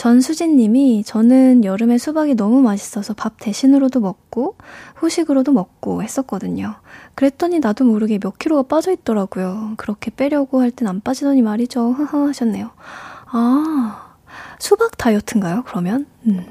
전수진 0.00 0.56
님이 0.56 1.04
저는 1.04 1.62
여름에 1.62 1.98
수박이 1.98 2.34
너무 2.34 2.62
맛있어서 2.62 3.12
밥 3.12 3.34
대신으로도 3.38 4.00
먹고 4.00 4.56
후식으로도 4.94 5.52
먹고 5.52 6.02
했었거든요. 6.02 6.76
그랬더니 7.14 7.58
나도 7.58 7.84
모르게 7.84 8.18
몇 8.18 8.38
킬로가 8.38 8.62
빠져 8.62 8.92
있더라고요. 8.92 9.74
그렇게 9.76 10.10
빼려고 10.10 10.62
할 10.62 10.70
땐 10.70 10.88
안 10.88 11.02
빠지더니 11.02 11.42
말이죠. 11.42 11.92
하하 11.92 12.28
하셨네요. 12.28 12.70
아, 13.26 14.14
수박 14.58 14.96
다이어트인가요, 14.96 15.64
그러면? 15.66 16.06
음. 16.26 16.46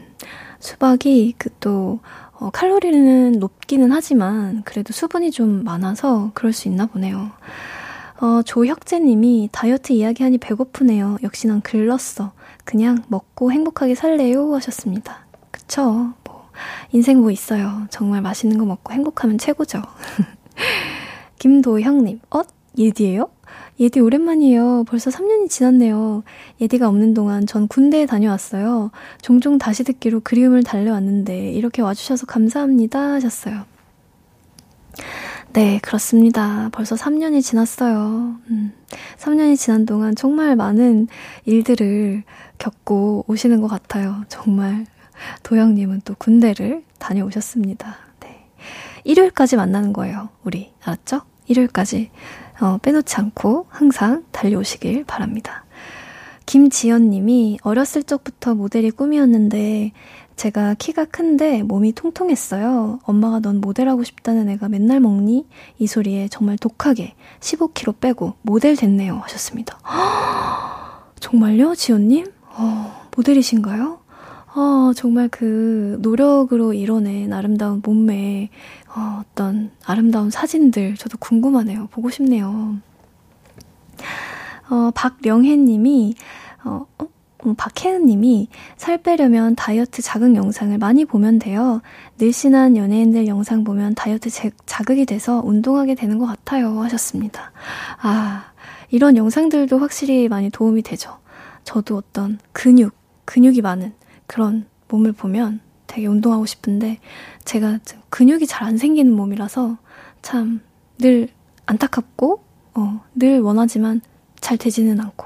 수박이 0.60 1.34
그또 1.40 2.02
어, 2.34 2.52
칼로리는 2.52 3.32
높기는 3.40 3.92
하지만 3.92 4.62
그래도 4.64 4.94
수분이 4.94 5.32
좀 5.32 5.64
많아서 5.64 6.30
그럴 6.36 6.54
수 6.54 6.68
있나 6.68 6.86
보네요. 6.86 7.32
어, 8.22 8.44
조혁재님이 8.44 9.50
다이어트 9.52 9.92
이야기하니 9.94 10.38
배고프네요. 10.38 11.18
역시 11.24 11.48
난 11.48 11.62
글렀어. 11.62 12.34
그냥 12.66 13.04
먹고 13.08 13.52
행복하게 13.52 13.96
살래요 13.96 14.54
하셨습니다. 14.56 15.26
그쵸? 15.52 16.14
뭐 16.24 16.50
인생 16.92 17.20
뭐 17.20 17.32
있어요. 17.32 17.88
정말 17.90 18.22
맛있는 18.22 18.58
거 18.58 18.66
먹고 18.66 18.94
행복하면 18.94 19.38
최고죠. 19.38 19.82
김도형님, 21.40 22.20
어? 22.32 22.42
예디예요? 22.78 23.30
예디 23.80 24.02
오랜만이에요. 24.02 24.84
벌써 24.88 25.10
3년이 25.10 25.50
지났네요. 25.50 26.24
예디가 26.60 26.90
없는 26.90 27.14
동안 27.14 27.46
전 27.46 27.68
군대에 27.68 28.06
다녀왔어요. 28.06 28.92
종종 29.22 29.58
다시 29.58 29.84
듣기로 29.86 30.20
그리움을 30.22 30.64
달래왔는데 30.64 31.52
이렇게 31.54 31.82
와주셔서 31.82 32.26
감사합니다 32.26 33.00
하셨어요. 33.14 33.64
네, 35.54 35.80
그렇습니다. 35.82 36.70
벌써 36.72 36.96
3년이 36.96 37.42
지났어요. 37.42 38.36
음, 38.50 38.72
3년이 39.18 39.58
지난 39.58 39.86
동안 39.86 40.16
정말 40.16 40.56
많은 40.56 41.08
일들을 41.46 42.24
겪고 42.60 43.26
오시는 43.28 43.60
것 43.62 43.68
같아요. 43.68 44.24
정말 44.28 44.86
도영님은 45.42 46.02
또 46.06 46.14
군대를 46.18 46.84
다녀오셨습니다. 47.00 47.98
네. 48.20 48.46
일요일까지 49.06 49.56
만나는 49.56 49.92
거예요. 49.92 50.30
우리 50.44 50.72
알았죠? 50.84 51.22
일요일까지 51.48 52.12
어, 52.62 52.78
빼놓지 52.78 53.16
않고 53.16 53.66
항상 53.70 54.26
달려오시길 54.32 55.06
바랍니다. 55.06 55.66
김지연 56.46 57.10
님이 57.10 57.58
어렸을 57.64 58.04
적부터 58.04 58.54
모델이 58.54 58.92
꿈이었는데 58.92 59.94
제가 60.40 60.74
키가 60.76 61.04
큰데 61.04 61.64
몸이 61.64 61.92
통통했어요. 61.92 63.00
엄마가 63.04 63.42
넌 63.42 63.60
모델하고 63.60 64.06
싶다는 64.06 64.48
애가 64.48 64.70
맨날 64.70 65.02
먹니? 65.02 65.46
이 65.78 65.86
소리에 65.86 66.30
정말 66.30 66.58
독하게 66.58 67.16
15kg 67.42 68.00
빼고 68.00 68.36
모델 68.44 68.78
됐네요. 68.78 69.18
하셨습니다. 69.18 69.78
정말요, 71.20 71.76
지연님? 71.76 72.32
어, 72.56 73.06
모델이신가요? 73.18 74.00
어, 74.56 74.94
정말 74.96 75.28
그 75.28 75.98
노력으로 76.02 76.72
이뤄낸 76.72 77.34
아름다운 77.34 77.82
몸매, 77.84 78.50
어, 78.96 79.22
어떤 79.22 79.72
아름다운 79.84 80.30
사진들 80.30 80.96
저도 80.96 81.18
궁금하네요. 81.18 81.88
보고 81.92 82.10
싶네요. 82.10 82.78
어, 84.70 84.92
박령혜 84.96 85.58
님이 85.58 86.16
어, 86.64 86.86
어? 86.98 87.19
음, 87.46 87.56
박혜은님이 87.56 88.50
살 88.78 88.98
빼려면 88.98 89.56
다이어트 89.56 90.02
자극 90.02 90.36
영상을 90.36 90.78
많이 90.78 91.06
보면 91.06 91.40
돼요. 91.40 91.82
늘씬한 92.20 92.78
연예인들 92.78 93.28
영상 93.28 93.64
보면 93.64 93.96
다이어트 93.96 94.30
제, 94.30 94.52
자극이 94.66 95.06
돼서 95.06 95.42
운동하게 95.44 95.96
되는 95.96 96.18
것 96.18 96.26
같아요. 96.26 96.82
하셨습니다. 96.82 97.52
아, 98.02 98.52
이런 98.90 99.16
영상들도 99.18 99.78
확실히 99.80 100.28
많이 100.28 100.50
도움이 100.50 100.82
되죠. 100.82 101.18
저도 101.64 101.98
어떤 101.98 102.40
근육, 102.52 102.94
근육이 103.26 103.62
많은 103.62 103.94
그런 104.28 104.66
몸을 104.90 105.14
보면 105.14 105.62
되게 105.88 106.08
운동하고 106.08 106.46
싶은데 106.46 107.00
제가 107.46 107.80
근육이 108.10 108.48
잘 108.48 108.68
안 108.68 108.78
생기는 108.78 109.12
몸이라서 109.14 109.78
참 110.22 110.62
늘 111.00 111.30
안타깝고 111.66 112.44
어, 112.76 113.02
늘 113.16 113.40
원하지만 113.40 114.02
잘 114.40 114.58
되지는 114.58 115.00
않고 115.00 115.26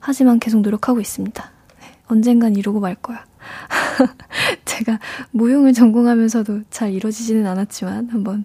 하지만 0.00 0.38
계속 0.38 0.60
노력하고 0.60 1.00
있습니다. 1.00 1.50
네, 1.80 1.86
언젠간 2.06 2.56
이루고 2.56 2.80
말 2.80 2.94
거야. 2.94 3.24
제가 4.64 4.98
무용을 5.30 5.72
전공하면서도 5.72 6.62
잘 6.70 6.92
이루어지지는 6.92 7.46
않았지만 7.46 8.08
한번 8.10 8.44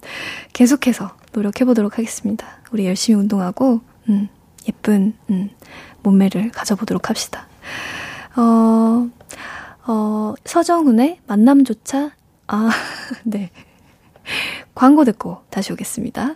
계속해서 0.54 1.16
노력해 1.32 1.66
보도록 1.66 1.98
하겠습니다. 1.98 2.48
우리 2.72 2.86
열심히 2.86 3.20
운동하고 3.20 3.82
음, 4.10 4.30
예쁜 4.68 5.14
음, 5.30 5.50
몸매를 6.04 6.52
가져보도록 6.52 7.10
합시다. 7.10 7.48
어, 8.36 9.10
어, 9.86 10.34
서정훈의 10.46 11.20
만남조차, 11.28 12.12
아, 12.48 12.70
네. 13.24 13.52
광고 14.74 15.04
듣고 15.04 15.44
다시 15.50 15.74
오겠습니다. 15.74 16.36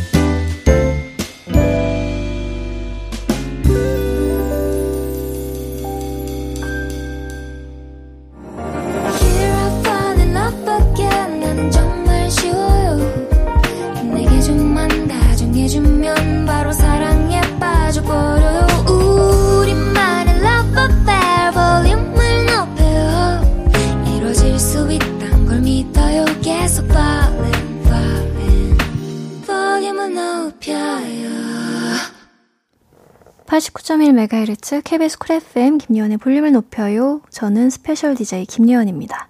89.1MHz 33.51 34.81
KBS 34.81 35.19
쿨 35.19 35.35
FM 35.35 35.77
김예원의 35.77 36.19
볼륨을 36.19 36.53
높여요. 36.53 37.19
저는 37.31 37.69
special 37.69 38.15
DJ 38.15 38.45
김예원입니다. 38.45 39.27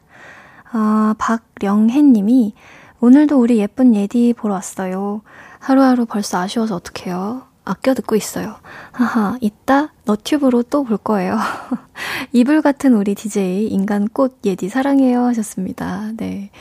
아, 0.72 1.16
박령혜 1.18 2.04
님이 2.04 2.54
오늘도 3.00 3.42
우리 3.42 3.58
예쁜 3.58 3.96
예디 3.96 4.36
보러 4.38 4.54
왔어요. 4.54 5.24
하루하루 5.58 6.06
벌써 6.06 6.38
아쉬워서 6.40 6.76
어떡해요. 6.76 7.48
아껴 7.66 7.96
듣고 7.96 8.16
있어요. 8.16 8.58
하하, 8.92 9.38
이따 9.42 9.92
너튜브로 10.06 10.62
또 10.64 10.84
볼 10.84 10.98
거예요. 10.98 11.38
이불 12.32 12.62
같은 12.62 12.94
우리 12.94 13.16
DJ 13.16 13.70
인간 13.70 14.08
꽃 14.08 14.38
예디 14.46 14.70
사랑해요 14.70 15.24
하셨습니다. 15.26 16.12
네. 16.18 16.52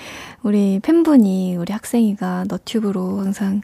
우리 0.42 0.80
팬분이 0.80 1.56
우리 1.56 1.72
학생이가 1.72 2.44
너튜브로 2.48 3.20
항상 3.20 3.60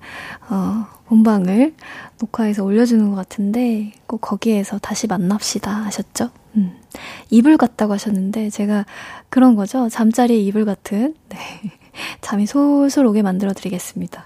어 0.51 0.87
본방을 1.07 1.75
녹화해서 2.21 2.65
올려주는 2.65 3.09
것 3.11 3.17
같은데 3.17 3.93
꼭 4.07 4.21
거기에서 4.21 4.79
다시 4.79 5.07
만납시다 5.07 5.71
하셨죠? 5.71 6.31
음. 6.57 6.77
이불 7.31 7.57
같다고 7.57 7.93
하셨는데 7.95 8.51
제가 8.51 8.85
그런 9.29 9.55
거죠. 9.55 9.89
잠자리에 9.89 10.39
이불 10.39 10.65
같은 10.65 11.15
네. 11.29 11.39
잠이 12.21 12.47
솔솔 12.47 13.07
오게 13.07 13.23
만들어 13.23 13.53
드리겠습니다. 13.53 14.25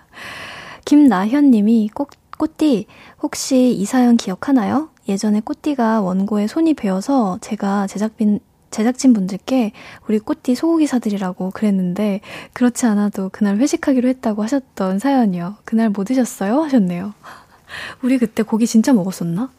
김나현 0.84 1.50
님이 1.50 1.88
꼭 1.94 2.10
꽃띠 2.38 2.86
혹시 3.22 3.70
이 3.72 3.84
사연 3.84 4.16
기억하나요? 4.16 4.88
예전에 5.08 5.40
꽃띠가 5.40 6.00
원고에 6.00 6.46
손이 6.46 6.74
베어서 6.74 7.38
제가 7.40 7.86
제작빈 7.86 8.40
제작진 8.70 9.12
분들께 9.12 9.72
우리 10.06 10.18
꽃띠 10.18 10.54
소고기 10.54 10.86
사드리라고 10.86 11.50
그랬는데 11.50 12.20
그렇지 12.52 12.86
않아도 12.86 13.28
그날 13.30 13.56
회식하기로 13.58 14.08
했다고 14.08 14.42
하셨던 14.42 14.98
사연이요. 14.98 15.56
그날 15.64 15.90
뭐 15.90 16.04
드셨어요? 16.04 16.62
하셨네요. 16.62 17.14
우리 18.02 18.18
그때 18.18 18.42
고기 18.42 18.66
진짜 18.66 18.92
먹었었나? 18.92 19.50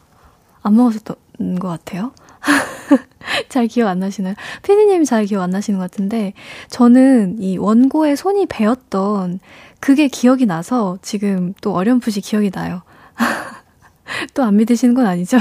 안 0.62 0.76
먹었었던 0.76 1.58
것 1.58 1.68
같아요. 1.68 2.12
잘 3.48 3.66
기억 3.66 3.88
안 3.88 4.00
나시나요? 4.00 4.34
피디님이 4.62 5.04
잘 5.06 5.24
기억 5.26 5.42
안 5.42 5.50
나시는 5.50 5.78
것 5.78 5.90
같은데, 5.90 6.32
저는 6.68 7.40
이 7.40 7.56
원고에 7.56 8.16
손이 8.16 8.46
베었던 8.46 9.40
그게 9.80 10.08
기억이 10.08 10.46
나서 10.46 10.98
지금 11.02 11.54
또 11.60 11.72
어렴풋이 11.74 12.20
기억이 12.20 12.50
나요. 12.50 12.82
또 14.34 14.42
안 14.42 14.56
믿으시는 14.56 14.94
건 14.94 15.06
아니죠? 15.06 15.38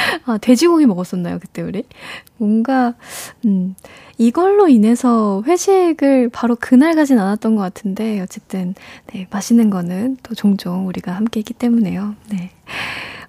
아, 0.26 0.38
돼지고기 0.38 0.86
먹었었나요, 0.86 1.38
그때 1.38 1.62
우리? 1.62 1.84
뭔가, 2.36 2.94
음, 3.44 3.74
이걸로 4.18 4.68
인해서 4.68 5.42
회식을 5.46 6.30
바로 6.30 6.56
그날 6.58 6.94
가진 6.94 7.18
않았던 7.18 7.56
것 7.56 7.62
같은데, 7.62 8.20
어쨌든, 8.20 8.74
네, 9.12 9.26
맛있는 9.30 9.70
거는 9.70 10.18
또 10.22 10.34
종종 10.34 10.86
우리가 10.86 11.12
함께 11.12 11.40
했기 11.40 11.54
때문에요. 11.54 12.14
네. 12.30 12.50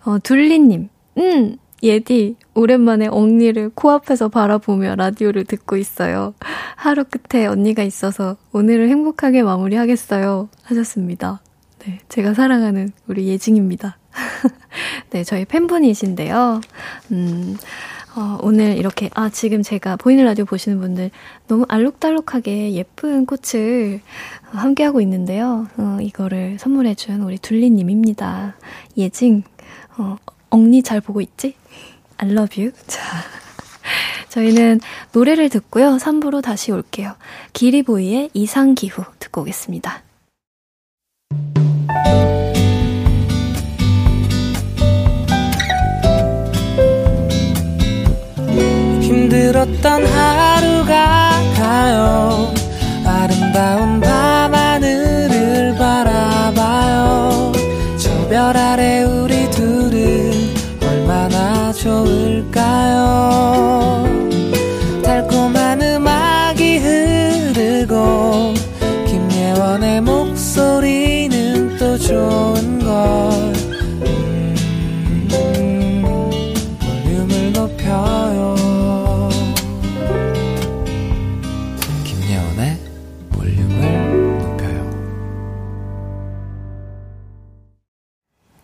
어, 0.04 0.18
둘리님, 0.20 0.90
음, 1.18 1.58
예디, 1.84 2.36
오랜만에 2.54 3.08
언니를 3.08 3.72
코앞에서 3.74 4.30
바라보며 4.30 4.96
라디오를 4.96 5.46
듣고 5.46 5.78
있어요. 5.78 6.34
하루 6.76 7.04
끝에 7.06 7.48
언니가 7.48 7.82
있어서 7.82 8.38
오늘을 8.52 8.90
행복하게 8.90 9.42
마무리하겠어요. 9.42 10.50
하셨습니다. 10.64 11.42
네, 11.80 12.00
제가 12.10 12.36
사랑하는 12.36 12.92
우리 13.08 13.28
예징입니다. 13.28 13.98
네, 15.12 15.24
저희 15.24 15.46
팬분이신데요. 15.46 16.62
음, 17.12 17.58
어, 18.16 18.38
오늘 18.42 18.78
이렇게, 18.78 19.10
아, 19.14 19.30
지금 19.30 19.62
제가 19.64 19.96
보이는 19.96 20.26
라디오 20.26 20.46
보시는 20.46 20.80
분들 20.80 21.12
너무 21.48 21.66
알록달록하게 21.70 22.74
예쁜 22.74 23.26
꽃을 23.26 24.02
함께하고 24.44 25.02
있는데요. 25.02 25.68
어, 25.78 25.98
이거를 26.02 26.58
선물해준 26.60 27.22
우리 27.22 27.38
둘리님입니다. 27.38 28.56
예징, 28.98 29.44
어, 29.98 30.18
엉니 30.50 30.84
잘 30.84 31.00
보고 31.00 31.22
있지? 31.22 31.56
I 32.18 32.30
love 32.30 32.62
you. 32.62 32.74
자. 32.88 33.02
저희는 34.30 34.80
노래를 35.12 35.50
듣고요. 35.50 35.98
3부로 35.98 36.42
다시 36.42 36.72
올게요. 36.72 37.16
기리보이의 37.52 38.30
이상기후 38.34 39.04
듣고 39.20 39.42
오겠습니다. 39.42 40.04
힘들었던 49.52 50.06
하루가 50.06 51.32
가요. 51.56 52.54
아름다운 53.06 54.00
밤하늘을 54.00 55.76
바라봐요. 55.78 57.52
저 57.98 58.28
별 58.30 58.56
아래 58.56 59.04
우리 59.04 59.52
좋을 61.74 62.41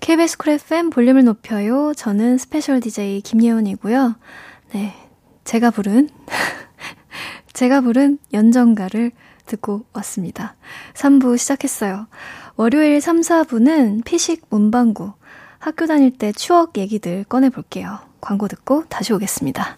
KBS 0.08 0.38
쿨 0.38 0.54
FM 0.54 0.89
볼륨을 0.89 1.26
높여요. 1.26 1.91
저는 1.93 2.38
special 2.38 2.80
DJ 2.80 3.20
김예원이고요. 3.20 4.15
네. 4.72 4.93
제가 5.43 5.70
부른, 5.70 6.08
제가 7.52 7.82
부른 7.82 8.17
연정가를 8.32 9.12
듣고 9.48 9.84
왔습니다. 9.91 10.56
3부 10.93 11.38
시작했어요. 11.38 12.08
월요일 12.56 13.02
3, 13.02 13.20
4부는 13.20 14.06
피식 14.06 14.46
문방구. 14.50 15.12
학교 15.60 15.86
다닐 15.88 16.17
때 16.17 16.32
추억 16.32 16.78
얘기들 16.78 17.26
꺼내볼게요. 17.26 18.00
광고 18.22 18.48
듣고 18.48 18.86
다시 18.88 19.12
오겠습니다. 19.12 19.78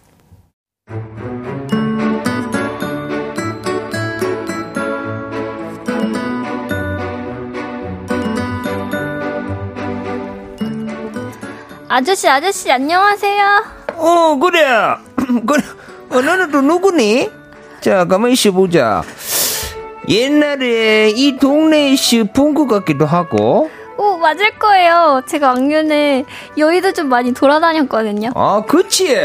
아저씨, 11.92 12.30
아저씨, 12.30 12.72
안녕하세요. 12.72 13.64
어, 13.96 14.36
그래. 14.36 14.62
그래. 15.48 15.64
어, 16.12 16.22
너는 16.22 16.52
또 16.52 16.62
누구니? 16.62 17.32
자, 17.82 18.06
가만히 18.06 18.34
있어보자. 18.34 19.02
옛날에 20.08 21.10
이 21.10 21.38
동네에서 21.38 22.26
본것 22.32 22.68
같기도 22.68 23.08
하고. 23.08 23.72
오, 23.98 24.18
맞을 24.18 24.58
거예요. 24.60 25.24
제가 25.28 25.48
왕년에 25.50 26.26
여의도 26.58 26.94
좀 26.94 27.10
많이 27.10 27.34
돌아다녔거든요. 27.34 28.34
아, 28.36 28.62
그치? 28.68 29.18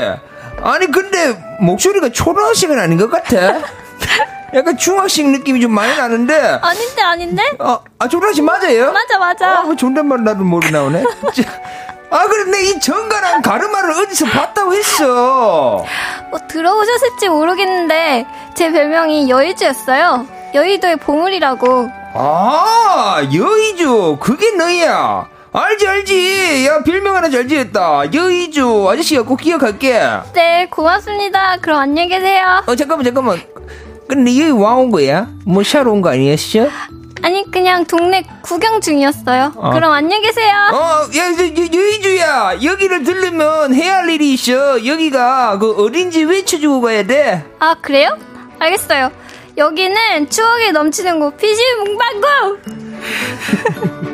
아니, 0.62 0.86
근데 0.91 1.39
목소리가 1.61 2.09
초등학생은 2.09 2.78
아닌 2.78 2.97
것 2.97 3.11
같아. 3.11 3.61
약간 4.55 4.76
중학생 4.78 5.32
느낌이 5.32 5.61
좀 5.61 5.70
많이 5.72 5.95
나는데. 5.95 6.34
아닌데, 6.62 7.03
아닌데? 7.03 7.43
아, 7.59 7.80
아 7.99 8.09
초등학생 8.09 8.47
맞아요? 8.47 8.91
맞아, 8.91 9.18
맞아. 9.18 9.61
아, 9.61 9.76
존댓말 9.76 10.24
나도 10.24 10.45
모르 10.45 10.66
나오네. 10.70 11.05
아, 12.11 12.26
그런데 12.28 12.62
이 12.64 12.80
정가랑 12.80 13.42
가르마를 13.42 13.90
어디서 13.92 14.26
봤다고 14.26 14.74
했어? 14.74 15.84
뭐 16.30 16.38
들어오셨을지 16.48 17.28
모르겠는데 17.28 18.26
제 18.55 18.70
별명이 18.70 19.28
여의주였어요. 19.28 20.26
여의도의 20.55 20.96
보물이라고. 20.98 21.88
아, 22.14 23.22
여의주. 23.34 24.18
그게 24.20 24.52
너야. 24.52 25.26
알지, 25.52 25.86
알지. 25.86 26.66
야, 26.66 26.82
별명 26.84 27.16
하나 27.16 27.28
잘 27.30 27.48
지었다. 27.48 28.12
여의주. 28.12 28.88
아저씨가 28.90 29.22
꼭 29.22 29.36
기억할게. 29.40 30.00
네, 30.34 30.66
고맙습니다. 30.70 31.57
그럼 31.61 31.80
안녕히 31.80 32.09
계세요. 32.09 32.62
어, 32.66 32.76
잠깐만, 32.76 33.05
잠깐만. 33.05 33.40
근데 34.09 34.30
여기 34.38 34.50
와 34.50 34.74
온 34.74 34.90
거야? 34.90 35.26
뭐 35.46 35.62
샤러 35.64 35.90
온 35.90 36.02
거 36.02 36.11
아니었어? 36.11 36.68
아니 37.25 37.43
그냥 37.51 37.87
동네 37.87 38.22
구경 38.43 38.83
중이었어요. 38.83 39.55
어. 39.57 39.70
그럼 39.70 39.93
안녕히 39.93 40.20
계세요. 40.25 40.53
어, 40.75 41.09
야, 41.16 41.35
저, 41.35 41.47
여의주야. 41.47 42.62
여기를 42.62 43.03
들르면 43.03 43.75
해야 43.75 43.97
할 43.97 44.11
일이 44.11 44.35
있어. 44.35 44.85
여기가 44.85 45.59
그 45.59 45.70
어딘지 45.72 46.22
외쳐주고 46.25 46.83
가야 46.83 47.03
돼. 47.05 47.43
아 47.61 47.77
그래요? 47.81 48.18
알겠어요. 48.59 49.11
여기는 49.57 50.29
추억이 50.29 50.72
넘치는 50.72 51.18
곳 51.18 51.39
피시 51.39 51.62
문방구. 51.79 52.59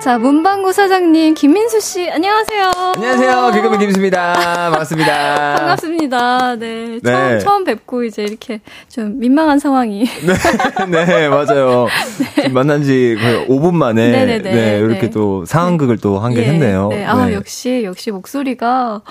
자, 0.00 0.16
문방구 0.16 0.72
사장님, 0.72 1.34
김민수 1.34 1.78
씨, 1.80 2.10
안녕하세요. 2.10 2.70
안녕하세요. 2.96 3.50
개그맨 3.52 3.80
김수입니다. 3.80 4.32
반갑습니다. 4.32 5.54
반갑습니다. 5.60 6.56
네. 6.56 7.00
처음, 7.04 7.28
네. 7.28 7.38
처음 7.40 7.64
뵙고 7.64 8.04
이제 8.04 8.22
이렇게 8.22 8.62
좀 8.88 9.18
민망한 9.18 9.58
상황이. 9.58 10.06
네, 10.88 11.04
네, 11.04 11.28
맞아요. 11.28 11.86
지금 12.34 12.54
만난 12.54 12.82
지 12.82 13.14
거의 13.20 13.46
5분 13.46 13.74
만에 13.74 14.10
네네네. 14.10 14.50
네, 14.50 14.78
이렇게 14.78 15.00
네. 15.00 15.10
또 15.10 15.44
상황극을 15.44 15.98
또 15.98 16.18
한개 16.18 16.40
예, 16.40 16.46
했네요. 16.46 16.88
네. 16.88 17.04
아, 17.04 17.26
네. 17.26 17.34
역시, 17.34 17.82
역시 17.84 18.10
목소리가, 18.10 19.02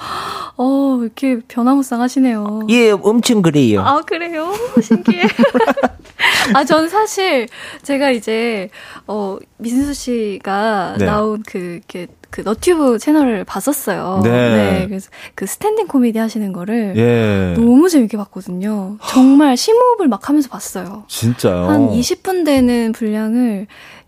어, 0.57 0.99
이렇게 1.03 1.37
변화무쌍하시네요. 1.47 2.61
예, 2.69 2.89
엄청 2.89 3.43
그래요. 3.43 3.81
아, 3.81 4.01
그래요? 4.01 4.51
신기해. 4.81 5.21
아, 6.55 6.63
저는 6.63 6.89
사실, 6.89 7.47
제가 7.83 8.09
이제, 8.09 8.69
어, 9.05 9.37
민수 9.57 9.93
씨가 9.93 10.78
네. 10.97 11.05
나온 11.05 11.43
그, 11.47 11.57
이렇게, 11.57 12.07
그 12.29 12.41
너튜브 12.41 12.99
채널을 12.99 13.43
봤었어요. 13.43 14.21
네. 14.23 14.85
그래서 14.87 15.09
그 15.35 15.45
standing 15.45 15.87
코미디 15.87 16.19
하시는 16.19 16.51
거를 16.53 16.93
예. 16.95 17.53
너무 17.55 17.89
재밌게 17.89 18.17
봤거든요. 18.17 18.97
정말 19.07 19.57
심호흡을 19.57 20.07
막 20.07 20.29
하면서 20.29 20.49
봤어요. 20.49 21.03
진짜요. 21.07 21.67
한 21.67 21.89
20분 21.89 22.45
되는 22.45 22.91
분량을 22.91 23.67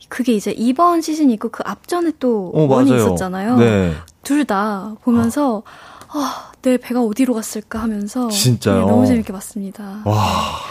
그게 0.10 0.34
이제 0.34 0.52
이번 0.52 1.02
시즌이 1.02 1.34
있고 1.34 1.50
그 1.50 1.64
앞전에 1.66 2.12
또 2.20 2.52
어, 2.54 2.66
one이 2.66 2.92
맞아요. 2.92 3.06
있었잖아요. 3.06 3.58
네. 3.58 3.94
둘다 4.24 4.96
보면서 5.04 5.64
아, 6.10 6.51
내 6.62 6.78
배가 6.78 7.02
어디로 7.02 7.34
갔을까 7.34 7.80
하면서 7.82 8.28
진짜요? 8.30 8.76
네, 8.76 8.82
너무 8.86 9.08
재밌게 9.08 9.34
봤습니다. 9.34 10.02
와. 10.06 10.22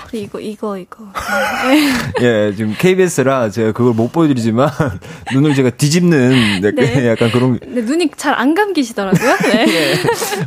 근데 0.04 0.18
이거 0.24 0.38
이거 0.38 0.78
이거. 0.78 1.04
네. 1.68 1.90
예, 2.48 2.54
지금 2.54 2.74
KBS라 2.78 3.50
제가 3.50 3.72
그걸 3.72 3.92
못 3.94 4.12
보여드리지만 4.12 4.68
눈을 5.34 5.54
제가 5.54 5.70
뒤집는 5.70 6.58
약간, 6.62 6.74
네. 6.76 7.08
약간 7.10 7.30
그런 7.32 7.58
근데 7.58 7.82
눈이 7.82 8.10
잘 8.16 8.30
안 8.40 8.54
감기시더라고요. 8.54 9.36
네. 9.52 9.66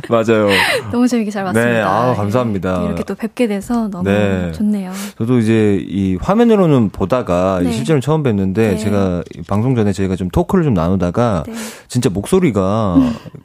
맞아요. 0.08 0.48
너무 0.90 1.06
재밌게 1.06 1.30
잘 1.30 1.44
봤습니다. 1.44 1.70
네, 1.70 1.80
아, 1.82 2.14
감사합니다. 2.14 2.78
네, 2.80 2.86
이렇게 2.86 3.04
또 3.04 3.14
뵙게 3.14 3.46
돼서 3.46 3.88
너무 3.88 4.04
네. 4.08 4.50
좋네요. 4.52 4.90
저도 5.18 5.38
이제 5.38 5.78
이 5.86 6.16
화면으로는 6.20 6.88
보다가 6.90 7.60
네. 7.62 7.70
실제로 7.70 8.00
처음 8.00 8.22
뵀는데 8.22 8.54
네. 8.54 8.76
제가 8.78 9.22
이 9.36 9.42
방송 9.42 9.74
전에 9.76 9.92
저희가 9.92 10.16
좀 10.16 10.28
토크를 10.30 10.64
좀 10.64 10.74
나누다가 10.74 11.44
네. 11.46 11.54
진짜 11.88 12.08
목소리가 12.10 12.96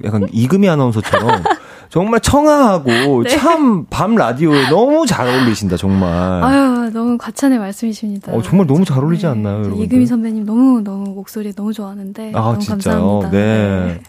약간 0.06 0.28
이금희 0.32 0.68
아나운서처럼 0.70 1.44
정말 1.90 2.20
청아하고 2.20 3.24
네. 3.24 3.30
참밤 3.30 4.16
라디오에 4.16 4.70
너무 4.70 5.06
잘 5.08 5.28
어울리신다 5.28 5.76
정말. 5.78 6.10
아유, 6.44 6.92
너무 6.94 7.18
과찬의 7.18 7.58
말씀이십니다. 7.60 8.32
어, 8.32 8.42
정말 8.44 8.68
너무 8.68 8.86
잘 8.86 9.00
어울리지 9.04 9.24
네, 9.24 9.28
않나요, 9.32 9.56
저 9.56 9.60
여러분들? 9.66 9.86
이금희 9.86 10.06
선배님 10.06 10.46
너무 10.46 10.82
너무 10.82 11.14
목소리 11.16 11.54
너무 11.54 11.74
좋아하는데 11.74 12.32
아, 12.36 12.40
너무 12.42 12.60
진짜요? 12.60 13.20
감사합니다. 13.20 13.32
네. 13.32 14.02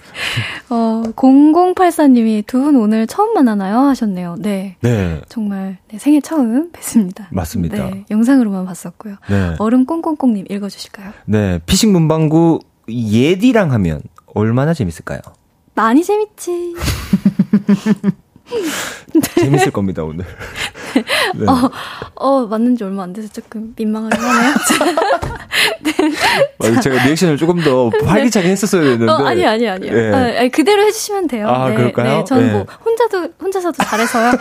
어, 0.68 1.02
0084님이 1.16 2.46
두 2.46 2.60
분 2.60 2.76
오늘 2.76 3.06
처음 3.06 3.32
만나나요? 3.32 3.78
하셨네요. 3.78 4.36
네. 4.38 4.76
네. 4.82 5.20
정말 5.30 5.78
네, 5.90 5.98
생애 5.98 6.20
처음 6.20 6.70
뵀습니다. 6.72 7.24
맞습니다. 7.30 7.76
네, 7.88 8.04
영상으로만 8.10 8.66
봤었고요. 8.66 9.14
네. 9.30 9.54
얼음 9.58 9.86
꽁꽁꽁님 9.86 10.44
읽어주실까요? 10.50 11.12
네. 11.24 11.58
피싱 11.64 11.92
문방구 11.92 12.60
예디랑 12.88 13.72
하면 13.72 14.02
얼마나 14.34 14.74
재밌을까요? 14.74 15.20
많이 15.74 16.04
재밌지. 16.04 16.74
재밌을 19.36 19.70
겁니다, 19.70 20.02
오늘. 20.02 20.24
네. 21.34 21.46
어, 22.16 22.46
맞는 22.46 22.76
지 22.76 22.84
얼마 22.84 23.04
안 23.04 23.12
돼서 23.12 23.28
조금 23.28 23.72
민망하긴 23.76 24.20
하네요. 24.20 24.54
어, 26.58 26.80
제가 26.80 27.04
리액션을 27.04 27.36
조금 27.36 27.60
더 27.60 27.90
활기차게 28.04 28.48
했었어야 28.48 28.82
됐는데. 28.82 29.12
어, 29.12 29.16
아니, 29.16 29.46
아니, 29.46 29.68
아니요. 29.68 29.92
네. 29.92 30.12
아, 30.12 30.40
아니, 30.40 30.50
그대로 30.50 30.82
해주시면 30.82 31.28
돼요. 31.28 31.48
아, 31.48 31.68
네, 31.68 31.76
그럴까요? 31.76 32.18
네, 32.18 32.24
저는 32.24 32.46
네. 32.46 32.52
뭐, 32.52 32.66
혼자도, 32.84 33.28
혼자서도 33.40 33.82
잘해서요. 33.82 34.32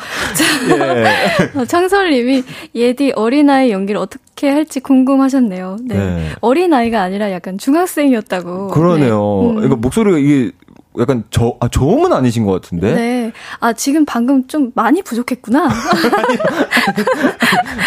예. 0.69 1.59
어, 1.59 1.65
창설님이 1.65 2.43
예디 2.75 3.13
어린아이 3.15 3.71
연기를 3.71 4.01
어떻게 4.01 4.49
할지 4.49 4.79
궁금하셨네요. 4.79 5.77
네. 5.83 5.95
네. 5.95 6.29
어린아이가 6.41 7.01
아니라 7.01 7.31
약간 7.31 7.57
중학생이었다고. 7.57 8.69
그러네요. 8.69 9.51
네. 9.55 9.59
음. 9.59 9.65
이거 9.65 9.75
목소리가 9.75 10.17
이게 10.17 10.51
약간 10.97 11.23
저, 11.29 11.55
아, 11.59 11.67
저음은 11.67 12.11
아니신 12.11 12.45
것 12.45 12.53
같은데? 12.53 12.95
네. 12.95 13.31
아, 13.59 13.73
지금 13.73 14.05
방금 14.05 14.47
좀 14.47 14.71
많이 14.73 15.03
부족했구나. 15.03 15.69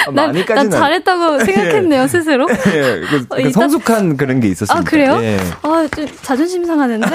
아, 0.06 0.10
난, 0.14 0.32
난. 0.32 0.70
잘했다고 0.70 1.44
생각했네요, 1.44 2.06
스스로. 2.06 2.46
예, 2.72 3.00
그, 3.00 3.26
어, 3.28 3.36
그 3.42 3.50
성숙한 3.50 4.16
그런 4.16 4.38
게 4.38 4.48
있었습니다. 4.48 4.78
아, 4.78 4.82
그래요? 4.82 5.18
예. 5.20 5.38
아, 5.62 5.88
좀 5.94 6.06
자존심 6.22 6.64
상하는데? 6.64 7.08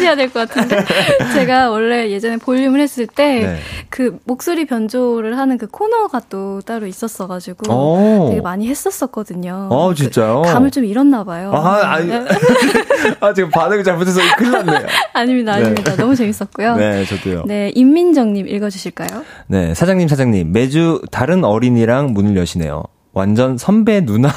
해야 0.00 0.14
될 0.16 0.30
것 0.30 0.48
같은데? 0.48 0.76
제가 1.34 1.70
원래 1.70 2.10
예전에 2.10 2.36
볼륨을 2.36 2.80
했을 2.80 3.06
때, 3.06 3.40
네. 3.40 3.56
그 3.88 4.18
목소리 4.24 4.64
변조를 4.66 5.36
하는 5.38 5.58
그 5.58 5.66
코너가 5.66 6.22
또 6.28 6.60
따로 6.60 6.86
있었어가지고, 6.86 7.72
오. 7.72 8.28
되게 8.30 8.40
많이 8.40 8.68
했었었거든요. 8.68 9.68
어, 9.70 9.92
진짜요? 9.94 10.42
그 10.44 10.52
감을 10.52 10.70
좀 10.70 10.84
잃었나 10.84 11.24
봐요. 11.24 11.52
아, 11.54 11.94
아니. 11.94 12.10
아, 13.20 13.32
지금 13.34 13.50
반응을 13.50 13.82
잘못해서 13.84 14.20
큰일 14.36 14.52
났네요. 14.52 14.86
아닙니다, 15.12 15.56
네. 15.56 15.62
아닙니다. 15.64 15.96
너무 15.96 16.14
재밌었고요. 16.14 16.76
네, 16.76 17.04
저도요. 17.04 17.44
네, 17.46 17.70
임민정님 17.74 18.46
읽어주실까요? 18.48 19.24
네, 19.48 19.74
사장님, 19.74 20.08
사장님. 20.08 20.52
매주 20.52 21.02
다른 21.10 21.44
어린이랑 21.44 22.12
문을 22.12 22.36
여시네요. 22.36 22.82
완전 23.12 23.58
선배 23.58 24.00
누나. 24.04 24.30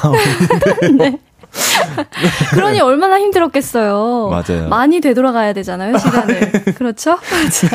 그러니 2.52 2.80
얼마나 2.80 3.18
힘들었겠어요. 3.18 4.28
맞아요. 4.30 4.68
많이 4.68 5.00
되돌아가야 5.00 5.52
되잖아요, 5.52 5.98
시간을. 5.98 6.52
그렇죠? 6.76 7.18
자, 7.50 7.68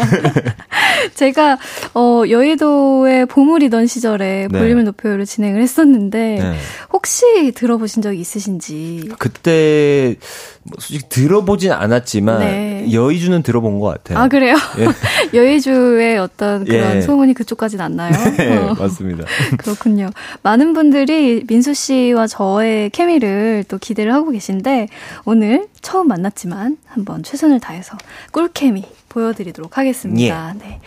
제가, 1.15 1.57
어, 1.93 2.23
여의도에 2.29 3.25
보물이던 3.25 3.87
시절에 3.87 4.47
네. 4.51 4.59
볼륨을 4.59 4.83
높여요를 4.85 5.25
진행을 5.25 5.61
했었는데, 5.61 6.17
네. 6.41 6.55
혹시 6.91 7.51
들어보신 7.55 8.01
적 8.01 8.13
있으신지. 8.13 9.09
그때, 9.17 10.15
뭐 10.63 10.77
솔직히 10.79 11.09
들어보진 11.09 11.71
않았지만, 11.71 12.39
네. 12.39 12.87
여의주는 12.91 13.41
들어본 13.43 13.79
것 13.79 13.87
같아요. 13.87 14.19
아, 14.19 14.27
그래요? 14.27 14.55
예. 14.79 14.87
여의주의 15.37 16.17
어떤 16.17 16.65
그런 16.65 16.97
예. 16.97 17.01
소문이 17.01 17.33
그쪽까진 17.33 17.81
안 17.81 17.95
나요? 17.95 18.11
네, 18.37 18.57
어. 18.57 18.75
맞습니다. 18.77 19.25
그렇군요. 19.57 20.09
많은 20.41 20.73
분들이 20.73 21.43
민수 21.47 21.73
씨와 21.73 22.27
저의 22.27 22.89
케미를 22.89 23.63
또 23.69 23.77
기대를 23.77 24.13
하고 24.13 24.31
계신데 24.31 24.89
오늘 25.23 25.69
처음 25.81 26.09
만났지만 26.09 26.77
한번 26.87 27.23
최선을 27.23 27.61
다해서 27.61 27.97
꿀케미 28.33 28.83
보여드리도록 29.09 29.77
하겠습니다. 29.77 30.53
예. 30.55 30.59
네. 30.59 30.79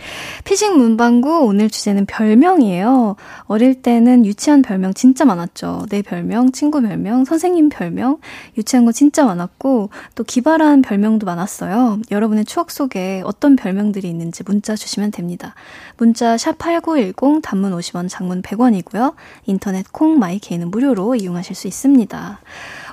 피싱 0.43 0.77
문방구 0.77 1.45
오늘 1.45 1.69
주제는 1.69 2.05
별명이에요. 2.05 3.15
어릴 3.43 3.81
때는 3.81 4.25
유치한 4.25 4.61
별명 4.61 4.93
진짜 4.93 5.25
많았죠. 5.25 5.85
내 5.89 6.01
별명, 6.01 6.51
친구 6.51 6.81
별명, 6.81 7.25
선생님 7.25 7.69
별명, 7.69 8.17
유치한 8.57 8.85
거 8.85 8.91
진짜 8.91 9.25
많았고 9.25 9.89
또 10.15 10.23
기발한 10.23 10.81
별명도 10.81 11.25
많았어요. 11.25 11.99
여러분의 12.09 12.45
추억 12.45 12.71
속에 12.71 13.21
어떤 13.25 13.55
별명들이 13.55 14.09
있는지 14.09 14.43
문자 14.43 14.75
주시면 14.75 15.11
됩니다. 15.11 15.53
문자 15.97 16.37
샵 16.37 16.57
8910 16.57 17.41
단문 17.43 17.77
50원, 17.77 18.09
장문 18.09 18.41
100원이고요. 18.41 19.13
인터넷 19.45 19.91
콩 19.91 20.17
마이케이는 20.17 20.71
무료로 20.71 21.15
이용하실 21.15 21.55
수 21.55 21.67
있습니다. 21.67 22.39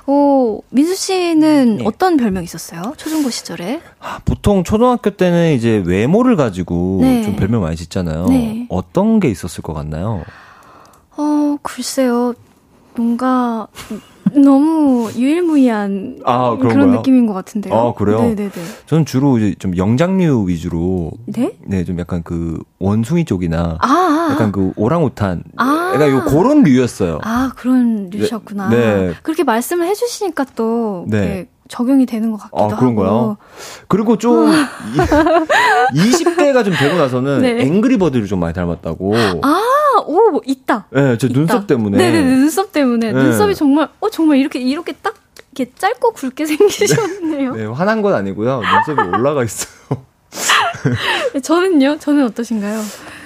오, 0.07 0.63
민수 0.71 0.97
씨는 0.97 1.77
네. 1.77 1.85
어떤 1.85 2.17
별명 2.17 2.43
있었어요? 2.43 2.95
초중고 2.97 3.31
시절에? 3.31 3.81
아, 4.01 4.19
보통 4.25 4.65
초등학교 4.65 5.11
때는 5.11 5.53
이제 5.53 5.83
외모를 5.85 6.37
가지고 6.37 6.99
네. 7.03 7.23
좀 7.23 7.37
별명 7.37 7.63
많이 7.63 7.77
짓잖아요. 7.77 8.27
네. 8.27 8.67
어떤 8.71 9.21
게 9.21 9.29
있었을 9.29 9.63
것 9.63 9.73
같나요? 9.73 10.25
어, 11.17 11.57
글쎄요. 11.63 12.35
뭔가 12.97 13.69
너무 14.33 15.11
유일무이한 15.17 16.21
아, 16.25 16.57
그런? 16.61 16.91
느낌인 16.91 17.27
것 17.27 17.35
같은데요. 17.35 17.75
아, 17.75 17.95
그래요? 17.95 18.21
네네네. 18.21 18.51
저는 18.87 19.05
주로 19.05 19.39
이제 19.39 19.55
좀 19.59 19.77
영장류 19.77 20.45
위주로 20.49 21.11
네? 21.27 21.57
네, 21.65 21.85
좀 21.85 21.99
약간 21.99 22.23
그 22.23 22.63
원숭이 22.79 23.25
쪽이나 23.25 23.79
아, 23.81 23.87
아, 23.89 24.29
약간 24.33 24.53
그 24.53 24.73
오랑우탄 24.77 25.43
아. 25.57 25.93
약간 25.95 26.11
요 26.11 26.25
그런 26.25 26.63
류였어요. 26.63 27.19
아, 27.23 27.53
그런 27.57 28.11
류셨구나. 28.11 28.69
네. 28.71 29.13
그렇게 29.23 29.43
말씀을 29.45 29.87
해주시니까 29.87 30.47
또 30.55 31.05
네. 31.09 31.49
적용이 31.69 32.05
되는 32.05 32.31
것 32.33 32.39
같기도 32.39 32.63
아, 32.63 32.65
하고. 32.67 32.77
그런가요? 32.77 33.37
그리고 33.87 34.19
좀 34.19 34.51
20대가 35.95 36.65
좀 36.65 36.75
되고 36.75 36.97
나서는 36.97 37.43
네. 37.43 37.63
앵그리버드를 37.63 38.27
좀 38.27 38.41
많이 38.41 38.53
닮았다고. 38.53 39.15
아, 39.43 39.63
오, 40.07 40.31
뭐 40.31 40.41
있다. 40.45 40.87
네, 40.91 41.17
저 41.19 41.27
있다. 41.29 41.39
눈썹 41.39 41.67
때문에. 41.67 41.97
네 41.97 42.11
네, 42.11 42.23
눈썹 42.23 42.73
때문에. 42.73 43.13
네. 43.13 43.23
눈썹이 43.23 43.55
정말, 43.55 43.89
어, 44.11 44.13
정말 44.13 44.39
이렇게, 44.39 44.59
이렇게 44.59 44.93
딱, 44.93 45.15
이렇게 45.55 45.73
짧고 45.79 46.13
굵게 46.13 46.45
생기셨네요. 46.47 47.55
네, 47.55 47.65
화난 47.67 48.03
건 48.03 48.15
아니고요. 48.15 48.61
눈썹이 48.61 49.09
올라가 49.09 49.45
있어요. 49.45 49.71
저는요? 51.43 51.99
저는 51.99 52.25
어떠신가요? 52.27 52.81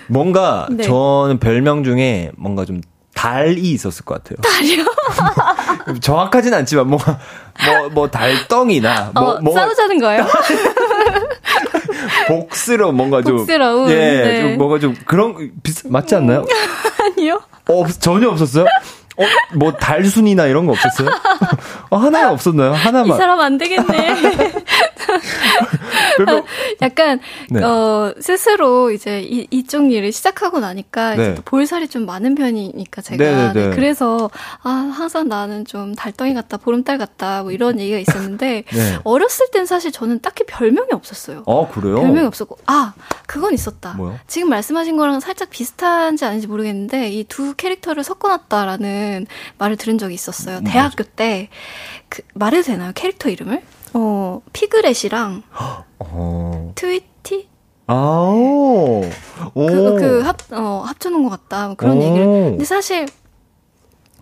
뭔가 0.08 0.66
네. 0.70 0.84
저는 0.84 1.38
별명 1.38 1.82
중에 1.84 2.30
뭔가 2.36 2.64
좀 2.66 2.80
달이 3.14 3.60
있었을 3.60 4.04
것 4.04 4.22
같아요. 4.22 4.36
달이요? 4.42 4.84
정확하진 6.00 6.52
않지만 6.52 6.88
뭐, 6.88 6.98
뭐, 6.98 7.88
뭐, 7.90 8.10
달덩이나, 8.10 9.12
뭐, 9.14 9.22
어, 9.34 9.40
뭐, 9.40 9.54
싸우자는 9.54 9.98
거예요? 10.00 10.26
복스러운 12.26 12.96
뭔가 12.96 13.22
좀. 13.22 13.36
복스러운, 13.38 13.90
예, 13.90 13.94
네. 13.94 14.40
좀 14.42 14.58
뭔가 14.58 14.78
좀 14.78 14.94
그런, 15.06 15.52
비슷, 15.62 15.86
맞지 15.90 16.14
않나요? 16.16 16.44
아니요. 17.00 17.40
어, 17.68 17.80
없- 17.80 18.00
전혀 18.00 18.28
없었어요? 18.28 18.66
어, 19.16 19.22
뭐, 19.54 19.72
달순이나 19.72 20.46
이런 20.46 20.66
거 20.66 20.72
없었어요? 20.72 21.08
어, 21.90 21.96
하나 21.96 22.30
없었나요? 22.30 22.72
이 22.72 22.76
하나만. 22.76 23.16
사람 23.18 23.40
안 23.40 23.58
되겠네. 23.58 24.14
별명, 26.28 26.44
약간 26.82 27.20
네. 27.50 27.62
어 27.62 28.14
스스로 28.20 28.90
이제 28.90 29.20
이, 29.22 29.46
이쪽 29.50 29.90
일을 29.92 30.12
시작하고 30.12 30.60
나니까 30.60 31.14
이제 31.14 31.28
네. 31.28 31.34
또 31.34 31.42
볼살이 31.42 31.88
좀 31.88 32.06
많은 32.06 32.34
편이니까 32.34 33.02
제가 33.02 33.22
네, 33.24 33.34
네, 33.34 33.52
네. 33.52 33.68
네, 33.70 33.74
그래서 33.76 34.30
아 34.62 34.70
항상 34.70 35.28
나는 35.28 35.64
좀 35.64 35.94
달덩이 35.94 36.34
같다 36.34 36.56
보름달 36.56 36.98
같다 36.98 37.42
뭐 37.42 37.52
이런 37.52 37.78
얘기가 37.78 37.98
있었는데 37.98 38.64
네. 38.70 38.98
어렸을 39.04 39.50
땐 39.50 39.66
사실 39.66 39.92
저는 39.92 40.20
딱히 40.20 40.44
별명이 40.46 40.88
없었어요. 40.92 41.42
어, 41.46 41.68
그래요? 41.68 41.96
별명이 41.96 42.26
없었고 42.26 42.58
아 42.66 42.94
그건 43.26 43.54
있었다. 43.54 43.94
뭐요? 43.94 44.18
지금 44.26 44.48
말씀하신 44.50 44.96
거랑 44.96 45.20
살짝 45.20 45.50
비슷한지 45.50 46.24
아닌지 46.24 46.46
모르겠는데 46.46 47.10
이 47.10 47.24
두 47.34 47.54
캐릭터를 47.54 48.04
섞어놨다라는 48.04 49.26
말을 49.58 49.76
들은 49.76 49.98
적이 49.98 50.14
있었어요. 50.14 50.58
음, 50.58 50.64
대학교 50.64 51.02
때 51.02 51.48
그 52.08 52.22
말해도 52.34 52.62
되나요 52.64 52.92
캐릭터 52.94 53.28
이름을? 53.28 53.62
어 53.94 54.40
피그렛이랑 54.52 55.42
어. 55.98 56.72
트위티 56.74 57.48
아오. 57.86 59.02
오. 59.54 59.66
그, 59.66 59.96
그 59.96 60.20
합, 60.22 60.36
어, 60.52 60.82
합쳐놓은 60.86 61.22
것 61.24 61.30
같다. 61.30 61.66
뭐 61.66 61.76
그런 61.76 61.98
오. 61.98 62.02
얘기를. 62.02 62.26
근데 62.26 62.64
사실, 62.64 63.06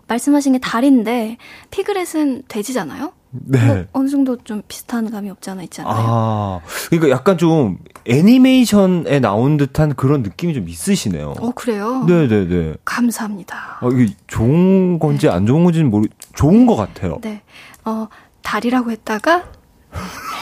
말씀하신 0.07 0.53
게 0.53 0.59
달인데, 0.59 1.37
피그렛은 1.71 2.43
돼지잖아요? 2.47 3.13
네. 3.31 3.65
뭐 3.65 3.85
어느 3.93 4.09
정도 4.09 4.37
좀 4.43 4.61
비슷한 4.67 5.09
감이 5.09 5.29
없지 5.29 5.49
않아 5.49 5.63
있지 5.63 5.81
않아요? 5.81 5.95
아, 5.97 6.59
그러니까 6.89 7.09
약간 7.09 7.37
좀 7.37 7.79
애니메이션에 8.05 9.19
나온 9.21 9.57
듯한 9.57 9.95
그런 9.95 10.21
느낌이 10.23 10.53
좀 10.53 10.67
있으시네요. 10.67 11.33
어, 11.39 11.51
그래요? 11.51 12.03
네네네. 12.03 12.75
감사합니다. 12.85 13.79
아, 13.79 13.89
이게 13.93 14.13
좋은 14.27 14.99
건지 14.99 15.29
안 15.29 15.45
좋은 15.47 15.63
건지는 15.63 15.89
모르, 15.89 16.07
좋은 16.35 16.65
것 16.65 16.75
같아요. 16.75 17.19
네. 17.21 17.41
어, 17.85 18.07
달이라고 18.43 18.91
했다가, 18.91 19.45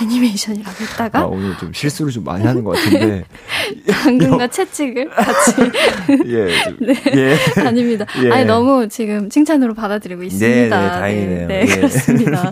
애니메이션이라고 0.02 0.84
했다가, 0.84 1.20
아, 1.20 1.26
오늘 1.26 1.58
좀 1.58 1.72
실수를 1.74 2.12
좀 2.12 2.24
많이 2.24 2.46
하는 2.46 2.64
것 2.64 2.72
같은데. 2.72 3.24
당근과 3.92 4.48
채찍을 4.48 5.10
같이. 5.10 5.52
예. 6.28 6.64
좀, 6.64 6.78
네. 6.80 6.96
예. 7.16 7.38
아닙니다. 7.62 8.06
예. 8.24 8.32
아니, 8.32 8.46
너무 8.46 8.88
지금 8.90 9.30
칭찬으로 9.30 9.74
받아들이고 9.74 10.24
있습니다. 10.24 10.82
네, 10.82 10.88
다행이네요. 10.90 11.48
네, 11.48 11.62
예. 11.62 11.66
그렇습니다. 11.76 12.52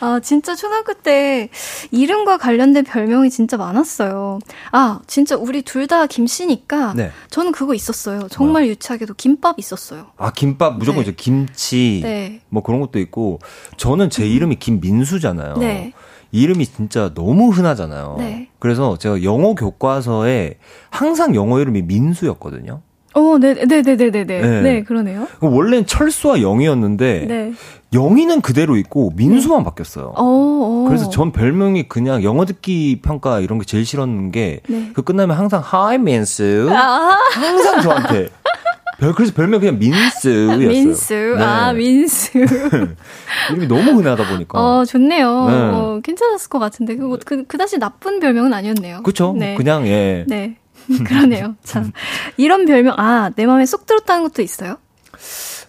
아, 0.00 0.20
진짜 0.22 0.54
초등학교 0.54 0.92
때 0.94 1.48
이름과 1.90 2.38
관련된 2.38 2.84
별명이 2.84 3.30
진짜 3.30 3.56
많았어요. 3.56 4.38
아, 4.72 5.00
진짜 5.06 5.36
우리 5.36 5.62
둘 5.62 5.82
다 5.92 6.06
김씨니까 6.06 6.94
네. 6.96 7.10
저는 7.28 7.52
그거 7.52 7.74
있었어요. 7.74 8.28
정말 8.30 8.66
유치하게도 8.68 9.14
김밥 9.14 9.58
있었어요. 9.58 10.06
아, 10.16 10.30
김밥 10.32 10.78
무조건 10.78 11.02
네. 11.02 11.10
이제 11.10 11.14
김치. 11.16 12.00
네. 12.02 12.40
뭐 12.48 12.62
그런 12.62 12.80
것도 12.80 12.98
있고. 13.00 13.40
저는 13.76 14.08
제 14.10 14.26
이름이 14.26 14.56
김민수잖아요. 14.56 15.56
네. 15.56 15.92
이름이 16.32 16.66
진짜 16.66 17.12
너무 17.14 17.50
흔하잖아요. 17.50 18.16
네. 18.18 18.48
그래서 18.58 18.96
제가 18.96 19.22
영어 19.22 19.54
교과서에 19.54 20.56
항상 20.90 21.34
영어 21.34 21.60
이름이 21.60 21.82
민수였거든요. 21.82 22.80
어, 23.14 23.38
네, 23.38 23.54
네, 23.54 23.66
네, 23.66 23.82
네, 23.82 23.96
네, 23.96 24.10
네. 24.10 24.24
네. 24.24 24.62
네, 24.62 24.82
그러네요. 24.82 25.28
원래는 25.40 25.86
철수와 25.86 26.40
영이었는데 26.40 27.26
네. 27.28 27.52
영희는 27.92 28.40
그대로 28.40 28.76
있고 28.76 29.12
민수만 29.14 29.64
바뀌었어요. 29.64 30.14
어, 30.16 30.22
어. 30.24 30.84
그래서 30.88 31.10
전 31.10 31.30
별명이 31.30 31.88
그냥 31.88 32.22
영어 32.22 32.46
듣기 32.46 33.00
평가 33.02 33.40
이런 33.40 33.58
게 33.58 33.66
제일 33.66 33.84
싫었는 33.84 34.30
게그 34.32 34.72
네. 34.72 34.92
끝나면 35.04 35.36
항상 35.36 35.62
Hi 35.62 35.98
민수 35.98 36.68
아, 36.72 37.18
항상 37.34 37.82
저한테 37.82 38.28
별 39.02 39.12
그래서 39.14 39.32
별명 39.34 39.58
그냥 39.58 39.80
민수였어요. 39.80 40.56
민수. 40.70 41.14
네. 41.14 41.42
아, 41.42 41.72
민수. 41.72 42.38
이름이 43.50 43.66
너무 43.66 43.98
흔하다 43.98 44.28
보니까. 44.28 44.60
어, 44.60 44.84
좋네요. 44.84 45.46
네. 45.48 45.54
어, 45.56 46.00
괜찮았을 46.04 46.48
것 46.48 46.60
같은데. 46.60 46.94
그거, 46.94 47.18
그, 47.24 47.44
그다지 47.44 47.78
나쁜 47.80 48.20
별명은 48.20 48.54
아니었네요. 48.54 49.02
그쵸? 49.02 49.34
네. 49.36 49.56
그냥 49.56 49.88
예. 49.88 50.24
네. 50.28 50.56
그러네요. 51.04 51.56
참. 51.64 51.90
이런 52.36 52.64
별명, 52.64 52.94
아, 52.96 53.30
내 53.34 53.44
마음에 53.44 53.66
쏙 53.66 53.86
들었다는 53.86 54.22
것도 54.22 54.40
있어요? 54.40 54.76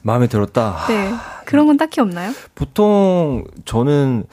마음에 0.04 0.28
들었다. 0.28 0.86
네. 0.88 1.12
그런 1.46 1.66
건 1.66 1.78
딱히 1.78 2.02
없나요? 2.02 2.34
보통 2.54 3.46
저는 3.66 4.26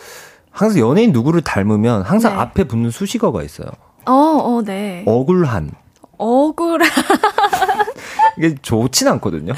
항상 0.50 0.78
연예인 0.78 1.12
누구를 1.12 1.40
닮으면 1.40 2.02
항상 2.02 2.34
네. 2.34 2.38
앞에 2.38 2.64
붙는 2.64 2.90
수식어가 2.90 3.42
있어요. 3.44 3.68
어, 4.04 4.12
어, 4.12 4.62
네. 4.62 5.04
억울한. 5.06 5.70
억울한. 6.20 6.88
이게 8.36 8.54
좋진 8.60 9.08
않거든요. 9.08 9.52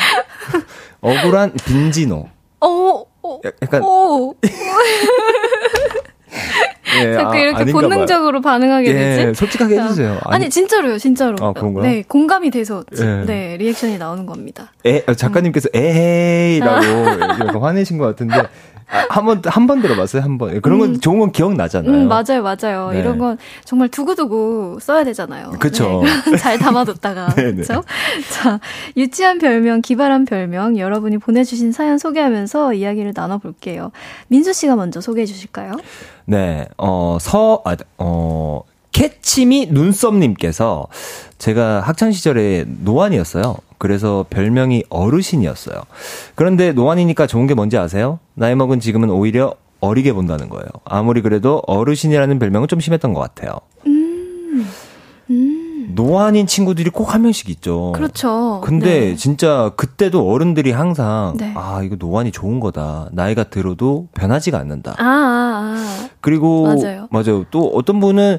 억울한 1.00 1.52
빈진호. 1.64 2.28
어, 2.60 3.04
어, 3.22 3.40
야- 3.44 3.50
약간 3.62 3.82
오. 3.82 4.34
예, 7.00 7.14
자꾸 7.14 7.30
아, 7.32 7.36
이렇게 7.36 7.56
아닌가 7.62 7.80
봐요. 7.80 7.88
본능적으로 7.88 8.40
반응하게 8.40 8.88
예, 8.88 8.92
되지? 8.92 9.38
솔직하게 9.38 9.76
자, 9.76 9.82
해주세요. 9.84 10.18
아니, 10.24 10.48
진짜로요, 10.50 10.98
진짜로. 10.98 11.36
아, 11.44 11.52
그런가요? 11.52 11.84
네, 11.84 12.02
공감이 12.06 12.50
돼서, 12.50 12.84
지- 12.94 13.02
예. 13.02 13.24
네, 13.26 13.56
리액션이 13.56 13.98
나오는 13.98 14.24
겁니다. 14.26 14.72
에, 14.86 15.02
어, 15.08 15.14
작가님께서 15.14 15.68
에헤이라고 15.74 16.84
이렇게 17.42 17.58
화내신 17.58 17.98
것 17.98 18.04
같은데 18.06 18.42
아, 18.92 19.06
한번 19.08 19.40
한 19.46 19.66
번 19.66 19.80
들어봤어요 19.80 20.22
한 20.22 20.36
번. 20.38 20.60
그런 20.60 20.78
건 20.78 21.00
좋은 21.00 21.18
건 21.18 21.32
기억나잖아요. 21.32 21.92
음, 21.92 22.08
맞아요, 22.08 22.42
맞아요. 22.42 22.90
네. 22.92 23.00
이런 23.00 23.16
건 23.18 23.38
정말 23.64 23.88
두고두고 23.88 24.78
써야 24.80 25.02
되잖아요. 25.04 25.52
그쵸. 25.58 26.02
네, 26.30 26.36
잘 26.36 26.58
담아뒀다가. 26.58 27.28
그쵸? 27.34 27.82
자, 28.30 28.60
유치한 28.96 29.38
별명, 29.38 29.80
기발한 29.80 30.24
별명, 30.26 30.76
여러분이 30.78 31.18
보내주신 31.18 31.72
사연 31.72 31.96
소개하면서 31.98 32.74
이야기를 32.74 33.12
나눠볼게요. 33.16 33.92
민수 34.28 34.52
씨가 34.52 34.76
먼저 34.76 35.00
소개해 35.00 35.24
주실까요? 35.26 35.72
네, 36.26 36.66
어, 36.76 37.18
서, 37.20 37.62
아, 37.64 37.76
어, 37.98 38.60
캐치미 38.92 39.68
눈썹님께서 39.70 40.86
제가 41.38 41.80
학창시절에 41.80 42.66
노안이었어요. 42.84 43.56
그래서 43.78 44.24
별명이 44.30 44.84
어르신이었어요. 44.90 45.76
그런데 46.36 46.72
노안이니까 46.72 47.26
좋은 47.26 47.46
게 47.46 47.54
뭔지 47.54 47.76
아세요? 47.78 48.20
나이 48.34 48.54
먹은 48.54 48.78
지금은 48.80 49.10
오히려 49.10 49.54
어리게 49.80 50.12
본다는 50.12 50.48
거예요. 50.48 50.66
아무리 50.84 51.20
그래도 51.22 51.62
어르신이라는 51.66 52.38
별명은 52.38 52.68
좀 52.68 52.78
심했던 52.78 53.12
것 53.14 53.20
같아요. 53.20 53.52
노안인 55.94 56.46
친구들이 56.46 56.88
꼭 56.90 57.12
한 57.12 57.22
명씩 57.22 57.50
있죠. 57.50 57.92
그렇죠. 57.94 58.60
근데 58.64 59.00
네. 59.10 59.16
진짜 59.16 59.72
그때도 59.76 60.26
어른들이 60.30 60.70
항상 60.70 61.34
네. 61.36 61.52
아 61.54 61.82
이거 61.82 61.96
노안이 61.98 62.30
좋은 62.32 62.60
거다 62.60 63.08
나이가 63.12 63.44
들어도 63.44 64.08
변하지가 64.14 64.56
않는다 64.58 64.94
아, 64.98 65.02
아, 65.04 65.41
그리고 66.22 66.62
맞아요. 66.64 67.08
맞아요. 67.10 67.44
또 67.50 67.68
어떤 67.74 68.00
분은 68.00 68.38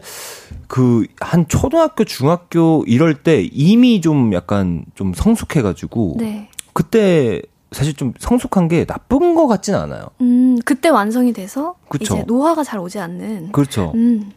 그 0.68 1.06
한 1.20 1.48
초등학교 1.48 2.04
중학교 2.04 2.84
이럴 2.88 3.14
때 3.16 3.48
이미 3.52 4.02
좀 4.02 4.34
약간 4.34 4.86
좀 4.96 5.14
성숙해가지고 5.14 6.18
아. 6.20 6.24
네. 6.24 6.50
그때 6.74 7.42
사실 7.72 7.94
좀 7.96 8.14
성숙한 8.20 8.68
게 8.68 8.86
나쁜 8.86 9.36
것 9.36 9.48
같진 9.48 9.76
않아요. 9.76 10.06
음, 10.22 10.58
그때 10.66 10.90
완성이 10.90 11.34
돼서 11.34 11.76
그쵸. 11.90 12.16
이제 12.16 12.24
노화가 12.28 12.64
잘 12.64 12.80
오지 12.80 13.00
않는. 13.00 13.52
그렇죠. 13.52 13.92
음, 13.96 14.32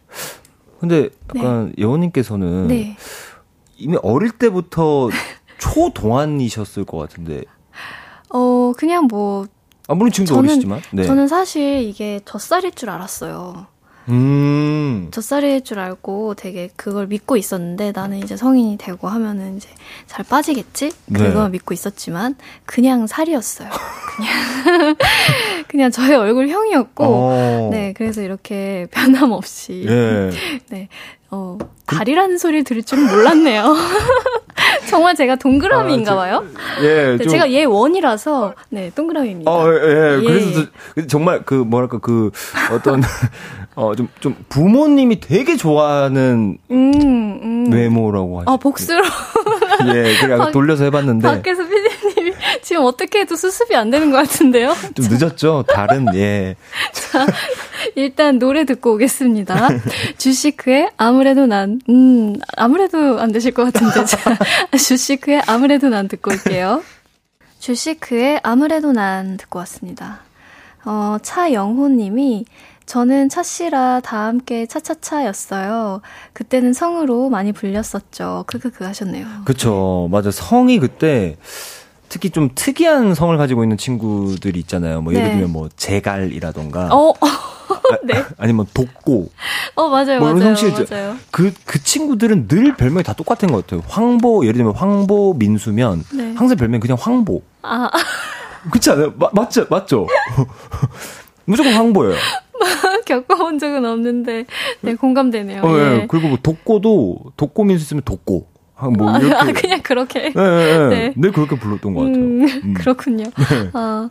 근데 0.79 1.09
약간 1.35 1.73
여우님께서는 1.77 2.67
네. 2.67 2.97
이미 3.77 3.97
어릴 4.01 4.31
때부터 4.31 5.09
초동안이셨을 5.59 6.83
것 6.85 6.97
같은데 6.97 7.43
어, 8.29 8.73
그냥 8.77 9.05
뭐, 9.05 9.45
아 9.87 9.95
물론 9.95 10.11
지금도 10.11 10.35
저는- 10.35 10.39
어리시지만 10.39 10.81
네. 10.91 11.03
저는 11.03 11.27
사실 11.27 11.81
이게 11.83 12.19
젖살일 12.25 12.73
줄 12.73 12.89
알았어요. 12.89 13.67
음 14.09 15.09
젖살일 15.11 15.65
줄 15.65 15.79
알고 15.79 16.35
되게 16.35 16.69
그걸 16.77 17.07
믿고 17.07 17.35
있었는데 17.35 17.91
나는 17.93 18.19
이제 18.19 18.37
성인이 18.37 18.77
되고 18.77 19.09
하면은 19.09 19.57
이제 19.57 19.67
잘 20.05 20.23
빠지겠지? 20.23 20.91
그거 21.13 21.43
네. 21.43 21.49
믿고 21.49 21.73
있었지만 21.73 22.35
그냥 22.65 23.05
살이었어요. 23.07 23.69
그냥 24.15 24.95
그냥 25.67 25.91
저의 25.91 26.15
얼굴형이었고 26.15 27.03
어. 27.03 27.69
네 27.71 27.93
그래서 27.97 28.21
이렇게 28.21 28.87
변함없이 28.91 29.85
예. 29.87 30.31
네 30.69 30.87
어, 31.29 31.57
달이라는 31.85 32.37
소리를 32.37 32.63
들을 32.63 32.83
줄은 32.83 33.07
몰랐네요. 33.07 33.75
정말 34.89 35.15
제가 35.15 35.35
동그라미인가 35.35 36.13
아, 36.13 36.15
봐요. 36.15 36.43
예, 36.81 37.15
네, 37.15 37.17
좀 37.17 37.27
제가 37.27 37.51
얘 37.51 37.63
원이라서 37.65 38.53
네 38.69 38.91
동그라미입니다. 38.95 39.49
어, 39.51 39.67
예, 39.67 39.75
예. 39.75 40.17
예. 40.21 40.25
그래서 40.25 40.61
저- 40.95 41.07
정말 41.07 41.41
그 41.45 41.53
뭐랄까 41.55 41.99
그 41.99 42.31
어떤 42.71 43.01
어좀좀 43.75 44.35
부모님이 44.49 45.19
되게 45.19 45.55
좋아하는 45.55 46.57
음, 46.71 46.93
음. 47.43 47.71
외모라고 47.71 48.41
하죠. 48.41 48.51
아 48.51 48.57
복스러 48.57 49.03
예, 49.93 50.37
밖- 50.37 50.51
돌려서 50.51 50.83
해봤는데 50.85 51.27
밖에서 51.27 51.63
피디님이 51.63 52.06
지금 52.61 52.85
어떻게 52.85 53.19
해도 53.19 53.35
수습이 53.35 53.75
안 53.75 53.89
되는 53.89 54.11
것 54.11 54.17
같은데요? 54.17 54.73
좀 54.95 55.05
늦었죠? 55.09 55.63
다른, 55.67 56.07
예. 56.15 56.55
자, 56.93 57.25
일단 57.95 58.39
노래 58.39 58.65
듣고 58.65 58.93
오겠습니다. 58.93 59.69
주시크의 60.17 60.91
아무래도 60.97 61.45
난, 61.45 61.79
음, 61.89 62.35
아무래도 62.55 63.19
안 63.19 63.31
되실 63.31 63.53
것 63.53 63.71
같은데. 63.71 64.05
자, 64.05 64.37
주시크의 64.77 65.43
아무래도 65.47 65.89
난 65.89 66.07
듣고 66.07 66.31
올게요. 66.31 66.83
주시크의 67.59 68.41
아무래도 68.43 68.91
난 68.91 69.37
듣고 69.37 69.59
왔습니다. 69.59 70.19
어, 70.85 71.17
차영호 71.21 71.89
님이 71.89 72.45
저는 72.85 73.27
차 73.27 73.43
씨라 73.43 73.99
다 73.99 74.25
함께 74.25 74.65
차차차였어요. 74.65 76.01
그때는 76.31 76.71
성으로 76.71 77.29
많이 77.29 77.51
불렸었죠. 77.51 78.45
크크크 78.47 78.85
하셨네요. 78.85 79.27
그쵸. 79.43 80.07
맞아. 80.09 80.31
성이 80.31 80.79
그때 80.79 81.35
특히 82.09 82.29
좀 82.29 82.49
특이한 82.55 83.15
성을 83.15 83.35
가지고 83.37 83.63
있는 83.63 83.77
친구들이 83.77 84.59
있잖아요. 84.61 85.01
뭐 85.01 85.13
예를 85.13 85.25
네. 85.25 85.31
들면 85.33 85.51
뭐 85.51 85.69
제갈이라던가 85.75 86.89
어, 86.91 87.13
네. 88.03 88.23
아니면 88.37 88.65
독고. 88.73 89.29
어, 89.75 89.89
맞아요, 89.89 90.19
뭐 90.19 90.33
맞아요. 90.33 90.49
음성 90.49 90.55
씨 90.55 90.85
맞아요. 90.91 91.15
그, 91.31 91.53
그 91.65 91.83
친구들은 91.83 92.47
늘 92.47 92.75
별명이 92.75 93.03
다 93.03 93.13
똑같은 93.13 93.51
것 93.51 93.65
같아요. 93.65 93.83
황보, 93.87 94.45
예를 94.45 94.55
들면 94.55 94.73
황보 94.75 95.35
민수면 95.37 96.03
네. 96.13 96.33
항상 96.35 96.57
별명이 96.57 96.79
그냥 96.79 96.97
황보. 96.99 97.41
아, 97.63 97.89
그렇지 98.71 98.91
않아요? 98.91 99.13
마, 99.17 99.29
맞죠? 99.33 99.65
맞죠? 99.69 100.07
무조건 101.45 101.73
황보예요. 101.73 102.15
겪어본 103.05 103.59
적은 103.59 103.85
없는데, 103.85 104.45
네, 104.81 104.95
공감되네요. 104.95 105.61
어, 105.63 105.77
예. 105.77 106.01
예. 106.01 106.07
그리고 106.07 106.27
뭐 106.27 106.37
독고도 106.41 107.31
독고 107.37 107.63
민수 107.63 107.85
쓰면 107.85 108.03
독고. 108.03 108.47
아, 108.77 108.89
뭐 108.89 109.09
아, 109.13 109.19
이렇게. 109.19 109.53
그냥 109.53 109.81
그렇게. 109.81 110.31
예, 110.35 110.39
예, 110.39 110.73
예. 110.73 110.87
네. 110.89 111.13
늘 111.15 111.31
그렇게 111.31 111.57
불렀던 111.57 111.93
것 111.93 112.01
같아요. 112.01 112.15
음, 112.23 112.41
음. 112.63 112.73
그렇군요. 112.77 113.25
아, 113.73 114.09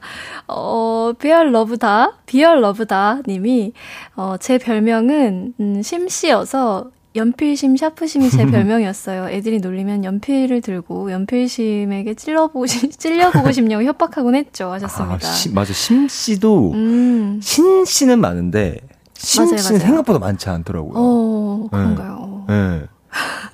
어, 0.48 1.12
비얼 1.18 1.52
러브다, 1.52 2.18
비얼 2.26 2.60
러브다 2.60 3.20
님이, 3.28 3.72
어, 4.16 4.36
제 4.40 4.58
별명은, 4.58 5.54
음, 5.60 5.82
심씨여서, 5.82 6.90
연필심, 7.14 7.76
샤프심이 7.76 8.28
제 8.28 8.44
별명이었어요. 8.50 9.30
애들이 9.30 9.60
놀리면 9.60 10.04
연필을 10.04 10.60
들고 10.60 11.10
연필심에게 11.12 12.12
찔러보고, 12.14 12.66
싶, 12.66 12.90
찔려보고 12.98 13.52
싶냐고 13.52 13.84
협박하곤 13.84 14.34
했죠. 14.34 14.70
하셨습니다. 14.72 15.26
아, 15.26 15.32
심, 15.32 15.54
맞아. 15.54 15.72
심 15.72 16.08
씨도 16.08 16.72
음, 16.74 17.40
신 17.42 17.86
씨는 17.86 18.20
많은데 18.20 18.80
심 19.14 19.44
맞아요, 19.44 19.56
씨는 19.56 19.78
맞아요. 19.78 19.86
생각보다 19.88 20.18
많지 20.18 20.50
않더라고요. 20.50 20.92
어, 20.94 21.68
그런가요? 21.70 22.44
예. 22.50 22.82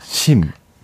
심. 0.00 0.42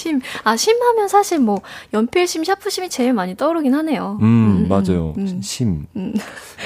심, 0.00 0.20
아, 0.44 0.56
심하면 0.56 1.08
사실 1.08 1.38
뭐, 1.38 1.60
연필심, 1.92 2.44
샤프심이 2.44 2.88
제일 2.88 3.12
많이 3.12 3.36
떠오르긴 3.36 3.74
하네요. 3.74 4.18
음, 4.22 4.66
맞아요. 4.68 5.12
음. 5.18 5.40
심. 5.42 5.86
음. 5.94 6.14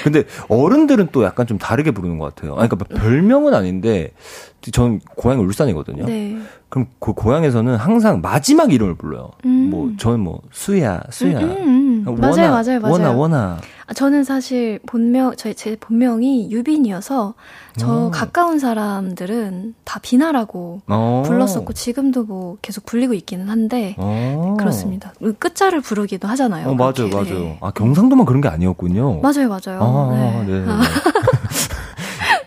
근데 0.04 0.24
어른들은 0.48 1.08
또 1.10 1.24
약간 1.24 1.46
좀 1.46 1.58
다르게 1.58 1.90
부르는 1.90 2.18
것 2.18 2.32
같아요. 2.34 2.54
아니, 2.56 2.68
그러니까 2.68 2.94
별명은 2.94 3.54
아닌데 3.54 4.12
전 4.72 5.00
고향이 5.16 5.42
울산이거든요. 5.42 6.06
네. 6.06 6.38
그럼 6.68 6.86
그 6.98 7.12
고향에서는 7.12 7.76
항상 7.76 8.20
마지막 8.20 8.72
이름을 8.72 8.94
불러요. 8.94 9.30
음. 9.44 9.70
뭐 9.70 9.92
저는 9.98 10.20
뭐 10.20 10.40
수야, 10.52 11.02
수야. 11.10 11.40
음, 11.40 11.50
음, 11.50 12.04
음. 12.06 12.08
원아, 12.08 12.28
맞아요, 12.28 12.50
맞아요, 12.50 12.80
맞아요. 12.80 12.92
원아, 12.92 13.12
원아. 13.12 13.58
아, 13.86 13.92
저는 13.94 14.24
사실 14.24 14.80
본명, 14.86 15.34
저, 15.36 15.52
제 15.52 15.76
본명이 15.76 16.50
유빈이어서 16.50 17.34
저 17.76 18.06
어. 18.06 18.10
가까운 18.10 18.58
사람들은 18.58 19.74
다 19.84 20.00
비나라고 20.02 20.80
어. 20.86 21.22
불렀었고 21.26 21.72
지금도 21.74 22.24
뭐 22.24 22.56
계속 22.62 22.86
불리고 22.86 23.14
있기는 23.24 23.48
한데 23.48 23.94
어. 23.98 24.56
그렇습니다. 24.58 25.12
끝자를 25.38 25.80
부르기도 25.80 26.28
하잖아요. 26.28 26.68
어, 26.68 26.74
맞아요, 26.74 26.92
그렇게. 27.10 27.32
맞아요. 27.32 27.38
네. 27.44 27.58
아, 27.60 27.70
경상도만 27.70 28.26
그런 28.26 28.40
게 28.40 28.48
아니었군요. 28.48 29.20
맞아요, 29.20 29.48
맞아요. 29.48 29.80
아, 29.82 30.44
네. 30.46 30.60
네. 30.60 30.64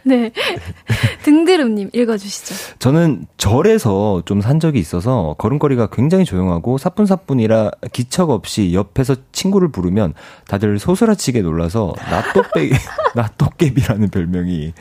아, 0.07 0.15
네. 0.15 0.31
등드름님 1.23 1.89
읽어주시죠. 1.93 2.77
저는 2.79 3.25
절에서 3.37 4.21
좀 4.25 4.37
산 4.41 4.59
적이 4.59 4.79
있어서 4.79 5.35
걸음걸이가 5.39 5.87
굉장히 5.87 6.23
조용하고 6.23 6.77
사뿐사뿐이라 6.77 7.71
기척 7.91 8.29
없이 8.29 8.73
옆에서 8.73 9.15
친구를 9.31 9.71
부르면 9.71 10.13
다들 10.47 10.79
소스라치게 10.79 11.41
놀라서 11.41 11.93
나또깨 12.09 12.69
나또깨비라는 13.15 14.09
별명이 14.11 14.73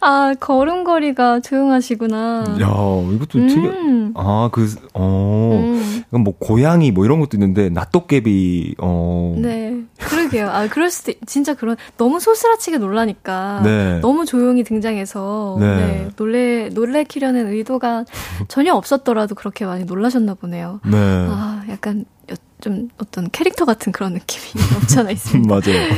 아, 0.00 0.34
걸음걸이가 0.38 1.40
조용하시구나. 1.40 2.58
야 2.60 2.66
이것도 2.66 3.26
되게 3.48 3.54
음. 3.68 4.12
아그 4.16 4.68
어. 4.94 5.50
음. 5.62 6.04
뭐 6.22 6.34
고양이 6.38 6.90
뭐 6.90 7.04
이런 7.04 7.18
것도 7.20 7.36
있는데 7.36 7.68
나또깨비 7.70 8.74
어 8.78 9.34
네, 9.38 9.80
그러게요. 9.98 10.48
아, 10.50 10.66
그럴 10.68 10.90
수도, 10.90 11.12
있- 11.12 11.18
진짜 11.26 11.54
그런, 11.54 11.76
너무 11.96 12.20
소스라치게 12.20 12.78
놀라니까. 12.78 13.62
네. 13.64 13.71
너무 14.00 14.24
조용히 14.26 14.64
등장해서. 14.64 15.56
네. 15.60 15.76
네. 15.76 16.08
놀래, 16.16 16.68
놀래키려는 16.70 17.52
의도가 17.52 18.04
전혀 18.48 18.74
없었더라도 18.74 19.34
그렇게 19.34 19.64
많이 19.64 19.84
놀라셨나 19.84 20.34
보네요. 20.34 20.80
네. 20.84 20.96
아, 20.96 21.62
약간, 21.68 22.04
여- 22.30 22.34
좀 22.60 22.88
어떤 22.98 23.28
캐릭터 23.30 23.64
같은 23.64 23.90
그런 23.92 24.12
느낌이 24.12 24.44
없지 24.76 24.98
않아 25.00 25.10
있습니다. 25.10 25.48
맞아요. 25.52 25.88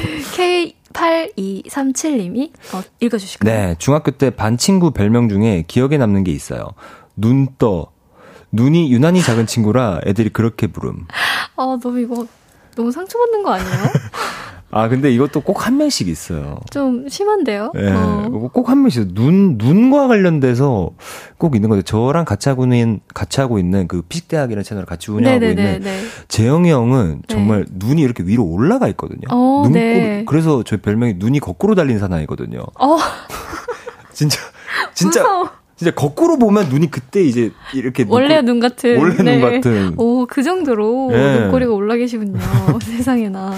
K8237님이 0.95 2.51
어, 2.75 2.83
읽어주실까요? 3.01 3.53
네, 3.69 3.75
중학교 3.79 4.11
때 4.13 4.31
반 4.31 4.57
친구 4.57 4.91
별명 4.91 5.29
중에 5.29 5.65
기억에 5.67 5.99
남는 5.99 6.25
게 6.25 6.33
있어요. 6.33 6.69
눈떠. 7.17 7.93
눈이 8.53 8.93
유난히 8.93 9.21
작은 9.23 9.47
친구라 9.47 10.01
애들이 10.07 10.29
그렇게 10.31 10.69
부름. 10.69 11.07
아, 11.57 11.77
너무 11.83 11.99
이거, 12.01 12.25
너무 12.77 12.93
상처받는 12.93 13.43
거 13.43 13.53
아니에요? 13.53 13.73
아, 14.77 14.89
근데 14.89 15.13
이것도 15.15 15.41
꼭 15.43 15.65
한 15.65 15.77
명씩 15.79 16.09
있어요. 16.09 16.59
좀 16.71 17.09
심한데요? 17.09 17.73
예, 17.77 17.89
어. 17.91 18.51
꼭한 18.53 18.83
명씩 18.83 19.15
눈 19.15 19.57
눈과 19.57 20.09
관련돼서 20.09 20.91
꼭 21.39 21.55
있는 21.55 21.69
거죠. 21.71 21.83
저랑 21.83 22.25
같이 22.25 22.49
하고 22.49 22.65
있는 22.65 23.01
같이 23.15 23.41
하고 23.41 23.59
있는 23.61 23.87
그 23.89 24.03
피식대학이라는 24.03 24.65
채널을 24.65 24.85
같이 24.85 25.11
운영하고 25.13 25.45
있는 25.45 25.57
네네네. 25.65 26.01
재영이 26.29 26.71
형은 26.71 27.23
네. 27.29 27.35
정말 27.35 27.65
눈이 27.71 28.03
이렇게 28.03 28.25
위로 28.25 28.45
올라가 28.45 28.89
있거든요. 28.89 29.23
어, 29.31 29.63
눈곱 29.65 29.79
네. 29.79 30.25
그래서 30.27 30.63
저희 30.65 30.81
별명이 30.81 31.15
눈이 31.19 31.39
거꾸로 31.41 31.75
달린 31.75 31.99
사나이거든요. 31.99 32.59
어, 32.81 32.99
진짜 34.13 34.41
진짜 34.95 35.23
무서워. 35.23 35.51
진짜 35.77 35.91
거꾸로 35.93 36.37
보면 36.39 36.69
눈이 36.69 36.91
그때 36.91 37.23
이제 37.23 37.51
이렇게 37.75 38.05
원래 38.09 38.43
눈 38.43 38.61
같은. 38.61 38.99
원래 38.99 39.15
눈 39.17 39.41
같은. 39.41 39.95
오, 39.99 40.27
그 40.27 40.43
정도로 40.43 41.09
네. 41.13 41.41
눈꼬리가 41.41 41.73
올라 41.73 41.97
계시군요. 41.97 42.39
세상에나. 42.83 43.53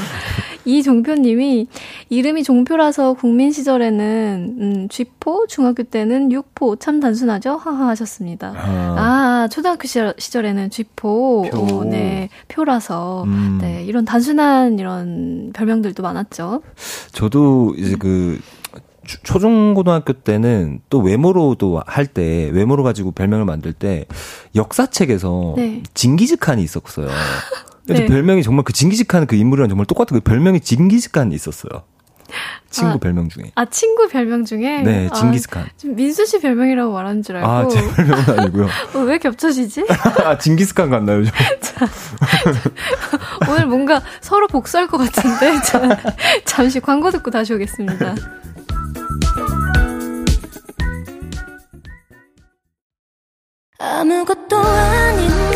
이 0.66 0.82
종표님이 0.82 1.68
이름이 2.10 2.42
종표라서 2.42 3.14
국민 3.14 3.52
시절에는 3.52 4.56
음, 4.60 4.88
쥐포, 4.88 5.46
중학교 5.46 5.84
때는 5.84 6.32
육포 6.32 6.76
참 6.76 7.00
단순하죠. 7.00 7.56
하하 7.56 7.88
하셨습니다. 7.88 8.52
아, 8.56 8.96
아, 8.98 9.48
초등학교 9.50 9.86
시절, 9.86 10.12
시절에는 10.18 10.70
쥐포, 10.70 11.48
표. 11.50 11.58
오, 11.58 11.84
네, 11.84 12.28
표라서, 12.48 13.22
음. 13.24 13.58
네, 13.60 13.84
이런 13.84 14.04
단순한 14.04 14.78
이런 14.78 15.52
별명들도 15.54 16.02
많았죠. 16.02 16.62
저도 17.12 17.74
이제 17.78 17.94
그 17.96 18.40
초- 19.06 19.18
초중고등학교 19.22 20.14
때는 20.14 20.80
또 20.90 20.98
외모로도 20.98 21.80
할 21.86 22.06
때 22.08 22.50
외모로 22.52 22.82
가지고 22.82 23.12
별명을 23.12 23.44
만들 23.44 23.72
때 23.72 24.04
역사책에서 24.56 25.54
네. 25.56 25.82
징기즈칸이 25.94 26.60
있었어요. 26.62 27.06
근데 27.86 28.02
네. 28.02 28.06
별명이 28.06 28.42
정말 28.42 28.64
그 28.64 28.72
징기즈칸 28.72 29.26
그 29.26 29.36
인물이랑 29.36 29.68
정말 29.68 29.86
똑같은 29.86 30.16
그 30.16 30.20
별명이 30.20 30.60
징기즈칸이 30.60 31.34
있었어요. 31.34 31.84
친구 32.70 32.94
아, 32.94 32.98
별명 32.98 33.28
중에. 33.28 33.52
아, 33.54 33.64
친구 33.66 34.08
별명 34.08 34.44
중에? 34.44 34.82
네, 34.82 35.08
아, 35.10 35.14
징기스칸. 35.14 35.68
좀 35.76 35.94
민수 35.94 36.26
씨 36.26 36.40
별명이라고 36.40 36.92
말하는 36.92 37.22
줄 37.22 37.36
알고. 37.36 37.48
아, 37.48 37.68
제 37.68 37.80
별명은 37.94 38.40
아니고요. 38.40 38.66
어, 38.94 38.98
왜 39.00 39.18
겹쳐지지? 39.18 39.86
아, 40.24 40.36
징기스칸 40.36 40.90
같나요? 40.90 41.24
좀? 41.24 41.32
오늘 43.48 43.66
뭔가 43.66 44.02
서로 44.20 44.48
복수할 44.48 44.88
것 44.88 44.98
같은데 44.98 45.60
자, 45.62 45.80
잠시 46.44 46.80
광고 46.80 47.10
듣고 47.10 47.30
다시 47.30 47.54
오겠습니다. 47.54 48.14
아무것도 53.78 54.56
아닌 54.56 55.28
게 55.52 55.55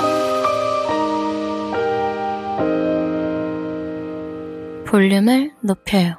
볼륨을 4.91 5.51
높여요. 5.61 6.15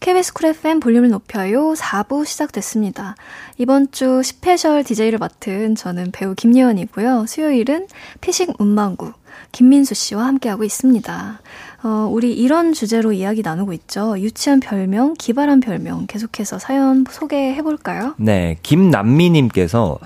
KBS 0.00 0.32
쿨 0.32 0.46
FM 0.46 0.80
볼륨을 0.80 1.10
높여요. 1.10 1.74
4부 1.74 2.26
시작됐습니다. 2.26 3.14
이번 3.56 3.92
주 3.92 4.20
special 4.24 4.82
DJ를 4.82 5.20
맡은 5.20 5.76
저는 5.76 6.10
배우 6.10 6.34
김예원이고요. 6.34 7.26
수요일은 7.28 7.86
피식 8.20 8.52
문방구 8.58 9.12
김민수 9.52 9.94
씨와 9.94 10.26
함께하고 10.26 10.64
있습니다. 10.64 11.40
어, 11.84 12.08
우리 12.10 12.32
이런 12.32 12.72
주제로 12.72 13.12
이야기 13.12 13.42
나누고 13.42 13.72
있죠. 13.74 14.18
유치한 14.18 14.58
별명, 14.58 15.14
기발한 15.14 15.60
별명 15.60 16.08
계속해서 16.08 16.58
사연 16.58 17.04
소개해 17.08 17.62
볼까요? 17.62 18.16
네, 18.18 18.56
김남미님께서 18.64 20.00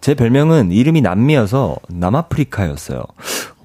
제 0.00 0.14
별명은 0.14 0.72
이름이 0.72 1.02
남미여서 1.02 1.76
남아프리카였어요. 1.90 3.02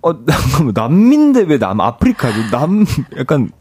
어, 0.08 0.16
남미인데 0.74 1.42
왜 1.42 1.58
남아프리카지? 1.58 2.52
남, 2.52 2.86
약간, 3.18 3.52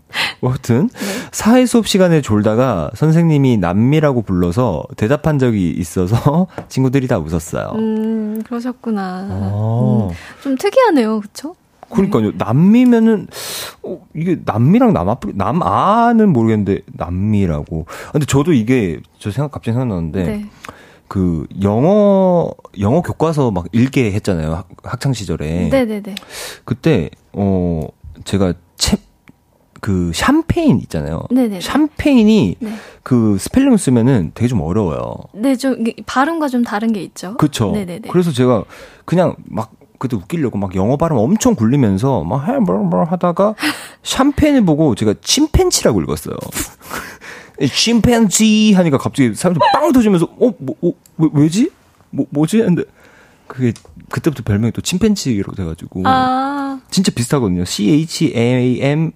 뭐 0.40 0.50
하여튼, 0.50 0.88
사회 1.32 1.66
수업 1.66 1.88
시간에 1.88 2.20
졸다가 2.20 2.90
선생님이 2.94 3.56
남미라고 3.58 4.22
불러서 4.22 4.84
대답한 4.96 5.38
적이 5.38 5.70
있어서 5.70 6.46
친구들이 6.68 7.08
다 7.08 7.18
웃었어요. 7.18 7.72
음, 7.74 8.42
그러셨구나. 8.46 9.02
아. 9.30 10.08
음, 10.10 10.14
좀 10.42 10.56
특이하네요. 10.56 11.20
그쵸? 11.20 11.54
그러니까요. 11.90 12.32
남미면은 12.36 13.28
어, 13.82 14.00
이게 14.14 14.38
남미랑 14.44 14.92
남아프리 14.92 15.34
남아는 15.36 16.32
모르겠는데 16.32 16.80
남미라고. 16.94 17.86
근데 18.12 18.26
저도 18.26 18.52
이게 18.52 19.00
저 19.18 19.30
생각 19.30 19.52
갑자기 19.52 19.74
생각나는데 19.74 20.24
네. 20.24 20.46
그 21.08 21.46
영어 21.62 22.50
영어 22.80 23.02
교과서 23.02 23.50
막 23.50 23.66
읽게 23.72 24.12
했잖아요. 24.12 24.54
학, 24.54 24.68
학창 24.82 25.12
시절에. 25.12 25.68
네네네. 25.68 26.14
그때 26.64 27.10
어 27.32 27.86
제가 28.24 28.54
채, 28.76 28.96
그 29.80 30.10
샴페인 30.14 30.80
있잖아요. 30.80 31.22
네네네. 31.30 31.60
샴페인이 31.60 32.56
네. 32.58 32.72
그 33.02 33.36
스펠링 33.38 33.76
쓰면은 33.76 34.32
되게 34.34 34.48
좀 34.48 34.60
어려워요. 34.62 35.14
네, 35.32 35.54
좀 35.54 35.76
발음과 36.06 36.48
좀 36.48 36.64
다른 36.64 36.92
게 36.92 37.02
있죠. 37.02 37.36
그쵸. 37.36 37.70
네네네. 37.72 38.08
그래서 38.10 38.32
제가 38.32 38.64
그냥 39.04 39.36
막 39.44 39.72
그때 39.98 40.16
웃기려고 40.16 40.58
막 40.58 40.74
영어 40.74 40.96
발음 40.96 41.16
엄청 41.16 41.54
굴리면서 41.54 42.24
막 42.24 42.48
해, 42.48 42.58
뭐, 42.58 42.76
뭐 42.78 43.04
하다가 43.04 43.54
샴페인을 44.02 44.64
보고 44.64 44.94
제가 44.94 45.14
침팬치라고 45.22 46.02
읽었어요. 46.02 46.36
침팬지 47.60 48.72
하니까 48.74 48.98
갑자기 48.98 49.34
사람들 49.34 49.60
빵 49.72 49.92
터지면서 49.92 50.26
어, 50.38 50.52
뭐, 50.58 50.76
어 50.82 50.92
왜, 51.18 51.28
왜지? 51.32 51.70
뭐, 52.10 52.26
뭐지? 52.30 52.58
근데 52.58 52.84
그게 53.46 53.72
그때부터 54.10 54.42
별명이 54.42 54.72
또 54.72 54.80
침팬치로 54.80 55.54
돼가지고 55.54 56.02
아, 56.04 56.80
진짜 56.90 57.12
비슷하거든요. 57.14 57.64
C 57.64 57.90
H 57.90 58.32
A 58.36 58.80
M 58.82 59.12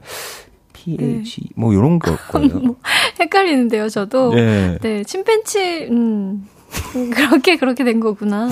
P 0.72 0.96
H 1.00 1.42
뭐 1.56 1.72
이런 1.72 1.98
거였거든요. 1.98 2.76
헷갈리는데요, 3.20 3.88
저도. 3.88 4.34
네. 4.34 4.78
네, 4.80 5.04
침팬치, 5.04 5.88
음, 5.90 5.96
음, 5.96 6.48
그렇게, 7.14 7.56
그렇게 7.56 7.84
된 7.84 8.00
거구나. 8.00 8.48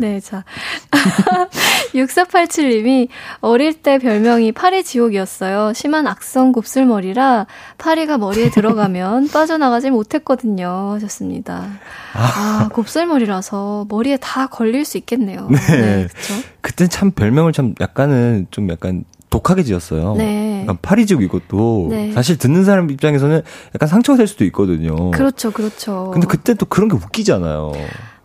네, 0.00 0.20
자. 0.20 0.44
6487님이 1.94 3.08
어릴 3.40 3.74
때 3.74 3.98
별명이 3.98 4.52
파리 4.52 4.84
지옥이었어요. 4.84 5.72
심한 5.72 6.06
악성 6.06 6.52
곱슬머리라 6.52 7.46
파리가 7.78 8.18
머리에 8.18 8.50
들어가면 8.50 9.28
빠져나가지 9.32 9.90
못했거든요. 9.90 10.92
하셨습니다. 10.94 11.66
아, 12.14 12.68
곱슬머리라서 12.72 13.86
머리에 13.88 14.16
다 14.18 14.46
걸릴 14.46 14.84
수 14.84 14.98
있겠네요. 14.98 15.48
네, 15.48 16.08
그쵸. 16.12 16.34
그때 16.60 16.86
참 16.86 17.10
별명을 17.10 17.52
참 17.52 17.74
약간은 17.80 18.48
좀 18.50 18.68
약간 18.70 19.04
독하게 19.36 19.62
지었어요. 19.64 20.14
네. 20.16 20.62
약간 20.62 20.78
파리지옥 20.80 21.22
이것도 21.22 21.88
네. 21.90 22.12
사실 22.12 22.38
듣는 22.38 22.64
사람 22.64 22.90
입장에서는 22.90 23.42
약간 23.74 23.88
상처가 23.88 24.16
될 24.16 24.26
수도 24.26 24.44
있거든요. 24.46 25.10
그렇죠, 25.10 25.50
그렇죠. 25.50 26.10
근데 26.12 26.26
그때 26.26 26.54
또 26.54 26.66
그런 26.66 26.88
게 26.88 26.96
웃기잖아요. 26.96 27.72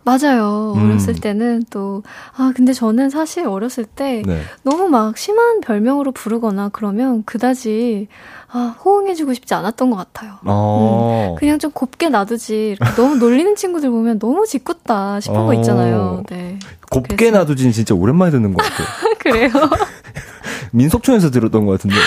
맞아요. 0.04 0.72
음. 0.76 0.90
어렸을 0.90 1.14
때는 1.14 1.62
또, 1.70 2.02
아, 2.36 2.52
근데 2.56 2.72
저는 2.72 3.08
사실 3.08 3.46
어렸을 3.46 3.84
때 3.84 4.24
네. 4.26 4.40
너무 4.64 4.88
막 4.88 5.16
심한 5.16 5.60
별명으로 5.60 6.10
부르거나 6.10 6.70
그러면 6.72 7.22
그다지, 7.24 8.08
아, 8.50 8.74
호응해주고 8.84 9.32
싶지 9.34 9.54
않았던 9.54 9.90
것 9.90 9.96
같아요. 9.98 10.32
어. 10.44 11.36
그냥 11.38 11.60
좀 11.60 11.70
곱게 11.70 12.08
놔두지. 12.08 12.76
이렇게 12.80 12.94
너무 13.00 13.14
놀리는 13.14 13.54
친구들 13.54 13.90
보면 13.90 14.18
너무 14.18 14.44
짓궂다 14.44 15.20
싶은 15.20 15.36
거 15.36 15.46
어. 15.46 15.54
있잖아요. 15.54 16.24
네. 16.28 16.58
곱게 16.90 17.14
그래서- 17.14 17.38
놔두진 17.38 17.70
진짜 17.70 17.94
오랜만에 17.94 18.32
듣는 18.32 18.54
것 18.54 18.64
같아요. 18.64 18.86
그래요. 19.20 19.50
민속촌에서 20.72 21.30
들었던 21.30 21.66
것 21.66 21.72
같은데. 21.72 21.96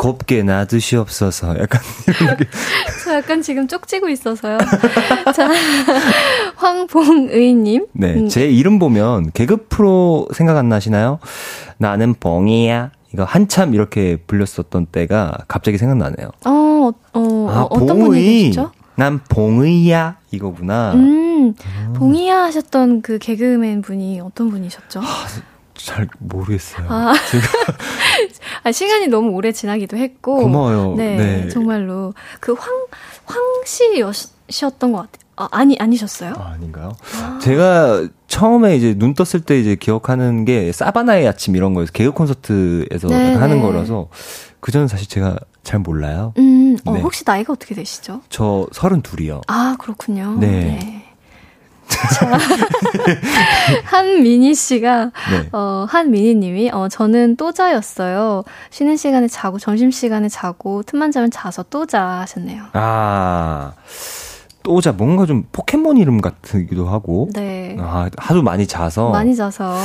곱게 0.00 0.42
놔두시옵소서. 0.42 1.58
약간 1.60 1.82
이런 2.08 2.36
게. 2.38 2.46
저 3.04 3.14
약간 3.16 3.42
지금 3.42 3.68
쪽지고 3.68 4.08
있어서요. 4.08 4.56
자, 5.36 5.48
황봉의님. 6.56 7.86
네. 7.92 8.14
음, 8.14 8.28
제 8.28 8.48
이름 8.48 8.78
보면 8.78 9.30
개그 9.32 9.66
프로 9.68 10.26
생각 10.32 10.56
안 10.56 10.70
나시나요? 10.70 11.18
나는 11.76 12.14
봉이야. 12.14 12.92
이거 13.12 13.24
한참 13.24 13.74
이렇게 13.74 14.16
불렸었던 14.26 14.86
때가 14.86 15.36
갑자기 15.48 15.76
생각나네요. 15.76 16.30
어, 16.46 16.90
어, 17.12 17.48
아, 17.50 17.62
어, 17.62 17.68
어떤 17.70 17.98
분이 17.98 18.22
계시죠? 18.22 18.70
난 18.94 19.18
봉의야 19.28 20.16
이거구나. 20.30 20.92
음, 20.94 21.54
봉이야 21.96 22.42
하셨던 22.44 23.02
그 23.02 23.18
개그맨 23.18 23.82
분이 23.82 24.20
어떤 24.20 24.50
분이셨죠? 24.50 25.00
잘 25.84 26.08
모르겠어요. 26.18 26.86
아, 26.88 27.14
아, 28.64 28.72
시간이 28.72 29.08
너무 29.08 29.30
오래 29.30 29.52
지나기도 29.52 29.96
했고. 29.96 30.36
고마워요. 30.36 30.94
네, 30.96 31.16
네. 31.16 31.48
정말로. 31.48 32.14
그 32.40 32.52
황, 32.54 32.86
황씨였던 33.26 34.92
것 34.92 34.98
같아요. 34.98 35.20
아, 35.36 35.48
아니, 35.52 35.76
아니셨어요? 35.78 36.34
아, 36.36 36.52
아닌가요? 36.54 36.92
제가 37.40 38.06
처음에 38.28 38.76
이제 38.76 38.94
눈 38.94 39.14
떴을 39.14 39.42
때 39.44 39.58
이제 39.58 39.74
기억하는 39.74 40.44
게 40.44 40.70
사바나의 40.70 41.26
아침 41.26 41.56
이런 41.56 41.72
거에서 41.72 41.92
개그 41.92 42.12
콘서트에서 42.12 43.08
네, 43.08 43.34
하는 43.34 43.56
네. 43.56 43.62
거라서 43.62 44.08
그 44.60 44.70
전은 44.70 44.86
사실 44.86 45.08
제가 45.08 45.38
잘 45.62 45.80
몰라요. 45.80 46.34
음, 46.36 46.76
어, 46.84 46.92
네. 46.92 47.00
혹시 47.00 47.24
나이가 47.26 47.54
어떻게 47.54 47.74
되시죠? 47.74 48.20
저 48.28 48.66
서른 48.72 49.00
둘이요. 49.00 49.40
아, 49.46 49.76
그렇군요. 49.78 50.36
네. 50.38 51.09
자, 51.90 52.38
한민희 53.84 54.54
씨가, 54.54 55.06
네. 55.30 55.48
어, 55.52 55.86
한민희 55.88 56.34
님이, 56.36 56.70
어, 56.72 56.88
저는 56.88 57.36
또자였어요. 57.36 58.44
쉬는 58.70 58.96
시간에 58.96 59.28
자고, 59.28 59.58
점심 59.58 59.90
시간에 59.90 60.28
자고, 60.28 60.82
틈만 60.82 61.10
자면 61.12 61.30
자서 61.30 61.62
또자 61.64 62.02
하셨네요. 62.20 62.64
아, 62.72 63.72
또자 64.62 64.92
뭔가 64.92 65.26
좀 65.26 65.44
포켓몬 65.52 65.96
이름 65.96 66.20
같기도 66.20 66.88
하고. 66.88 67.28
네. 67.34 67.76
아, 67.80 68.08
하도 68.18 68.42
많이 68.42 68.66
자서. 68.66 69.10
많이 69.10 69.34
자서. 69.34 69.76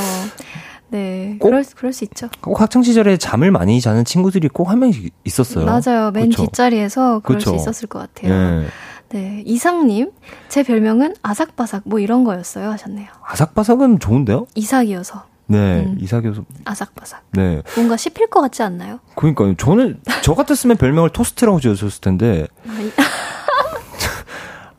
네. 0.90 1.38
꼭- 1.40 1.50
그럴, 1.50 1.66
그럴 1.76 1.94
수 1.94 2.04
있죠. 2.06 2.30
꼭 2.42 2.62
학창 2.62 2.84
시절에 2.84 3.18
잠을 3.18 3.52
많이 3.52 3.82
자는 3.82 4.06
친구들이 4.06 4.48
꼭 4.50 4.70
한 4.70 4.80
명씩 4.80 5.14
있었어요. 5.26 5.66
맞아요. 5.66 6.12
맨 6.12 6.30
그쵸? 6.30 6.44
뒷자리에서 6.46 7.22
그럴 7.24 7.40
그쵸? 7.40 7.52
수 7.52 7.56
있었을 7.56 7.88
것 7.88 8.00
같아요. 8.00 8.32
예. 8.64 8.68
네. 9.16 9.42
이상님, 9.46 10.12
제 10.50 10.62
별명은 10.62 11.16
아삭바삭 11.24 11.84
뭐 11.86 12.00
이런 12.00 12.26
거였어요 12.26 12.70
하셨네요. 12.72 13.08
아삭바삭은 13.26 14.00
좋은데요? 14.00 14.46
이삭이어서 14.56 15.24
네, 15.48 15.86
음. 15.86 15.96
이삭이어서. 16.02 16.44
아삭바삭. 16.66 17.24
네. 17.32 17.62
뭔가 17.78 17.96
씹힐 17.96 18.28
것 18.30 18.42
같지 18.42 18.62
않나요? 18.62 19.00
그러니까요. 19.16 19.56
저는 19.56 20.02
저 20.22 20.34
같았으면 20.36 20.76
별명을 20.76 21.12
토스트라고 21.12 21.62
지어줬을 21.62 22.02
텐데 22.02 22.48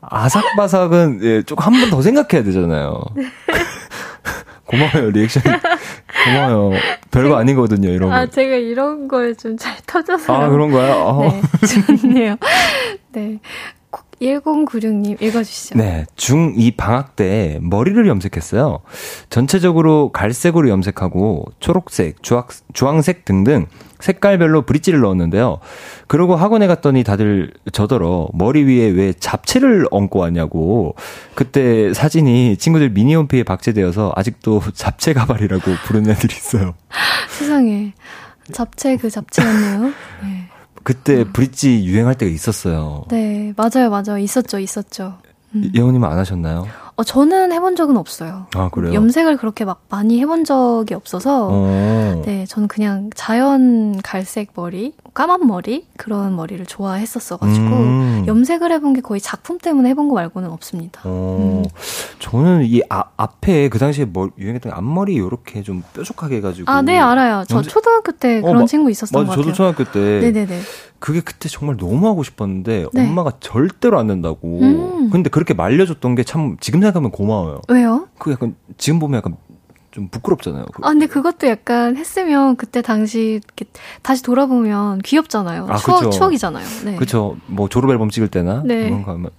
아삭바삭은 0.01 1.19
예, 1.23 1.41
조금 1.41 1.65
한 1.65 1.73
번 1.81 1.89
더 1.89 2.03
생각해야 2.03 2.43
되잖아요. 2.43 3.01
고마워요 4.65 5.09
리액션. 5.11 5.41
고마워요. 6.25 6.77
별거 7.09 7.37
아니거든요 7.37 7.89
이런 7.89 8.09
거. 8.09 8.15
아, 8.15 8.25
제가 8.27 8.55
이런 8.57 9.07
거에 9.07 9.33
좀 9.33 9.57
잘 9.57 9.77
터져서. 9.87 10.31
아 10.33 10.49
그런 10.49 10.69
거야? 10.71 10.93
어. 10.95 11.31
네, 11.61 11.97
좋네요. 12.01 12.35
네. 13.13 13.39
1096님 14.21 15.21
읽어주시죠. 15.21 15.77
네, 15.77 16.05
중2 16.15 16.75
방학 16.75 17.15
때 17.15 17.59
머리를 17.61 18.07
염색했어요. 18.07 18.79
전체적으로 19.29 20.11
갈색으로 20.11 20.69
염색하고 20.69 21.45
초록색, 21.59 22.23
주황, 22.23 22.45
주황색 22.73 23.25
등등 23.25 23.67
색깔별로 23.99 24.61
브릿지를 24.63 24.99
넣었는데요. 24.99 25.59
그러고 26.07 26.35
학원에 26.35 26.67
갔더니 26.67 27.03
다들 27.03 27.53
저더러 27.71 28.29
머리 28.33 28.63
위에 28.63 28.89
왜 28.89 29.13
잡채를 29.13 29.87
얹고 29.91 30.19
왔냐고. 30.19 30.95
그때 31.35 31.93
사진이 31.93 32.57
친구들 32.57 32.89
미니홈피에 32.91 33.43
박제되어서 33.43 34.13
아직도 34.15 34.61
잡채 34.73 35.13
가발이라고 35.13 35.63
부르는 35.85 36.11
애들이 36.11 36.35
있어요. 36.35 36.75
세상에. 37.29 37.93
잡채 38.51 38.97
그 38.97 39.09
잡채였네요. 39.09 39.81
네. 40.23 40.36
그때 40.87 41.25
브릿지 41.25 41.83
유행할 41.83 42.15
때가 42.15 42.31
있었어요. 42.31 43.03
네, 43.09 43.53
맞아요, 43.57 43.89
맞아요. 43.89 44.17
있었죠, 44.19 44.57
있었죠. 44.57 45.17
음. 45.53 45.69
예원님은 45.75 46.07
안 46.07 46.17
하셨나요? 46.17 46.65
어, 46.99 47.03
저는 47.03 47.51
해본 47.51 47.75
적은 47.75 47.95
없어요. 47.95 48.47
아, 48.55 48.69
그래요? 48.69 48.91
염색을 48.95 49.37
그렇게 49.37 49.65
막 49.65 49.81
많이 49.87 50.19
해본 50.19 50.45
적이 50.45 50.95
없어서, 50.95 51.47
어. 51.51 52.23
네, 52.25 52.45
저는 52.47 52.67
그냥 52.67 53.11
자연 53.13 54.01
갈색 54.01 54.49
머리, 54.55 54.93
까만 55.13 55.45
머리 55.45 55.85
그런 55.95 56.35
머리를 56.35 56.65
좋아했었어가지고 56.65 57.65
음. 57.67 58.23
염색을 58.25 58.71
해본 58.71 58.93
게 58.93 59.01
거의 59.01 59.21
작품 59.21 59.59
때문에 59.59 59.89
해본 59.89 60.09
거 60.09 60.15
말고는 60.15 60.49
없습니다. 60.49 61.01
어, 61.03 61.61
저는 62.17 62.63
이 62.65 62.81
아, 62.89 63.03
앞에 63.15 63.69
그 63.69 63.77
당시에 63.77 64.05
뭐 64.05 64.31
유행했던 64.39 64.71
앞머리 64.73 65.13
이렇게 65.13 65.61
좀 65.61 65.83
뾰족하게 65.93 66.37
해가지고. 66.37 66.71
아, 66.71 66.81
네 66.81 66.97
알아요. 66.97 67.43
저 67.47 67.57
염색- 67.61 67.69
초등학교 67.69 68.11
때 68.11 68.39
어, 68.39 68.41
그런 68.41 68.57
마- 68.61 68.65
친구 68.65 68.89
있었던 68.89 69.21
맞아, 69.21 69.35
것 69.35 69.35
저도 69.43 69.51
같아요. 69.51 69.53
초등학교 69.75 69.91
때. 69.91 70.31
네네네. 70.31 70.59
그게 70.99 71.21
그때 71.21 71.47
정말 71.47 71.77
너무 71.77 72.07
하고 72.07 72.23
싶었는데 72.23 72.87
네. 72.91 73.07
엄마가 73.07 73.33
절대로 73.39 73.99
안 73.99 74.07
된다고. 74.07 74.59
음. 74.61 75.09
근데 75.11 75.29
그렇게 75.29 75.53
말려줬던 75.53 76.15
게 76.15 76.23
참 76.23 76.57
지금 76.59 76.79
생각하면 76.87 77.11
고마워요. 77.11 77.61
왜요? 77.67 78.07
그 78.17 78.31
약간 78.31 78.55
지금 78.77 78.99
보면 78.99 79.17
약간 79.17 79.37
좀 79.97 80.09
부끄럽잖아요. 80.09 80.65
그- 80.75 80.81
아, 80.85 80.89
근데 80.89 81.07
그것도 81.07 81.47
약간 81.47 81.97
했으면 81.97 82.55
그때 82.55 82.83
당시 82.83 83.41
다시 84.03 84.21
돌아보면 84.21 84.99
귀엽잖아요. 84.99 85.65
아, 85.67 85.77
추억, 85.77 86.01
그쵸. 86.01 86.09
추억이잖아요. 86.11 86.65
네. 86.85 86.95
그쵸. 86.97 87.35
뭐 87.47 87.67
졸업 87.67 87.89
앨범 87.89 88.11
찍을 88.11 88.27
때나 88.27 88.61
네. 88.63 88.83
그런 88.89 89.01
거 89.01 89.13
하면 89.13 89.31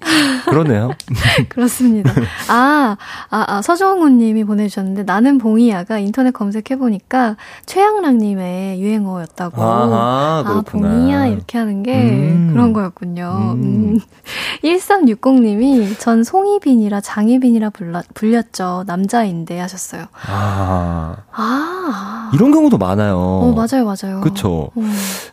그러네요. 0.47 0.91
그렇습니다. 1.49 2.13
아, 2.49 2.97
아, 3.31 3.45
아, 3.47 3.63
서정훈 3.63 4.19
님이 4.19 4.43
보내 4.43 4.67
주셨는데, 4.67 5.05
나는 5.05 5.39
봉이야가 5.39 5.99
인터넷 6.01 6.33
검색해 6.33 6.77
보니까 6.77 7.37
최양락 7.67 8.17
님의 8.17 8.81
유행어였다고. 8.81 9.63
아하, 9.63 10.43
아. 10.45 10.63
봉이야, 10.67 11.27
이렇게 11.27 11.57
하는 11.59 11.85
게 11.85 11.93
음. 11.95 12.51
그런 12.53 12.73
거였군요. 12.73 13.53
음. 13.55 13.63
음. 13.63 14.01
1360 14.63 15.41
님이 15.41 15.95
전 15.99 16.25
송이빈이라 16.25 17.01
장희빈이라 17.01 17.71
불렸죠. 18.15 18.83
남자인데 18.89 19.61
하셨어요. 19.61 20.07
아 20.27 20.48
아. 20.51 22.31
이런 22.35 22.51
경우도 22.51 22.79
많아요. 22.79 23.17
어, 23.17 23.53
맞아요, 23.55 23.85
맞아요. 23.85 24.21
그쵸. 24.21 24.71
어, 24.75 24.83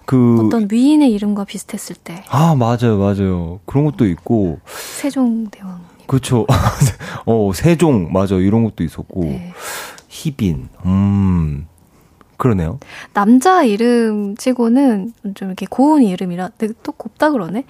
그 0.05 0.45
어떤 0.45 0.67
위인의 0.71 1.11
이름과 1.11 1.43
비슷했을 1.45 1.95
때. 1.95 2.23
아, 2.29 2.55
맞아요, 2.55 2.97
맞아요. 2.97 3.59
그런 3.65 3.85
것도 3.85 4.05
있고, 4.07 4.59
세종대왕. 4.65 5.81
그쵸. 6.07 6.45
어, 7.25 7.51
세종, 7.53 8.11
맞아. 8.13 8.35
이런 8.35 8.63
것도 8.63 8.83
있었고, 8.83 9.21
네. 9.25 9.51
희빈, 10.07 10.69
음, 10.85 11.67
그러네요. 12.37 12.79
남자 13.13 13.63
이름 13.63 14.35
치고는 14.35 15.13
좀 15.35 15.47
이렇게 15.49 15.65
고운 15.69 16.03
이름이라 16.03 16.49
네, 16.57 16.67
또 16.83 16.91
곱다 16.91 17.31
그러네. 17.31 17.63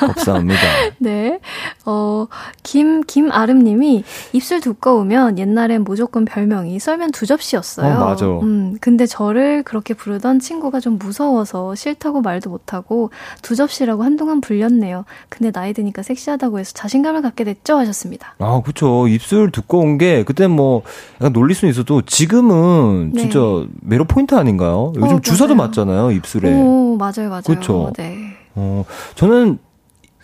감사합니다. 0.00 0.60
네. 0.98 1.38
어, 1.86 2.26
김, 2.62 3.02
김아름님이 3.02 4.04
입술 4.32 4.60
두꺼우면 4.60 5.38
옛날엔 5.38 5.84
무조건 5.84 6.24
별명이 6.24 6.78
썰면 6.78 7.12
두 7.12 7.26
접시였어요. 7.26 7.94
어, 7.94 8.04
맞아. 8.04 8.26
음, 8.26 8.76
근데 8.80 9.06
저를 9.06 9.62
그렇게 9.62 9.94
부르던 9.94 10.40
친구가 10.40 10.80
좀 10.80 10.98
무서워서 10.98 11.74
싫다고 11.74 12.20
말도 12.20 12.50
못하고 12.50 13.10
두 13.42 13.54
접시라고 13.56 14.02
한동안 14.02 14.40
불렸네요. 14.40 15.04
근데 15.28 15.50
나이 15.50 15.72
드니까 15.72 16.02
섹시하다고 16.02 16.58
해서 16.58 16.72
자신감을 16.74 17.22
갖게 17.22 17.44
됐죠? 17.44 17.76
하셨습니다. 17.78 18.34
아, 18.38 18.60
그쵸. 18.64 19.06
입술 19.08 19.50
두꺼운 19.50 19.98
게, 19.98 20.24
그때 20.24 20.46
뭐, 20.46 20.82
약간 21.16 21.32
놀릴 21.32 21.54
수는 21.54 21.70
있어도, 21.70 22.02
지금은 22.02 23.12
네. 23.14 23.22
진짜 23.22 23.40
매력 23.80 24.08
포인트 24.08 24.34
아닌가요? 24.34 24.92
요즘 24.96 25.16
어, 25.16 25.20
주사도. 25.20 25.54
맞잖아요, 25.54 26.10
입술에. 26.12 26.52
오, 26.52 26.96
맞아요, 26.96 27.28
맞아요. 27.28 27.42
그쵸. 27.42 27.92
네. 27.96 28.16
어, 28.54 28.84
저는, 29.14 29.58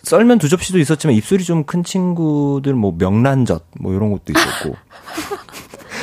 썰면 0.03 0.39
두 0.39 0.49
접시도 0.49 0.79
있었지만, 0.79 1.15
입술이 1.15 1.43
좀 1.43 1.63
큰 1.63 1.83
친구들, 1.83 2.73
뭐, 2.73 2.95
명란젓, 2.97 3.63
뭐, 3.79 3.93
이런 3.93 4.11
것도 4.11 4.31
있었고. 4.35 4.75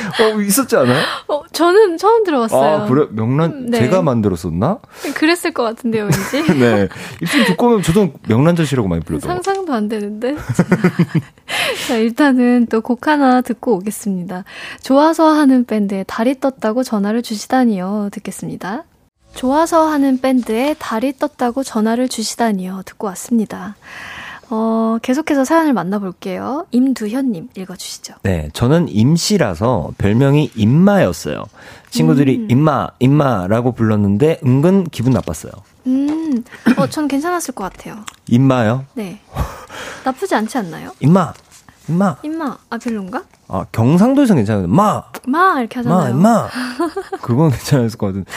어, 0.09 0.41
있었지 0.41 0.75
않아요? 0.75 1.01
어, 1.27 1.43
저는 1.51 1.97
처음 1.97 2.23
들어봤어요. 2.23 2.81
아, 2.83 2.85
그래? 2.87 3.07
명란, 3.11 3.67
네. 3.67 3.79
제가 3.79 4.01
만들었었나? 4.01 4.79
그랬을 5.15 5.53
것 5.53 5.63
같은데요, 5.63 6.03
왠지. 6.03 6.43
네. 6.59 6.87
입술 7.21 7.45
두꺼우면 7.45 7.81
저도 7.83 8.13
명란젓이라고 8.27 8.87
많이 8.87 9.01
불렀던 9.03 9.27
것 9.37 9.43
상상도 9.43 9.73
안 9.73 9.87
되는데. 9.87 10.35
자, 11.87 11.95
일단은 11.97 12.67
또 12.67 12.81
곡 12.81 13.07
하나 13.07 13.41
듣고 13.41 13.75
오겠습니다. 13.75 14.45
좋아서 14.81 15.29
하는 15.29 15.63
밴드에 15.65 16.03
달이 16.07 16.39
떴다고 16.39 16.81
전화를 16.83 17.21
주시다니요. 17.21 18.09
듣겠습니다. 18.11 18.83
좋아서 19.35 19.87
하는 19.87 20.19
밴드에 20.19 20.75
달이 20.79 21.17
떴다고 21.19 21.61
전화를 21.63 22.09
주시다니요. 22.09 22.81
듣고 22.85 23.05
왔습니다. 23.07 23.75
어, 24.51 24.97
계속해서 25.01 25.45
사연을 25.45 25.73
만나볼게요. 25.73 26.65
임두현님 26.71 27.49
읽어주시죠. 27.55 28.15
네, 28.23 28.49
저는 28.53 28.89
임씨라서 28.89 29.91
별명이 29.97 30.51
임마였어요. 30.55 31.45
친구들이 31.89 32.37
음. 32.37 32.47
임마, 32.51 32.87
임마라고 32.99 33.73
불렀는데 33.73 34.39
은근 34.45 34.85
기분 34.85 35.13
나빴어요. 35.13 35.51
음, 35.87 36.43
어, 36.77 36.87
전 36.87 37.07
괜찮았을 37.07 37.53
것 37.53 37.71
같아요. 37.71 37.97
임마요? 38.27 38.85
네. 38.93 39.19
나쁘지 40.03 40.35
않지 40.35 40.57
않나요? 40.57 40.91
임마, 40.99 41.33
임마. 41.87 42.17
임마, 42.23 42.57
아, 42.69 42.77
별론가? 42.77 43.23
아, 43.47 43.65
경상도에서 43.71 44.35
괜찮아요. 44.35 44.67
마, 44.67 45.03
마, 45.27 45.59
이렇게 45.59 45.81
마, 45.81 45.95
하잖아요. 45.95 46.15
임마. 46.15 46.47
그건 47.21 47.49
괜찮았을 47.51 47.97
것 47.97 48.07
같은데. 48.07 48.31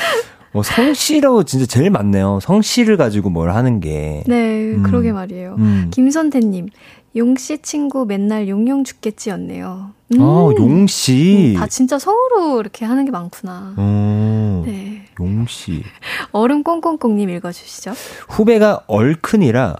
어, 0.52 0.62
성씨라고 0.62 1.44
진짜 1.44 1.66
제일 1.66 1.90
많네요. 1.90 2.40
성씨를 2.42 2.96
가지고 2.96 3.30
뭘 3.30 3.50
하는 3.52 3.80
게. 3.80 4.22
네, 4.26 4.74
음. 4.74 4.82
그러게 4.82 5.12
말이에요. 5.12 5.56
음. 5.58 5.90
김선태님, 5.92 6.68
용씨 7.16 7.58
친구 7.62 8.04
맨날 8.04 8.48
용용 8.48 8.84
죽겠지였네요. 8.84 9.90
음, 10.14 10.20
아, 10.20 10.50
용씨. 10.58 11.54
음, 11.54 11.58
다 11.58 11.66
진짜 11.66 11.98
성으로 11.98 12.60
이렇게 12.60 12.84
하는 12.84 13.04
게 13.04 13.10
많구나. 13.10 13.74
어, 13.76 14.62
네. 14.66 15.06
용씨. 15.18 15.82
얼음 16.32 16.62
꽁꽁꽁님 16.62 17.30
읽어주시죠. 17.30 17.92
후배가 18.28 18.84
얼큰이라, 18.86 19.76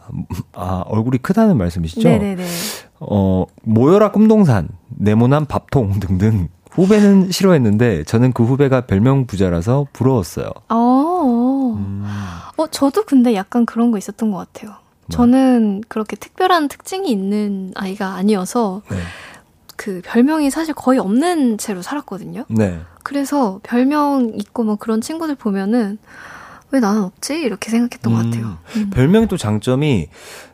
아, 0.55 0.85
얼굴이 0.87 1.19
크다는 1.19 1.59
말씀이시죠? 1.59 2.09
네네네. 2.09 2.47
어, 3.01 3.45
모여라 3.63 4.11
꿈동산, 4.11 4.69
네모난 4.89 5.47
밥통 5.47 6.01
등등 6.01 6.49
후배는 6.73 7.31
싫어했는데 7.31 8.05
저는 8.05 8.33
그 8.33 8.45
후배가 8.45 8.83
별명 8.83 9.27
부자라서 9.27 9.87
부러웠어요. 9.93 10.47
어, 10.69 10.75
어. 10.75 11.75
음. 11.77 12.05
어, 12.57 12.67
저도 12.69 13.05
근데 13.05 13.35
약간 13.35 13.67
그런 13.67 13.91
거 13.91 13.99
있었던 13.99 14.31
것 14.31 14.39
같아요. 14.39 14.75
저는 15.11 15.83
그렇게 15.89 16.17
특별한 16.17 16.69
특징이 16.69 17.11
있는 17.11 17.73
아이가 17.75 18.15
아니어서 18.15 18.83
네. 18.91 18.97
그 19.77 20.01
별명이 20.05 20.51
사실 20.51 20.75
거의 20.75 20.99
없는 20.99 21.59
채로 21.59 21.83
살았거든요. 21.83 22.45
네. 22.49 22.81
그래서 23.03 23.61
별명 23.63 24.33
있고 24.37 24.65
뭐 24.65 24.77
그런 24.77 25.01
친구들 25.01 25.35
보면은 25.35 25.99
왜 26.71 26.81
나는 26.81 27.03
없지? 27.03 27.39
이렇게 27.39 27.71
생각했던 27.71 28.13
것 28.13 28.21
음. 28.21 28.31
같아요. 28.31 28.59
음. 28.77 28.91
별명의 28.91 29.29
또 29.29 29.37
장점이 29.37 30.09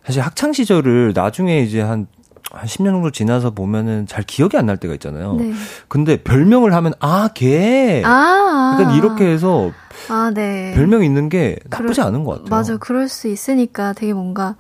사실 0.05 0.23
학창 0.23 0.53
시절을 0.53 1.13
나중에 1.15 1.61
이제 1.61 1.81
한 1.81 2.09
한 2.51 2.67
10년 2.67 2.87
정도 2.93 3.11
지나서 3.11 3.51
보면은 3.51 4.07
잘 4.07 4.25
기억이 4.25 4.57
안 4.57 4.67
날 4.67 4.77
때가 4.79 4.95
있잖아요. 4.95 5.35
네. 5.35 5.53
근데 5.89 6.23
별명을 6.23 6.73
하면 6.75 6.93
아, 7.01 7.29
걔. 7.35 8.03
아. 8.05 8.75
그러니까 8.77 8.97
이렇게 8.97 9.27
해서 9.27 9.71
아, 10.09 10.31
네. 10.35 10.73
별명 10.75 11.05
있는 11.05 11.29
게 11.29 11.59
나쁘지 11.69 11.95
그럴- 12.01 12.07
않은 12.09 12.25
것 12.25 12.33
같아요. 12.33 12.49
맞아. 12.51 12.77
그럴 12.79 13.09
수 13.09 13.29
있으니까 13.29 13.93
되게 13.93 14.13
뭔가 14.15 14.57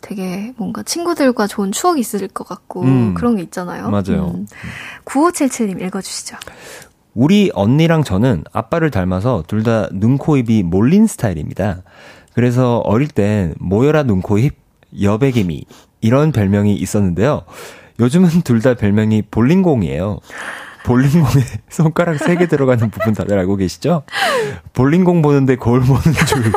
되게 0.00 0.54
뭔가 0.56 0.82
친구들과 0.82 1.46
좋은 1.46 1.72
추억이 1.72 2.00
있을 2.00 2.26
것 2.28 2.46
같고 2.48 2.82
음. 2.82 3.14
그런 3.14 3.36
게 3.36 3.42
있잖아요. 3.42 3.90
맞아요. 3.90 4.34
9577님 5.04 5.82
읽어 5.82 6.00
주시죠. 6.00 6.36
우리 7.14 7.50
언니랑 7.54 8.04
저는 8.04 8.44
아빠를 8.52 8.90
닮아서 8.90 9.42
둘 9.46 9.62
다 9.62 9.88
눈코입이 9.92 10.62
몰린 10.62 11.06
스타일입니다. 11.06 11.82
그래서 12.34 12.78
어릴 12.78 13.08
땐 13.08 13.54
모여라 13.58 14.02
눈코입, 14.02 14.54
여백이미 15.00 15.64
이런 16.00 16.32
별명이 16.32 16.74
있었는데요. 16.74 17.42
요즘은 18.00 18.42
둘 18.44 18.60
다 18.60 18.74
별명이 18.74 19.22
볼링공이에요. 19.30 20.18
볼링공에 20.84 21.44
손가락 21.68 22.16
3개 22.18 22.48
들어가는 22.48 22.90
부분 22.90 23.12
다들 23.14 23.38
알고 23.38 23.56
계시죠? 23.56 24.02
볼링공 24.72 25.22
보는데 25.22 25.56
거울 25.56 25.80
보는 25.80 26.02
줄. 26.26 26.52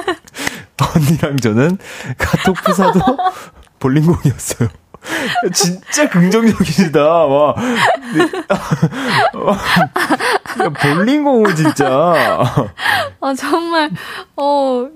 언니랑 0.96 1.38
저는 1.38 1.78
카톡 2.18 2.56
프사도 2.64 3.00
볼링공이었어요. 3.80 4.70
진짜 5.54 6.10
긍정적이시다. 6.10 7.02
와. 7.02 7.56
네. 8.14 8.22
야, 10.64 10.70
볼링공은 10.70 11.56
진짜. 11.56 11.88
아 13.22 13.34
정말 13.38 13.90
어 14.36 14.88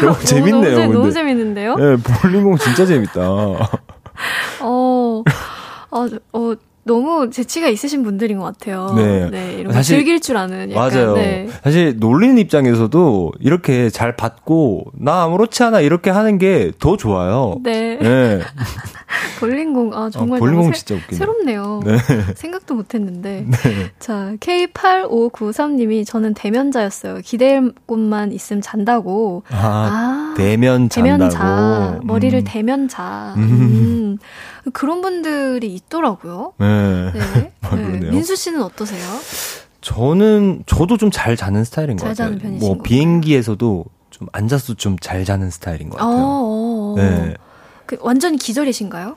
저- 0.00 0.06
너무 0.06 0.24
재밌네요, 0.24 0.78
너무, 0.78 0.92
재- 0.92 0.98
너무. 0.98 1.12
재밌는데요. 1.12 1.74
네, 1.76 1.96
볼링공 1.96 2.56
진짜 2.58 2.84
재밌다. 2.86 3.20
어, 4.60 5.22
어, 5.90 6.06
어, 6.32 6.54
너무 6.84 7.30
재치가 7.30 7.66
있으신 7.68 8.04
분들인 8.04 8.38
것 8.38 8.44
같아요. 8.44 8.92
네. 8.96 9.28
이런 9.54 9.66
거 9.66 9.72
사실- 9.72 9.96
즐길 9.96 10.20
줄 10.20 10.36
아는 10.36 10.70
약간. 10.70 10.88
맞아요. 10.92 11.14
네. 11.14 11.48
사실 11.64 11.96
놀리는 11.98 12.38
입장에서도 12.38 13.32
이렇게 13.40 13.90
잘 13.90 14.14
받고 14.14 14.92
나 14.94 15.24
아무렇지 15.24 15.64
않아 15.64 15.80
이렇게 15.80 16.10
하는 16.10 16.38
게 16.38 16.70
더 16.78 16.96
좋아요. 16.96 17.56
네. 17.64 17.98
네. 18.00 18.40
볼링공, 19.40 19.94
아, 19.94 20.10
정말 20.10 20.38
어, 20.38 20.40
볼링공 20.40 20.72
새, 20.72 20.78
진짜 20.78 20.94
웃기네. 20.96 21.18
새롭네요. 21.18 21.80
네. 21.84 21.98
생각도 22.34 22.74
못 22.74 22.94
했는데. 22.94 23.46
네. 23.48 23.90
자, 23.98 24.32
K8593님이 24.40 26.06
저는 26.06 26.34
대면자였어요. 26.34 27.20
기댈 27.24 27.72
곳만 27.86 28.32
있으면 28.32 28.60
잔다고. 28.62 29.44
아, 29.50 30.34
대면 30.36 30.88
잔다고. 30.88 31.18
대면 31.18 31.30
자. 31.30 32.00
머리를 32.02 32.38
음. 32.38 32.44
대면 32.46 32.88
자. 32.88 33.34
음. 33.36 33.42
음. 33.42 34.18
그런 34.72 35.00
분들이 35.02 35.72
있더라고요. 35.74 36.52
네. 36.58 37.12
네. 37.12 37.52
아, 37.62 37.76
네. 37.76 38.10
민수 38.10 38.34
씨는 38.36 38.62
어떠세요? 38.62 39.00
저는 39.80 40.64
저도 40.66 40.96
좀 40.96 41.10
잘 41.12 41.36
자는 41.36 41.62
스타일인 41.64 41.96
것잘 41.96 42.32
같아요. 42.34 42.52
뭐? 42.58 42.78
비행기에서도 42.82 43.84
좀 44.10 44.28
앉아서 44.32 44.74
좀 44.74 44.96
잘 45.00 45.24
자는 45.24 45.50
스타일인 45.50 45.90
것 45.90 45.96
어, 46.02 46.04
같아요. 46.04 46.24
어, 46.24 46.92
어. 46.92 46.94
네. 46.96 47.34
그 47.86 47.96
완전히 48.00 48.36
기절이신가요? 48.38 49.16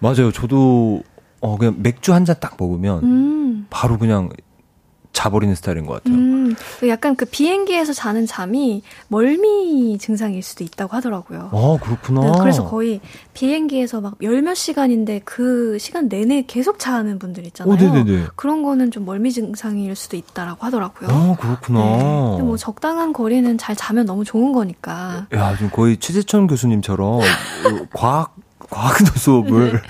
맞아요. 0.00 0.32
저도 0.32 1.02
어 1.40 1.56
그냥 1.58 1.76
맥주 1.78 2.12
한 2.12 2.24
잔 2.24 2.36
딱 2.40 2.56
먹으면 2.58 3.02
음. 3.04 3.66
바로 3.70 3.98
그냥 3.98 4.30
자버리는 5.14 5.54
스타일인 5.54 5.86
것 5.86 5.94
같아요. 6.02 6.18
음, 6.18 6.54
그 6.80 6.88
약간 6.88 7.16
그 7.16 7.24
비행기에서 7.24 7.94
자는 7.94 8.26
잠이 8.26 8.82
멀미 9.08 9.96
증상일 9.98 10.42
수도 10.42 10.64
있다고 10.64 10.94
하더라고요. 10.96 11.48
아 11.52 11.78
그렇구나. 11.82 12.20
네, 12.20 12.32
그래서 12.40 12.64
거의 12.68 13.00
비행기에서 13.32 14.00
막 14.02 14.14
열 14.22 14.42
몇 14.42 14.54
시간인데 14.54 15.22
그 15.24 15.78
시간 15.78 16.08
내내 16.08 16.42
계속 16.46 16.78
자는 16.78 17.18
분들 17.18 17.46
있잖아요. 17.46 17.72
어, 17.74 17.76
네네네. 17.78 18.26
그런 18.36 18.62
거는 18.62 18.90
좀 18.90 19.06
멀미 19.06 19.32
증상일 19.32 19.94
수도 19.96 20.16
있다라고 20.18 20.66
하더라고요. 20.66 21.08
아 21.10 21.36
그렇구나. 21.40 21.78
네. 21.80 21.98
근데 22.30 22.42
뭐 22.42 22.56
적당한 22.58 23.12
거리는 23.14 23.56
잘 23.56 23.74
자면 23.76 24.04
너무 24.04 24.24
좋은 24.24 24.52
거니까. 24.52 25.26
야, 25.32 25.56
좀 25.56 25.70
거의 25.70 25.96
최재천 25.96 26.46
교수님처럼 26.48 27.20
어, 27.20 27.22
과학 27.94 28.34
과학 28.74 28.98
수업을 29.16 29.80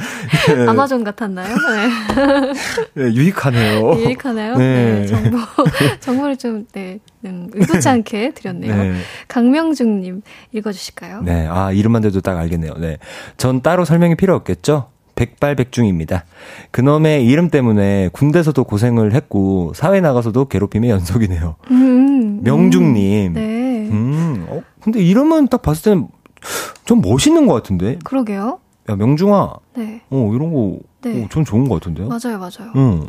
네. 0.47 0.67
아마존 0.69 1.05
같았나요? 1.05 1.49
네. 1.49 2.53
네, 3.03 3.15
유익하네요. 3.15 3.95
유익하나요? 3.95 4.57
네. 4.59 5.01
네. 5.01 5.07
정보, 5.07 5.39
정보를 6.01 6.37
좀, 6.37 6.67
네, 6.73 6.99
음, 7.25 7.49
의도치 7.55 7.89
않게 7.89 8.33
드렸네요. 8.35 8.77
네. 8.77 8.95
강명중님, 9.29 10.21
읽어주실까요? 10.53 11.23
네, 11.23 11.47
아 11.51 11.73
이름만 11.73 12.03
대도 12.03 12.21
딱 12.21 12.37
알겠네요. 12.37 12.75
네, 12.75 12.99
전 13.39 13.63
따로 13.63 13.87
설명이 13.87 14.17
필요 14.17 14.35
없겠죠. 14.35 14.91
백발백중입니다. 15.15 16.25
그놈의 16.71 17.25
이름 17.25 17.49
때문에 17.49 18.11
군대에서도 18.13 18.63
고생을 18.65 19.15
했고 19.15 19.73
사회 19.75 20.01
나가서도 20.01 20.47
괴롭힘의 20.49 20.91
연속이네요. 20.91 21.57
음, 21.71 22.43
명중님. 22.43 23.29
음, 23.29 23.33
네. 23.33 23.89
음, 23.91 24.47
어, 24.49 24.63
근데 24.83 25.03
이름은 25.03 25.49
딱 25.49 25.63
봤을 25.63 25.85
때는 25.85 26.09
좀 26.85 27.01
멋있는 27.01 27.47
것 27.47 27.55
같은데. 27.55 27.99
그러게요. 28.05 28.59
야 28.89 28.97
명중아, 28.97 29.55
네. 29.77 30.03
어 30.11 30.31
이런 30.35 30.53
거, 30.53 30.79
네. 31.03 31.23
어, 31.25 31.29
전 31.31 31.45
좋은 31.45 31.69
것 31.69 31.77
같은데요. 31.81 32.09
맞아요, 32.09 32.39
맞아요. 32.39 32.73
응. 32.77 33.07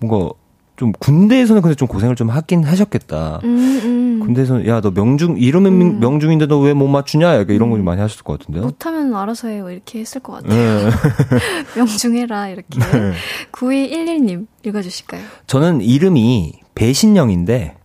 뭔가 0.00 0.30
좀 0.76 0.90
군대에서는 0.98 1.62
근데 1.62 1.74
좀 1.76 1.86
고생을 1.86 2.16
좀 2.16 2.28
하긴 2.30 2.64
하셨겠다. 2.64 3.40
음, 3.44 3.80
음. 3.84 4.20
군대에서는 4.20 4.66
야 4.66 4.80
너 4.80 4.90
명중 4.90 5.36
이름은 5.38 5.80
음. 5.80 6.00
명중인데 6.00 6.46
너 6.46 6.60
왜 6.60 6.72
못 6.74 6.88
맞추냐? 6.88 7.36
약간 7.38 7.54
이런 7.54 7.70
거좀 7.70 7.82
음. 7.82 7.84
많이 7.84 8.00
하셨을 8.00 8.24
것 8.24 8.38
같은데요. 8.40 8.64
못하면 8.64 9.14
알아서 9.14 9.48
해요. 9.48 9.70
이렇게 9.70 10.00
했을 10.00 10.20
것 10.20 10.32
같아요. 10.42 10.58
네. 10.58 10.90
명중해라, 11.76 12.48
이렇게. 12.48 12.78
네. 12.80 13.12
9211님, 13.52 14.46
읽어주실까요? 14.64 15.22
저는 15.46 15.80
이름이 15.82 16.54
배신영인데 16.74 17.76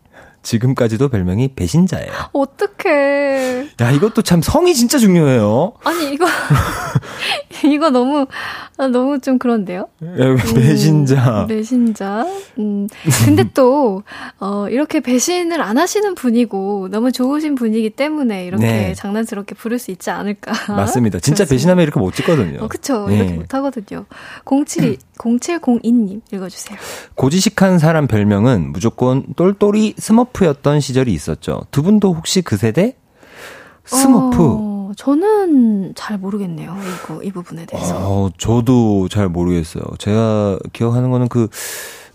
지금까지도 0.48 1.10
별명이 1.10 1.50
배신자예요. 1.56 2.10
어떡해. 2.32 3.68
야 3.82 3.92
이것도 3.92 4.22
참 4.22 4.42
성이 4.42 4.74
진짜 4.74 4.98
중요해요. 4.98 5.74
아니, 5.84 6.14
이거, 6.14 6.26
이거 7.66 7.90
너무, 7.90 8.26
아, 8.78 8.88
너무 8.88 9.20
좀 9.20 9.40
그런데요? 9.40 9.90
야, 10.02 10.36
배신자. 10.56 11.42
음, 11.42 11.48
배신자. 11.48 12.26
음. 12.60 12.88
근데 13.26 13.44
또, 13.54 14.04
어, 14.40 14.68
이렇게 14.70 15.02
배신을 15.02 15.62
안 15.62 15.78
하시는 15.78 16.16
분이고, 16.16 16.88
너무 16.92 17.12
좋으신 17.12 17.56
분이기 17.56 17.90
때문에 17.90 18.46
이렇게 18.46 18.66
네. 18.66 18.94
장난스럽게 18.94 19.56
부를 19.56 19.80
수 19.80 19.92
있지 19.92 20.12
않을까. 20.12 20.52
맞습니다. 20.74 21.20
진짜 21.20 21.44
그렇습니다. 21.44 21.50
배신하면 21.50 21.84
이렇게 21.84 22.00
못 22.00 22.16
찍거든요. 22.16 22.60
어, 22.62 22.68
그쵸. 22.70 23.08
네. 23.10 23.18
이렇게 23.18 23.34
못 23.34 23.54
하거든요. 23.54 24.06
072, 24.46 24.98
0702님, 25.18 26.22
읽어주세요. 26.32 26.78
고지식한 27.16 27.80
사람 27.80 28.08
별명은 28.08 28.72
무조건 28.72 29.26
똘똘이 29.36 29.96
스머프 29.98 30.37
였던 30.46 30.80
시절이 30.80 31.14
있었죠. 31.14 31.62
두 31.72 31.84
분도 31.84 32.14
혹시 32.14 32.42
그 32.42 32.58
세대? 32.58 32.96
스머프. 33.86 34.38
어, 34.40 34.92
저는 34.96 35.94
잘 35.96 36.18
모르겠네요. 36.18 36.76
이거, 37.04 37.24
이 37.24 37.32
부분에 37.32 37.66
대해서. 37.66 37.96
어, 37.98 38.30
저도 38.38 39.08
잘 39.10 39.30
모르겠어요. 39.30 39.84
제가 39.98 40.60
기억하는 40.74 41.12
거는 41.12 41.28
그, 41.28 41.48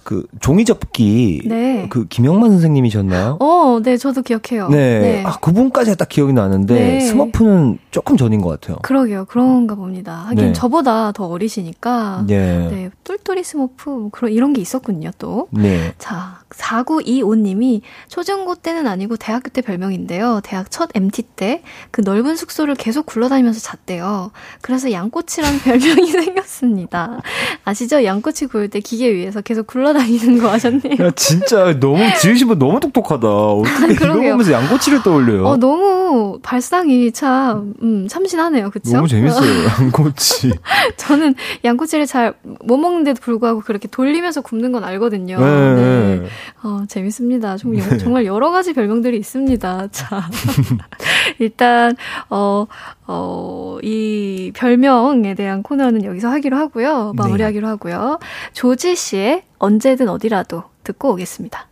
그, 0.05 0.27
종이 0.41 0.65
접기. 0.65 1.43
네. 1.45 1.87
그, 1.91 2.07
김영만 2.07 2.51
선생님이셨나요? 2.51 3.39
어, 3.41 3.81
네, 3.83 3.97
저도 3.97 4.23
기억해요. 4.23 4.69
네. 4.69 5.23
아, 5.25 5.39
그분까지 5.39 5.97
딱 5.97 6.09
기억이 6.09 6.33
나는데, 6.33 6.75
네. 6.75 7.01
스머프는 7.01 7.79
조금 7.91 8.17
전인 8.17 8.41
것 8.41 8.49
같아요. 8.49 8.79
그러게요. 8.83 9.25
그런가 9.27 9.75
봅니다. 9.75 10.25
하긴 10.27 10.47
네. 10.47 10.53
저보다 10.53 11.13
더 11.13 11.27
어리시니까. 11.27 12.25
네. 12.27 12.69
네, 12.71 12.91
똘똘이 13.05 13.45
스머프, 13.45 13.91
뭐 13.91 14.09
그런, 14.11 14.33
이런 14.33 14.53
게 14.53 14.61
있었군요, 14.61 15.11
또. 15.19 15.49
네. 15.51 15.95
자, 15.99 16.41
4925님이 16.51 17.81
초중고 18.09 18.57
때는 18.57 18.87
아니고 18.87 19.17
대학교 19.17 19.49
때 19.49 19.63
별명인데요. 19.63 20.41
대학 20.45 20.71
첫 20.71 20.91
MT 20.95 21.23
때 21.23 21.63
그 21.91 22.01
넓은 22.01 22.37
숙소를 22.37 22.75
계속 22.75 23.07
굴러다니면서 23.07 23.61
잤대요. 23.61 24.31
그래서 24.61 24.93
양꼬치라는 24.93 25.59
별명이 25.65 26.11
생겼습니다. 26.11 27.21
아시죠? 27.65 28.05
양꼬치 28.05 28.47
구울 28.47 28.69
때 28.69 28.81
기계 28.81 29.13
위에서 29.13 29.41
계속 29.41 29.67
굴러 29.67 29.91
다니는 29.93 30.38
거 30.40 30.51
아셨네요. 30.51 30.97
야, 31.01 31.11
진짜 31.16 31.78
너무, 31.78 31.99
지으신 32.20 32.49
분 32.49 32.59
너무 32.59 32.80
똑똑하다. 32.80 33.28
어떻게 33.28 33.93
이거 33.93 34.01
그러게요. 34.05 34.32
보면서 34.32 34.53
양꼬치를 34.53 35.03
떠올려요? 35.03 35.47
어, 35.47 35.57
너무 35.57 36.38
발상이 36.43 37.12
참, 37.12 37.74
음, 37.82 38.07
참신하네요. 38.09 38.70
그쵸? 38.70 38.93
너무 38.97 39.09
재밌어요, 39.09 39.64
양꼬치. 39.80 40.53
저는 40.97 41.34
양꼬치를 41.64 42.07
잘 42.07 42.34
못 42.64 42.76
먹는데도 42.76 43.20
불구하고 43.20 43.61
그렇게 43.61 43.88
돌리면서 43.88 44.40
굽는 44.40 44.72
건 44.72 44.84
알거든요. 44.84 45.38
네. 45.38 45.74
네. 45.74 46.26
어, 46.62 46.82
재밌습니다. 46.88 47.57
정말, 47.57 47.99
정말 47.99 48.24
여러 48.26 48.51
가지 48.51 48.72
별명들이 48.72 49.16
있습니다. 49.18 49.88
자. 49.90 50.28
일단, 51.38 51.97
어, 52.30 52.66
어, 53.07 53.78
이 53.82 54.53
별명에 54.55 55.34
대한 55.34 55.62
코너는 55.62 56.05
여기서 56.05 56.28
하기로 56.28 56.57
하고요. 56.57 57.12
마무리하기로 57.16 57.66
하고요. 57.66 58.18
조지 58.53 58.97
씨의 58.97 59.43
언제든 59.63 60.09
어디라도 60.09 60.65
듣고 60.83 61.13
오겠습니다. 61.13 61.69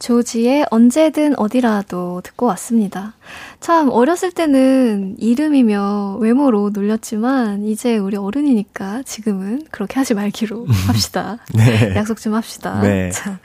조지의 0.00 0.66
언제든 0.70 1.38
어디라도 1.38 2.22
듣고 2.24 2.46
왔습니다. 2.46 3.14
참, 3.60 3.88
어렸을 3.90 4.32
때는 4.32 5.16
이름이며 5.18 6.16
외모로 6.20 6.70
놀렸지만, 6.70 7.64
이제 7.66 7.98
우리 7.98 8.16
어른이니까 8.16 9.02
지금은 9.04 9.62
그렇게 9.70 10.00
하지 10.00 10.14
말기로 10.14 10.66
합시다. 10.88 11.36
네. 11.54 11.94
약속 11.94 12.18
좀 12.18 12.34
합시다. 12.34 12.80
네. 12.80 13.10
자, 13.10 13.38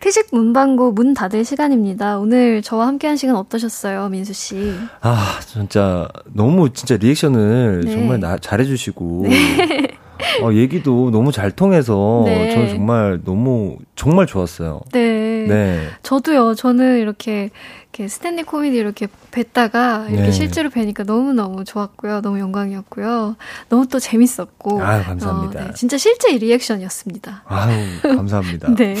피식 0.00 0.26
문방구 0.32 0.92
문 0.92 1.14
닫을 1.14 1.44
시간입니다. 1.46 2.18
오늘 2.18 2.60
저와 2.60 2.88
함께한 2.88 3.16
시간 3.16 3.36
어떠셨어요, 3.36 4.08
민수 4.10 4.34
씨? 4.34 4.74
아, 5.00 5.38
진짜, 5.46 6.08
너무 6.26 6.72
진짜 6.74 6.96
리액션을 6.96 7.82
네. 7.86 7.92
정말 7.92 8.20
나, 8.20 8.36
잘해주시고. 8.36 9.26
어, 10.40 10.52
얘기도 10.52 11.10
너무 11.10 11.32
잘 11.32 11.50
통해서 11.50 12.22
네. 12.24 12.50
저는 12.50 12.68
정말 12.68 13.20
너무, 13.24 13.76
정말 13.96 14.26
좋았어요. 14.26 14.80
네. 14.92 15.44
네. 15.48 15.86
저도요. 16.02 16.54
저는 16.54 16.98
이렇게, 17.00 17.50
이렇게 17.92 18.08
스탠딩 18.08 18.46
코미디 18.46 18.74
이렇게 18.74 19.06
뵀다가 19.30 20.08
이렇게 20.08 20.22
네. 20.22 20.32
실제로 20.32 20.70
뵈니까 20.70 21.04
너무너무 21.04 21.62
좋았고요. 21.64 22.22
너무 22.22 22.38
영광이었고요. 22.38 23.36
너무 23.68 23.86
또 23.86 23.98
재밌었고. 23.98 24.82
아유, 24.82 25.04
감사합니다. 25.04 25.60
어, 25.60 25.64
네, 25.66 25.72
진짜 25.74 25.98
실제 25.98 26.32
리액션이었습니다. 26.38 27.42
아유, 27.44 28.00
감사합니다. 28.02 28.74
네. 28.76 28.94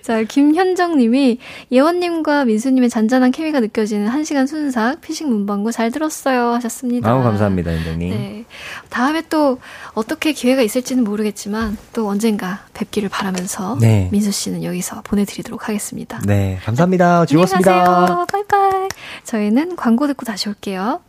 자, 0.00 0.22
김현정 0.22 0.96
님이 0.96 1.38
예원님과 1.70 2.46
민수님의 2.46 2.88
잔잔한 2.88 3.30
케미가 3.30 3.60
느껴지는 3.60 4.08
한시간 4.08 4.46
순삭 4.46 5.02
피식 5.02 5.28
문방구 5.28 5.70
잘 5.70 5.90
들었어요 5.90 6.54
하셨습니다. 6.54 7.12
아유, 7.12 7.22
감사합니다, 7.22 7.72
인정님. 7.72 8.10
네. 8.10 8.44
다음에 8.88 9.22
또 9.28 9.58
어떻게 9.92 10.32
기회가 10.32 10.62
있을지는 10.62 11.04
모르겠지만 11.04 11.76
또 11.92 12.08
언젠가 12.08 12.64
뵙기를 12.72 13.10
바라면서 13.10 13.76
네. 13.80 14.08
민수 14.12 14.30
씨는 14.30 14.64
여기서 14.64 15.02
보내드리도록 15.02 15.68
하겠습니다. 15.68 16.20
네, 16.24 16.58
감사합니다. 16.64 17.26
즐거웠습니다. 17.26 18.13
가세요. 18.14 18.26
바이바이. 18.30 18.88
저희는 19.24 19.76
광고 19.76 20.06
듣고 20.06 20.24
다시 20.24 20.48
올게요. 20.48 21.00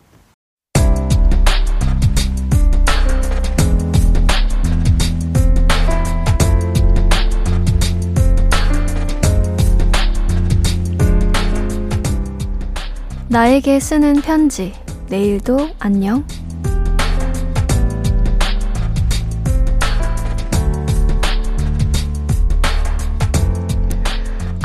나에게 13.27 13.79
쓰는 13.79 14.21
편지. 14.21 14.73
내일도 15.09 15.69
안녕. 15.79 16.25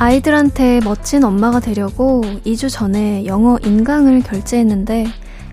아이들한테 0.00 0.80
멋진 0.82 1.24
엄마가 1.24 1.60
되려고 1.60 2.22
2주 2.46 2.70
전에 2.70 3.26
영어 3.26 3.58
인강을 3.62 4.22
결제했는데 4.22 5.06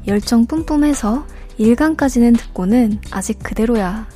열정 0.08 0.46
뿜뿜해서 0.46 1.26
1강까지는 1.60 2.38
듣고는 2.40 3.02
아직 3.12 3.40
그대로야. 3.40 4.08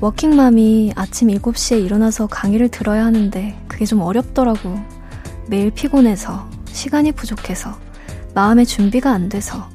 워킹맘이 0.00 0.94
아침 0.96 1.28
7시에 1.28 1.80
일어나서 1.84 2.26
강의를 2.26 2.70
들어야 2.70 3.04
하는데 3.04 3.56
그게 3.68 3.84
좀 3.84 4.00
어렵더라고. 4.00 4.80
매일 5.46 5.70
피곤해서, 5.70 6.50
시간이 6.66 7.12
부족해서, 7.12 7.78
마음의 8.34 8.66
준비가 8.66 9.12
안 9.12 9.28
돼서, 9.28 9.68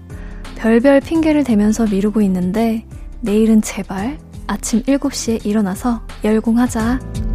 별별 0.57 0.99
핑계를 0.99 1.45
대면서 1.45 1.85
미루고 1.85 2.19
있는데 2.23 2.85
내일은 3.21 3.61
제발 3.61 4.17
아침 4.47 4.83
7시에 4.83 5.45
일어나서 5.45 6.01
열공하자. 6.25 7.26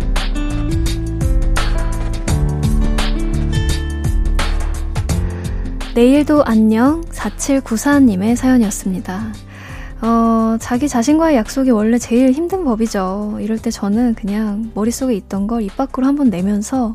내일도 5.95 6.43
안녕 6.45 7.03
4794님의 7.03 8.35
사연이었습니다. 8.35 9.35
어, 10.01 10.57
자기 10.59 10.89
자신과의 10.89 11.37
약속이 11.37 11.71
원래 11.71 11.99
제일 11.99 12.33
힘든 12.33 12.65
법이죠. 12.65 13.37
이럴 13.41 13.59
때 13.59 13.71
저는 13.71 14.15
그냥 14.15 14.71
머릿속에 14.75 15.15
있던 15.15 15.47
걸 15.47 15.63
입 15.63 15.77
밖으로 15.77 16.07
한번 16.07 16.31
내면서 16.31 16.95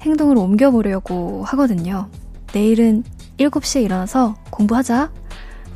행동을 0.00 0.38
옮겨보려고 0.38 1.44
하거든요. 1.44 2.08
내일은 2.54 3.04
7시에 3.38 3.82
일어나서 3.84 4.36
공부하자, 4.50 5.12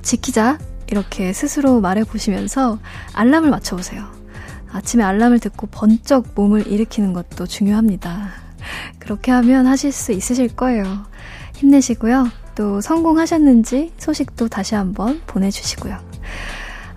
지키자, 0.01 0.59
이렇게 0.91 1.35
스스로 1.35 1.81
말해보시면서 1.83 2.79
알람을 3.13 3.51
맞춰보세요. 3.51 4.07
아침에 4.73 5.05
알람을 5.05 5.41
듣고 5.41 5.67
번쩍 5.67 6.29
몸을 6.35 6.67
일으키는 6.67 7.13
것도 7.13 7.47
중요합니다. 7.47 8.31
그렇게 8.99 9.31
하면 9.31 9.67
하실 9.67 9.93
수 9.93 10.13
있으실 10.13 10.57
거예요. 10.57 11.05
힘내시고요. 11.57 12.42
또 12.55 12.81
성공하셨는지 12.81 13.93
소식도 13.99 14.49
다시 14.49 14.75
한번 14.75 15.21
보내주시고요. 15.27 15.99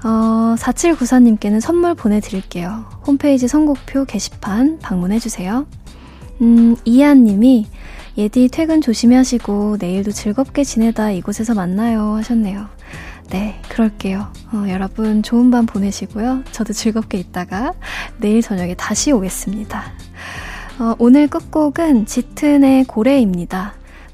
어, 0.03 0.55
4794님께는 0.57 1.59
선물 1.59 1.95
보내드릴게요. 1.95 2.85
홈페이지 3.07 3.47
선곡표 3.47 4.05
게시판 4.05 4.79
방문해주세요. 4.79 5.65
음, 6.41 6.75
이하님이 6.85 7.67
예디 8.17 8.49
퇴근 8.49 8.81
조심히 8.81 9.15
하시고 9.15 9.77
내일도 9.79 10.11
즐겁게 10.11 10.63
지내다 10.63 11.11
이곳에서 11.11 11.53
만나요 11.53 12.15
하셨네요. 12.15 12.67
네, 13.31 13.59
그럴게요. 13.69 14.31
어, 14.53 14.65
여러분 14.69 15.23
좋은 15.23 15.49
밤 15.49 15.65
보내시고요. 15.65 16.43
저도 16.51 16.73
즐겁게 16.73 17.17
있다가 17.17 17.73
내일 18.19 18.41
저녁에 18.41 18.75
다시 18.75 19.11
오겠습니다. 19.11 19.83
어, 20.79 20.95
오늘 20.99 21.27
끝곡은 21.27 22.05
짙은의 22.05 22.85
고래입니다. 22.85 23.73